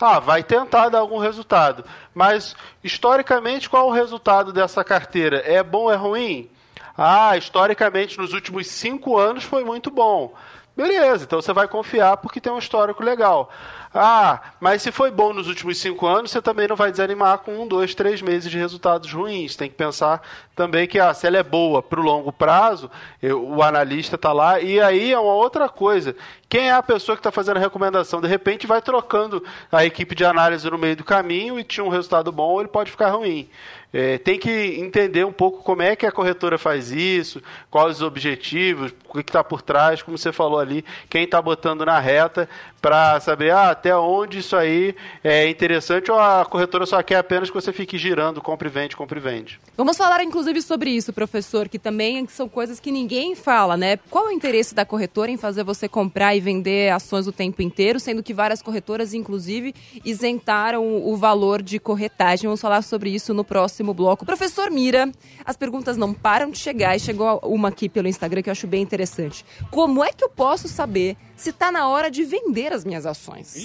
Ah, 0.00 0.18
vai 0.18 0.42
tentar 0.42 0.88
dar 0.88 0.98
algum 0.98 1.18
resultado. 1.18 1.84
Mas, 2.12 2.56
historicamente, 2.82 3.70
qual 3.70 3.88
o 3.88 3.92
resultado 3.92 4.52
dessa 4.52 4.82
carteira? 4.82 5.38
É 5.44 5.62
bom 5.62 5.82
ou 5.82 5.92
é 5.92 5.96
ruim? 5.96 6.50
Ah, 6.96 7.36
historicamente, 7.36 8.18
nos 8.18 8.32
últimos 8.32 8.66
cinco 8.66 9.16
anos 9.16 9.44
foi 9.44 9.64
muito 9.64 9.90
bom. 9.90 10.34
Beleza, 10.74 11.24
então 11.24 11.42
você 11.42 11.52
vai 11.52 11.68
confiar 11.68 12.16
porque 12.16 12.40
tem 12.40 12.50
um 12.50 12.58
histórico 12.58 13.02
legal. 13.02 13.50
Ah, 13.94 14.40
mas 14.58 14.80
se 14.80 14.90
foi 14.90 15.10
bom 15.10 15.34
nos 15.34 15.46
últimos 15.46 15.78
cinco 15.78 16.06
anos, 16.06 16.30
você 16.30 16.40
também 16.40 16.66
não 16.66 16.74
vai 16.74 16.90
desanimar 16.90 17.38
com 17.40 17.52
um, 17.62 17.68
dois, 17.68 17.94
três 17.94 18.22
meses 18.22 18.50
de 18.50 18.56
resultados 18.56 19.12
ruins. 19.12 19.54
Tem 19.54 19.68
que 19.68 19.76
pensar 19.76 20.22
também 20.56 20.88
que 20.88 20.98
ah, 20.98 21.12
se 21.12 21.26
ela 21.26 21.36
é 21.36 21.42
boa 21.42 21.82
para 21.82 22.00
o 22.00 22.02
longo 22.02 22.32
prazo, 22.32 22.90
eu, 23.20 23.46
o 23.46 23.62
analista 23.62 24.16
está 24.16 24.32
lá. 24.32 24.60
E 24.60 24.80
aí 24.80 25.12
é 25.12 25.18
uma 25.18 25.34
outra 25.34 25.68
coisa. 25.68 26.16
Quem 26.52 26.68
é 26.68 26.72
a 26.72 26.82
pessoa 26.82 27.16
que 27.16 27.20
está 27.20 27.32
fazendo 27.32 27.56
a 27.56 27.60
recomendação? 27.60 28.20
De 28.20 28.28
repente 28.28 28.66
vai 28.66 28.82
trocando 28.82 29.42
a 29.72 29.86
equipe 29.86 30.14
de 30.14 30.22
análise 30.22 30.68
no 30.68 30.76
meio 30.76 30.94
do 30.94 31.02
caminho 31.02 31.58
e 31.58 31.64
tinha 31.64 31.82
um 31.82 31.88
resultado 31.88 32.30
bom, 32.30 32.60
ele 32.60 32.68
pode 32.68 32.90
ficar 32.90 33.08
ruim. 33.08 33.48
É, 33.90 34.16
tem 34.16 34.38
que 34.38 34.50
entender 34.78 35.24
um 35.24 35.32
pouco 35.32 35.62
como 35.62 35.82
é 35.82 35.94
que 35.94 36.06
a 36.06 36.12
corretora 36.12 36.56
faz 36.56 36.90
isso, 36.90 37.42
quais 37.70 37.96
os 37.96 38.02
objetivos, 38.02 38.92
o 39.06 39.22
que 39.22 39.30
está 39.30 39.44
por 39.44 39.60
trás, 39.60 40.02
como 40.02 40.16
você 40.16 40.32
falou 40.32 40.58
ali, 40.58 40.82
quem 41.10 41.24
está 41.24 41.42
botando 41.42 41.84
na 41.84 42.00
reta 42.00 42.48
para 42.80 43.20
saber 43.20 43.50
ah, 43.50 43.70
até 43.70 43.94
onde 43.94 44.38
isso 44.38 44.56
aí 44.56 44.94
é 45.22 45.48
interessante 45.48 46.10
ou 46.10 46.18
a 46.18 46.44
corretora 46.44 46.86
só 46.86 47.02
quer 47.02 47.16
apenas 47.16 47.50
que 47.50 47.54
você 47.54 47.72
fique 47.72 47.98
girando, 47.98 48.40
compre 48.40 48.68
e 48.68 48.72
vende, 48.72 48.96
compre 48.96 49.20
e 49.20 49.22
vende. 49.22 49.60
Vamos 49.76 49.96
falar 49.96 50.22
inclusive 50.22 50.62
sobre 50.62 50.90
isso, 50.90 51.12
professor, 51.12 51.68
que 51.68 51.78
também 51.78 52.26
são 52.28 52.48
coisas 52.48 52.80
que 52.80 52.90
ninguém 52.90 53.34
fala, 53.34 53.76
né? 53.76 53.98
Qual 54.10 54.26
é 54.26 54.28
o 54.30 54.32
interesse 54.32 54.74
da 54.74 54.86
corretora 54.86 55.30
em 55.30 55.36
fazer 55.36 55.64
você 55.64 55.86
comprar 55.86 56.34
e 56.34 56.40
vender 56.42 56.92
ações 56.92 57.26
o 57.26 57.32
tempo 57.32 57.62
inteiro, 57.62 57.98
sendo 57.98 58.22
que 58.22 58.34
várias 58.34 58.60
corretoras, 58.60 59.14
inclusive, 59.14 59.74
isentaram 60.04 61.06
o 61.06 61.16
valor 61.16 61.62
de 61.62 61.78
corretagem? 61.78 62.46
Vamos 62.46 62.60
falar 62.60 62.82
sobre 62.82 63.10
isso 63.10 63.32
no 63.32 63.44
próximo 63.44 63.94
bloco. 63.94 64.26
Professor 64.26 64.70
Mira, 64.70 65.10
as 65.44 65.56
perguntas 65.56 65.96
não 65.96 66.12
param 66.12 66.50
de 66.50 66.58
chegar 66.58 66.96
e 66.96 67.00
chegou 67.00 67.40
uma 67.44 67.68
aqui 67.68 67.88
pelo 67.88 68.08
Instagram 68.08 68.42
que 68.42 68.50
eu 68.50 68.52
acho 68.52 68.66
bem 68.66 68.82
interessante. 68.82 69.44
Como 69.70 70.04
é 70.04 70.12
que 70.12 70.24
eu 70.24 70.28
posso 70.28 70.68
saber 70.68 71.16
se 71.36 71.50
está 71.50 71.72
na 71.72 71.88
hora 71.88 72.10
de 72.10 72.24
vender 72.24 72.72
as 72.72 72.84
minhas 72.84 73.06
ações? 73.06 73.56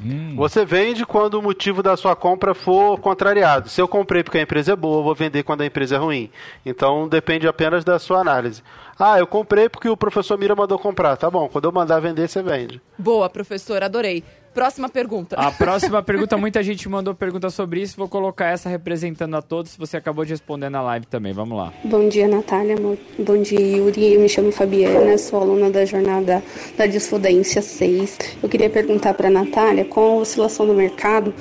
Hum. 0.00 0.34
Você 0.36 0.64
vende 0.64 1.04
quando 1.04 1.34
o 1.34 1.42
motivo 1.42 1.82
da 1.82 1.96
sua 1.96 2.14
compra 2.14 2.54
for 2.54 2.98
contrariado. 3.00 3.68
Se 3.68 3.80
eu 3.80 3.88
comprei 3.88 4.22
porque 4.22 4.38
a 4.38 4.42
empresa 4.42 4.72
é 4.72 4.76
boa, 4.76 5.00
eu 5.00 5.04
vou 5.04 5.14
vender 5.14 5.42
quando 5.42 5.62
a 5.62 5.66
empresa 5.66 5.96
é 5.96 5.98
ruim. 5.98 6.30
Então 6.64 7.08
depende 7.08 7.48
apenas 7.48 7.84
da 7.84 7.98
sua 7.98 8.20
análise. 8.20 8.62
Ah, 8.98 9.18
eu 9.18 9.26
comprei 9.26 9.68
porque 9.68 9.88
o 9.88 9.96
professor 9.96 10.38
Mira 10.38 10.56
mandou 10.56 10.78
comprar. 10.78 11.16
Tá 11.16 11.30
bom, 11.30 11.48
quando 11.48 11.66
eu 11.66 11.72
mandar 11.72 12.00
vender, 12.00 12.28
você 12.28 12.42
vende. 12.42 12.80
Boa, 12.98 13.28
professor, 13.28 13.82
adorei. 13.82 14.24
Próxima 14.54 14.88
pergunta. 14.88 15.36
A 15.36 15.52
próxima 15.52 16.02
pergunta, 16.02 16.38
muita 16.38 16.62
gente 16.62 16.88
mandou 16.88 17.14
pergunta 17.14 17.50
sobre 17.50 17.82
isso. 17.82 17.94
Vou 17.98 18.08
colocar 18.08 18.46
essa 18.46 18.70
representando 18.70 19.36
a 19.36 19.42
todos. 19.42 19.76
Você 19.76 19.98
acabou 19.98 20.24
de 20.24 20.30
responder 20.30 20.70
na 20.70 20.80
live 20.80 21.04
também. 21.04 21.34
Vamos 21.34 21.58
lá. 21.58 21.74
Bom 21.84 22.08
dia, 22.08 22.26
Natália. 22.26 22.74
Bom 23.18 23.42
dia, 23.42 23.60
Yuri. 23.60 24.14
Eu 24.14 24.20
me 24.22 24.30
chamo 24.30 24.50
Fabiana, 24.50 25.18
sou 25.18 25.42
aluna 25.42 25.68
da 25.68 25.84
jornada 25.84 26.42
da 26.74 26.86
Disfudência 26.86 27.60
6. 27.60 28.18
Eu 28.42 28.48
queria 28.48 28.70
perguntar 28.70 29.12
para 29.12 29.28
a 29.28 29.30
Natália, 29.30 29.84
com 29.84 30.00
a 30.00 30.14
oscilação 30.22 30.66
do 30.66 30.72
mercado, 30.72 31.34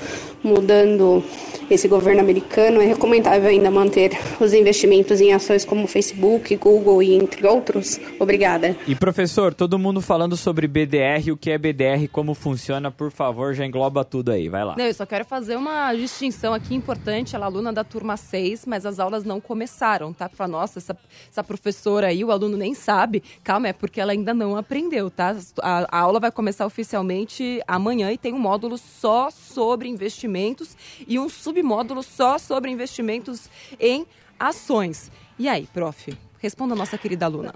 mudando 0.45 1.23
esse 1.69 1.87
governo 1.87 2.21
americano, 2.21 2.79
é 2.79 2.85
recomendável 2.85 3.49
ainda 3.49 3.71
manter 3.71 4.11
os 4.39 4.53
investimentos 4.53 5.19
em 5.19 5.33
ações 5.33 5.65
como 5.65 5.87
Facebook, 5.87 6.55
Google 6.57 7.01
e 7.01 7.15
entre 7.15 7.45
outros? 7.47 7.99
Obrigada. 8.19 8.77
E 8.87 8.95
professor, 8.95 9.53
todo 9.53 9.79
mundo 9.79 10.01
falando 10.01 10.37
sobre 10.37 10.67
BDR, 10.67 11.31
o 11.31 11.37
que 11.37 11.49
é 11.49 11.57
BDR, 11.57 12.07
como 12.11 12.33
funciona, 12.33 12.91
por 12.91 13.11
favor, 13.11 13.53
já 13.53 13.65
engloba 13.65 14.05
tudo 14.05 14.31
aí, 14.31 14.47
vai 14.47 14.63
lá. 14.63 14.75
Não, 14.77 14.85
eu 14.85 14.93
só 14.93 15.05
quero 15.05 15.25
fazer 15.25 15.55
uma 15.55 15.93
distinção 15.93 16.53
aqui 16.53 16.75
importante, 16.75 17.35
ela 17.35 17.45
é 17.45 17.47
aluna 17.47 17.73
da 17.73 17.83
turma 17.83 18.15
6, 18.15 18.65
mas 18.65 18.85
as 18.85 18.99
aulas 18.99 19.23
não 19.23 19.41
começaram, 19.41 20.13
tá? 20.13 20.29
Pra 20.29 20.47
nossa, 20.47 20.79
essa, 20.79 20.95
essa 21.31 21.43
professora 21.43 22.07
aí, 22.07 22.23
o 22.23 22.31
aluno 22.31 22.57
nem 22.57 22.73
sabe, 22.73 23.23
calma, 23.43 23.69
é 23.69 23.73
porque 23.73 23.99
ela 23.99 24.11
ainda 24.11 24.33
não 24.33 24.55
aprendeu, 24.55 25.09
tá? 25.09 25.35
A, 25.61 25.97
a 25.97 25.99
aula 25.99 26.19
vai 26.19 26.31
começar 26.31 26.65
oficialmente 26.65 27.61
amanhã 27.67 28.11
e 28.11 28.17
tem 28.17 28.33
um 28.33 28.39
módulo 28.39 28.77
só 28.77 29.29
sobre 29.31 29.89
investimentos 30.35 30.77
e 31.07 31.17
um 31.17 31.29
sub 31.29 31.55
submódulo 31.55 32.03
só 32.03 32.37
sobre 32.37 32.69
investimentos 32.69 33.49
em 33.79 34.05
ações. 34.39 35.11
E 35.39 35.47
aí, 35.47 35.67
prof? 35.73 36.13
Responda 36.39 36.73
a 36.73 36.77
nossa 36.77 36.97
querida 36.97 37.25
aluna. 37.25 37.53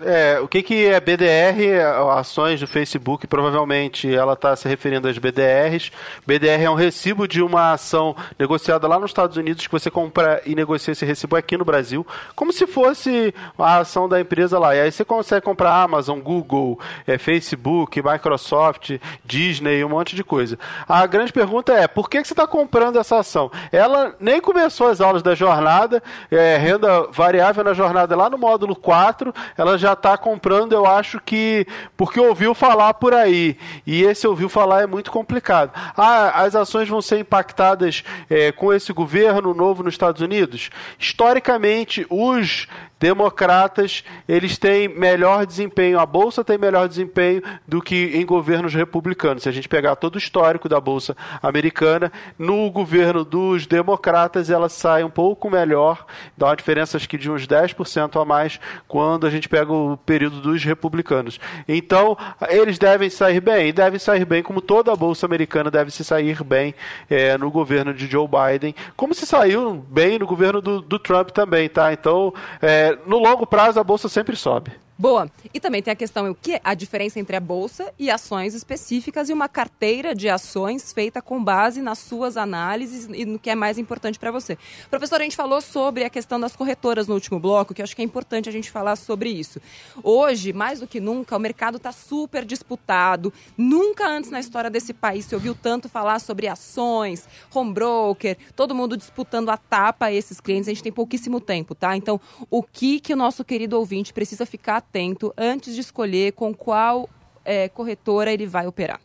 É, 0.00 0.38
o 0.40 0.46
que, 0.46 0.62
que 0.62 0.86
é 0.86 1.00
BDR? 1.00 1.82
Ações 2.16 2.60
do 2.60 2.66
Facebook, 2.66 3.26
provavelmente 3.26 4.12
ela 4.12 4.34
está 4.34 4.54
se 4.54 4.68
referindo 4.68 5.08
às 5.08 5.18
BDRs. 5.18 5.90
BDR 6.26 6.62
é 6.62 6.70
um 6.70 6.74
recibo 6.74 7.26
de 7.26 7.42
uma 7.42 7.72
ação 7.72 8.14
negociada 8.38 8.86
lá 8.86 8.98
nos 8.98 9.10
Estados 9.10 9.36
Unidos 9.36 9.66
que 9.66 9.72
você 9.72 9.90
compra 9.90 10.40
e 10.46 10.54
negocia 10.54 10.92
esse 10.92 11.04
recibo 11.04 11.36
aqui 11.36 11.56
no 11.56 11.64
Brasil, 11.64 12.06
como 12.36 12.52
se 12.52 12.66
fosse 12.66 13.34
a 13.58 13.78
ação 13.78 14.08
da 14.08 14.20
empresa 14.20 14.58
lá. 14.58 14.74
E 14.74 14.80
aí 14.80 14.92
você 14.92 15.04
consegue 15.04 15.44
comprar 15.44 15.82
Amazon, 15.82 16.20
Google, 16.20 16.78
é, 17.06 17.18
Facebook, 17.18 18.00
Microsoft, 18.00 18.98
Disney, 19.24 19.82
um 19.84 19.88
monte 19.88 20.14
de 20.14 20.22
coisa. 20.22 20.58
A 20.88 21.06
grande 21.06 21.32
pergunta 21.32 21.72
é, 21.72 21.88
por 21.88 22.08
que, 22.08 22.20
que 22.20 22.28
você 22.28 22.34
está 22.34 22.46
comprando 22.46 22.98
essa 22.98 23.18
ação? 23.18 23.50
Ela 23.72 24.14
nem 24.20 24.40
começou 24.40 24.88
as 24.88 25.00
aulas 25.00 25.22
da 25.22 25.34
jornada, 25.34 26.02
é, 26.30 26.56
renda 26.56 27.08
variável 27.10 27.64
na 27.64 27.74
jornada 27.74 28.14
lá 28.14 28.30
no 28.30 28.38
módulo 28.38 28.76
4, 28.76 29.34
ela 29.56 29.76
já 29.76 29.87
está 29.92 30.16
comprando, 30.16 30.72
eu 30.72 30.86
acho 30.86 31.20
que 31.20 31.66
porque 31.96 32.20
ouviu 32.20 32.54
falar 32.54 32.94
por 32.94 33.14
aí. 33.14 33.56
E 33.86 34.02
esse 34.02 34.26
ouviu 34.26 34.48
falar 34.48 34.82
é 34.82 34.86
muito 34.86 35.10
complicado. 35.10 35.72
Ah, 35.96 36.42
as 36.42 36.54
ações 36.54 36.88
vão 36.88 37.02
ser 37.02 37.18
impactadas 37.20 38.04
é, 38.28 38.52
com 38.52 38.72
esse 38.72 38.92
governo 38.92 39.54
novo 39.54 39.82
nos 39.82 39.94
Estados 39.94 40.22
Unidos? 40.22 40.70
Historicamente, 40.98 42.06
os 42.08 42.66
democratas 42.98 44.04
eles 44.28 44.58
têm 44.58 44.88
melhor 44.88 45.46
desempenho, 45.46 45.98
a 45.98 46.06
bolsa 46.06 46.44
tem 46.44 46.58
melhor 46.58 46.88
desempenho 46.88 47.42
do 47.66 47.80
que 47.80 48.12
em 48.14 48.26
governos 48.26 48.74
republicanos. 48.74 49.42
Se 49.42 49.48
a 49.48 49.52
gente 49.52 49.68
pegar 49.68 49.96
todo 49.96 50.16
o 50.16 50.18
histórico 50.18 50.68
da 50.68 50.80
bolsa 50.80 51.16
americana, 51.42 52.12
no 52.38 52.70
governo 52.70 53.24
dos 53.24 53.66
democratas 53.66 54.50
ela 54.50 54.68
sai 54.68 55.04
um 55.04 55.10
pouco 55.10 55.50
melhor, 55.50 56.04
dá 56.36 56.46
uma 56.46 56.56
diferença 56.56 56.96
acho 56.96 57.08
que 57.08 57.18
de 57.18 57.30
uns 57.30 57.46
10% 57.46 58.20
a 58.20 58.24
mais 58.24 58.60
quando 58.86 59.26
a 59.26 59.30
gente 59.30 59.48
pega 59.48 59.72
o 59.72 59.96
período 59.96 60.40
dos 60.40 60.64
republicanos. 60.64 61.38
Então, 61.66 62.16
eles 62.48 62.78
devem 62.78 63.10
sair 63.10 63.40
bem, 63.40 63.68
e 63.68 63.72
devem 63.72 63.98
sair 63.98 64.24
bem 64.24 64.42
como 64.42 64.60
toda 64.60 64.92
a 64.92 64.96
bolsa 64.96 65.26
americana 65.26 65.70
deve 65.70 65.90
se 65.90 66.04
sair 66.04 66.42
bem 66.42 66.74
é, 67.08 67.36
no 67.38 67.50
governo 67.50 67.94
de 67.94 68.06
Joe 68.06 68.28
Biden, 68.28 68.74
como 68.96 69.14
se 69.14 69.26
saiu 69.26 69.84
bem 69.88 70.18
no 70.18 70.26
governo 70.26 70.60
do, 70.60 70.80
do 70.80 70.98
Trump 70.98 71.30
também, 71.30 71.68
tá? 71.68 71.92
Então, 71.92 72.32
é, 72.60 72.87
no 73.06 73.18
longo 73.18 73.46
prazo 73.46 73.80
a 73.80 73.84
bolsa 73.84 74.08
sempre 74.08 74.36
sobe. 74.36 74.72
Boa. 75.00 75.30
E 75.54 75.60
também 75.60 75.80
tem 75.80 75.92
a 75.92 75.94
questão, 75.94 76.28
o 76.28 76.34
que 76.34 76.60
a 76.64 76.74
diferença 76.74 77.20
entre 77.20 77.36
a 77.36 77.40
bolsa 77.40 77.94
e 77.96 78.10
ações 78.10 78.52
específicas 78.52 79.28
e 79.28 79.32
uma 79.32 79.48
carteira 79.48 80.12
de 80.12 80.28
ações 80.28 80.92
feita 80.92 81.22
com 81.22 81.42
base 81.42 81.80
nas 81.80 82.00
suas 82.00 82.36
análises 82.36 83.08
e 83.14 83.24
no 83.24 83.38
que 83.38 83.48
é 83.48 83.54
mais 83.54 83.78
importante 83.78 84.18
para 84.18 84.32
você. 84.32 84.58
Professor, 84.90 85.20
a 85.20 85.22
gente 85.22 85.36
falou 85.36 85.60
sobre 85.60 86.02
a 86.02 86.10
questão 86.10 86.40
das 86.40 86.56
corretoras 86.56 87.06
no 87.06 87.14
último 87.14 87.38
bloco, 87.38 87.72
que 87.72 87.80
eu 87.80 87.84
acho 87.84 87.94
que 87.94 88.02
é 88.02 88.04
importante 88.04 88.48
a 88.48 88.52
gente 88.52 88.72
falar 88.72 88.96
sobre 88.96 89.30
isso. 89.30 89.62
Hoje, 90.02 90.52
mais 90.52 90.80
do 90.80 90.86
que 90.88 90.98
nunca, 90.98 91.36
o 91.36 91.38
mercado 91.38 91.76
está 91.76 91.92
super 91.92 92.44
disputado. 92.44 93.32
Nunca 93.56 94.04
antes 94.04 94.32
na 94.32 94.40
história 94.40 94.68
desse 94.68 94.92
país 94.92 95.26
se 95.26 95.34
ouviu 95.36 95.54
tanto 95.54 95.88
falar 95.88 96.18
sobre 96.18 96.48
ações, 96.48 97.28
home 97.54 97.72
broker, 97.72 98.36
todo 98.56 98.74
mundo 98.74 98.96
disputando 98.96 99.50
a 99.50 99.56
tapa 99.56 100.10
esses 100.10 100.40
clientes. 100.40 100.66
A 100.66 100.72
gente 100.72 100.82
tem 100.82 100.92
pouquíssimo 100.92 101.40
tempo, 101.40 101.72
tá? 101.72 101.96
Então, 101.96 102.20
o 102.50 102.64
que 102.64 102.98
que 102.98 103.12
o 103.12 103.16
nosso 103.16 103.44
querido 103.44 103.78
ouvinte 103.78 104.12
precisa 104.12 104.44
ficar 104.44 104.87
atento 104.88 105.32
antes 105.36 105.74
de 105.74 105.80
escolher 105.80 106.32
com 106.32 106.54
qual 106.54 107.08
é, 107.44 107.68
corretora 107.68 108.32
ele 108.32 108.46
vai 108.46 108.66
operar? 108.66 109.00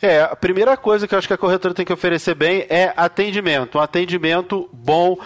É, 0.00 0.20
a 0.20 0.36
primeira 0.36 0.76
coisa 0.76 1.08
que 1.08 1.14
eu 1.14 1.18
acho 1.18 1.26
que 1.26 1.32
a 1.32 1.38
corretora 1.38 1.72
tem 1.72 1.84
que 1.84 1.92
oferecer 1.92 2.34
bem 2.34 2.66
é 2.68 2.92
atendimento. 2.96 3.78
Um 3.78 3.80
atendimento 3.80 4.68
bom, 4.70 5.16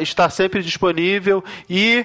estar 0.00 0.30
sempre 0.30 0.60
disponível 0.60 1.42
e 1.70 2.04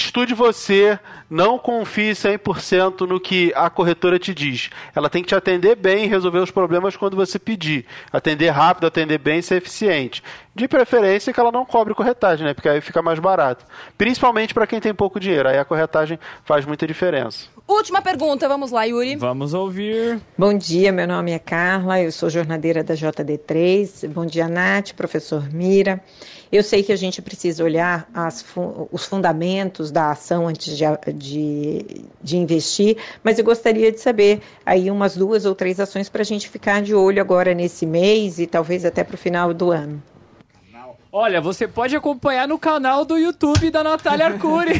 Estude 0.00 0.32
você, 0.32 0.98
não 1.28 1.58
confie 1.58 2.12
100% 2.12 3.06
no 3.06 3.20
que 3.20 3.52
a 3.54 3.68
corretora 3.68 4.18
te 4.18 4.32
diz. 4.32 4.70
Ela 4.94 5.10
tem 5.10 5.20
que 5.20 5.28
te 5.28 5.34
atender 5.34 5.76
bem 5.76 6.04
e 6.04 6.08
resolver 6.08 6.38
os 6.38 6.50
problemas 6.50 6.96
quando 6.96 7.16
você 7.16 7.38
pedir. 7.38 7.84
Atender 8.10 8.48
rápido, 8.48 8.86
atender 8.86 9.18
bem 9.18 9.40
e 9.40 9.42
ser 9.42 9.56
eficiente. 9.56 10.22
De 10.54 10.66
preferência 10.66 11.34
que 11.34 11.38
ela 11.38 11.52
não 11.52 11.66
cobre 11.66 11.92
corretagem, 11.92 12.46
né? 12.46 12.54
Porque 12.54 12.68
aí 12.68 12.80
fica 12.80 13.02
mais 13.02 13.18
barato. 13.18 13.66
Principalmente 13.98 14.54
para 14.54 14.66
quem 14.66 14.80
tem 14.80 14.94
pouco 14.94 15.20
dinheiro. 15.20 15.50
Aí 15.50 15.58
a 15.58 15.66
corretagem 15.66 16.18
faz 16.46 16.64
muita 16.64 16.86
diferença. 16.86 17.48
Última 17.68 18.00
pergunta, 18.00 18.48
vamos 18.48 18.70
lá, 18.70 18.84
Yuri. 18.84 19.16
Vamos 19.16 19.52
ouvir. 19.52 20.18
Bom 20.36 20.56
dia, 20.56 20.90
meu 20.90 21.06
nome 21.06 21.32
é 21.32 21.38
Carla, 21.38 22.00
eu 22.00 22.10
sou 22.10 22.30
jornadeira 22.30 22.82
da 22.82 22.94
JD3. 22.94 24.08
Bom 24.08 24.24
dia, 24.24 24.48
Nath, 24.48 24.94
professor 24.94 25.46
Mira. 25.52 26.02
Eu 26.52 26.64
sei 26.64 26.82
que 26.82 26.92
a 26.92 26.96
gente 26.96 27.22
precisa 27.22 27.62
olhar 27.62 28.08
as, 28.12 28.44
os 28.90 29.04
fundamentos 29.04 29.92
da 29.92 30.10
ação 30.10 30.48
antes 30.48 30.76
de, 30.76 30.84
de, 31.14 32.04
de, 32.20 32.36
investir, 32.36 32.96
mas 33.22 33.38
eu 33.38 33.44
gostaria 33.44 33.92
de 33.92 34.00
saber 34.00 34.40
aí 34.66 34.90
umas 34.90 35.16
duas 35.16 35.44
ou 35.44 35.54
três 35.54 35.78
ações 35.78 36.08
para 36.08 36.22
a 36.22 36.24
gente 36.24 36.48
ficar 36.48 36.82
de 36.82 36.92
olho 36.92 37.20
agora 37.20 37.54
nesse 37.54 37.86
mês 37.86 38.40
e 38.40 38.48
talvez 38.48 38.84
até 38.84 39.04
para 39.04 39.14
o 39.14 39.18
final 39.18 39.54
do 39.54 39.70
ano. 39.70 40.02
Olha, 41.12 41.40
você 41.40 41.66
pode 41.66 41.94
acompanhar 41.96 42.46
no 42.46 42.56
canal 42.56 43.04
do 43.04 43.18
YouTube 43.18 43.68
da 43.70 43.82
Natália 43.82 44.26
Arcuri. 44.26 44.74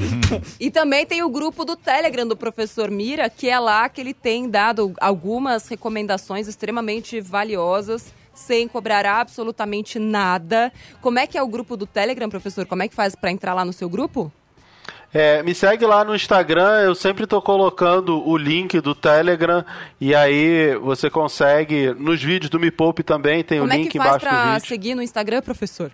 e 0.58 0.70
também 0.70 1.04
tem 1.04 1.22
o 1.22 1.28
grupo 1.28 1.66
do 1.66 1.76
Telegram 1.76 2.26
do 2.26 2.34
professor 2.34 2.90
Mira, 2.90 3.28
que 3.28 3.50
é 3.50 3.58
lá 3.58 3.86
que 3.86 4.00
ele 4.00 4.14
tem 4.14 4.48
dado 4.48 4.94
algumas 4.98 5.68
recomendações 5.68 6.48
extremamente 6.48 7.20
valiosas 7.20 8.10
sem 8.36 8.68
cobrar 8.68 9.04
absolutamente 9.04 9.98
nada. 9.98 10.72
Como 11.00 11.18
é 11.18 11.26
que 11.26 11.36
é 11.36 11.42
o 11.42 11.48
grupo 11.48 11.76
do 11.76 11.86
Telegram, 11.86 12.28
professor? 12.28 12.66
Como 12.66 12.82
é 12.82 12.88
que 12.88 12.94
faz 12.94 13.16
para 13.16 13.32
entrar 13.32 13.54
lá 13.54 13.64
no 13.64 13.72
seu 13.72 13.88
grupo? 13.88 14.30
É, 15.12 15.42
me 15.42 15.54
segue 15.54 15.86
lá 15.86 16.04
no 16.04 16.14
Instagram, 16.14 16.82
eu 16.82 16.94
sempre 16.94 17.24
estou 17.24 17.40
colocando 17.40 18.22
o 18.28 18.36
link 18.36 18.80
do 18.80 18.94
Telegram 18.94 19.64
e 19.98 20.14
aí 20.14 20.76
você 20.76 21.08
consegue, 21.08 21.94
nos 21.94 22.22
vídeos 22.22 22.50
do 22.50 22.60
Me 22.60 22.70
Poupe 22.70 23.02
também 23.02 23.42
tem 23.42 23.60
Como 23.60 23.72
o 23.72 23.74
link 23.74 23.94
embaixo 23.94 24.18
do 24.18 24.18
vídeo. 24.18 24.30
Como 24.30 24.34
é 24.34 24.42
que 24.42 24.50
faz 24.50 24.62
para 24.62 24.68
seguir 24.68 24.94
no 24.94 25.02
Instagram, 25.02 25.40
professor? 25.40 25.90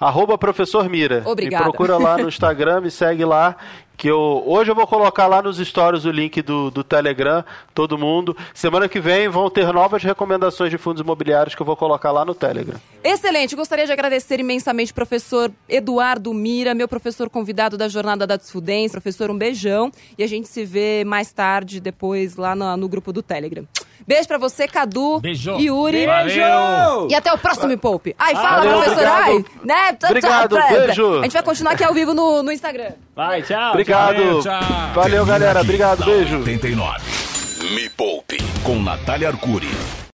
Arroba 0.00 0.36
professor 0.36 0.88
Mira. 0.88 1.22
Obrigada. 1.24 1.64
Me 1.64 1.70
procura 1.70 1.96
lá 1.98 2.18
no 2.18 2.26
Instagram, 2.28 2.80
me 2.80 2.90
segue 2.90 3.24
lá 3.24 3.56
que 3.96 4.08
eu 4.08 4.42
hoje 4.46 4.70
eu 4.70 4.74
vou 4.74 4.86
colocar 4.86 5.26
lá 5.26 5.42
nos 5.42 5.58
stories 5.58 6.04
o 6.04 6.10
link 6.10 6.42
do, 6.42 6.70
do 6.70 6.82
Telegram, 6.82 7.44
todo 7.74 7.98
mundo. 7.98 8.36
Semana 8.52 8.88
que 8.88 9.00
vem 9.00 9.28
vão 9.28 9.48
ter 9.48 9.72
novas 9.72 10.02
recomendações 10.02 10.70
de 10.70 10.78
fundos 10.78 11.02
imobiliários 11.02 11.54
que 11.54 11.62
eu 11.62 11.66
vou 11.66 11.76
colocar 11.76 12.10
lá 12.10 12.24
no 12.24 12.34
Telegram. 12.34 12.78
Excelente, 13.02 13.54
gostaria 13.54 13.86
de 13.86 13.92
agradecer 13.92 14.40
imensamente 14.40 14.92
o 14.92 14.94
professor 14.94 15.50
Eduardo 15.68 16.32
Mira, 16.32 16.74
meu 16.74 16.88
professor 16.88 17.28
convidado 17.28 17.76
da 17.76 17.88
Jornada 17.88 18.26
da 18.26 18.36
Desfudência. 18.36 19.00
Professor, 19.00 19.30
um 19.30 19.38
beijão 19.38 19.90
e 20.16 20.22
a 20.22 20.26
gente 20.26 20.48
se 20.48 20.64
vê 20.64 21.04
mais 21.04 21.32
tarde, 21.32 21.80
depois, 21.80 22.36
lá 22.36 22.54
no, 22.54 22.76
no 22.76 22.88
grupo 22.88 23.12
do 23.12 23.22
Telegram. 23.22 23.66
Beijo 24.06 24.28
pra 24.28 24.38
você, 24.38 24.68
Cadu 24.68 25.18
Beijo. 25.20 25.56
e 25.58 25.66
Yuri. 25.66 26.06
Valeu. 26.06 27.08
E 27.10 27.14
até 27.14 27.32
o 27.32 27.38
próximo 27.38 27.68
Me 27.68 27.76
Poupe. 27.76 28.14
Ai, 28.18 28.34
fala, 28.34 28.48
Valeu, 28.58 28.72
professor. 28.72 28.92
obrigado. 28.92 29.22
Ai, 29.24 29.44
né? 29.64 29.98
Obrigado, 30.04 30.56
beijo. 30.56 31.18
A 31.20 31.22
gente 31.22 31.32
vai 31.32 31.42
continuar 31.42 31.72
aqui 31.72 31.84
ao 31.84 31.94
vivo 31.94 32.12
no, 32.14 32.42
no 32.42 32.52
Instagram. 32.52 32.90
Vai, 33.16 33.42
tchau. 33.42 33.70
Obrigado. 33.70 34.16
Valeu, 34.16 34.42
tchau. 34.42 34.60
Valeu, 34.94 35.26
galera. 35.26 35.60
Obrigado. 35.60 36.04
Beijo. 36.04 36.36
89. 36.38 36.98
Me 37.74 37.88
Poupe 37.88 38.36
com 38.62 38.78
Natália 38.82 39.28
Arcuri. 39.28 40.03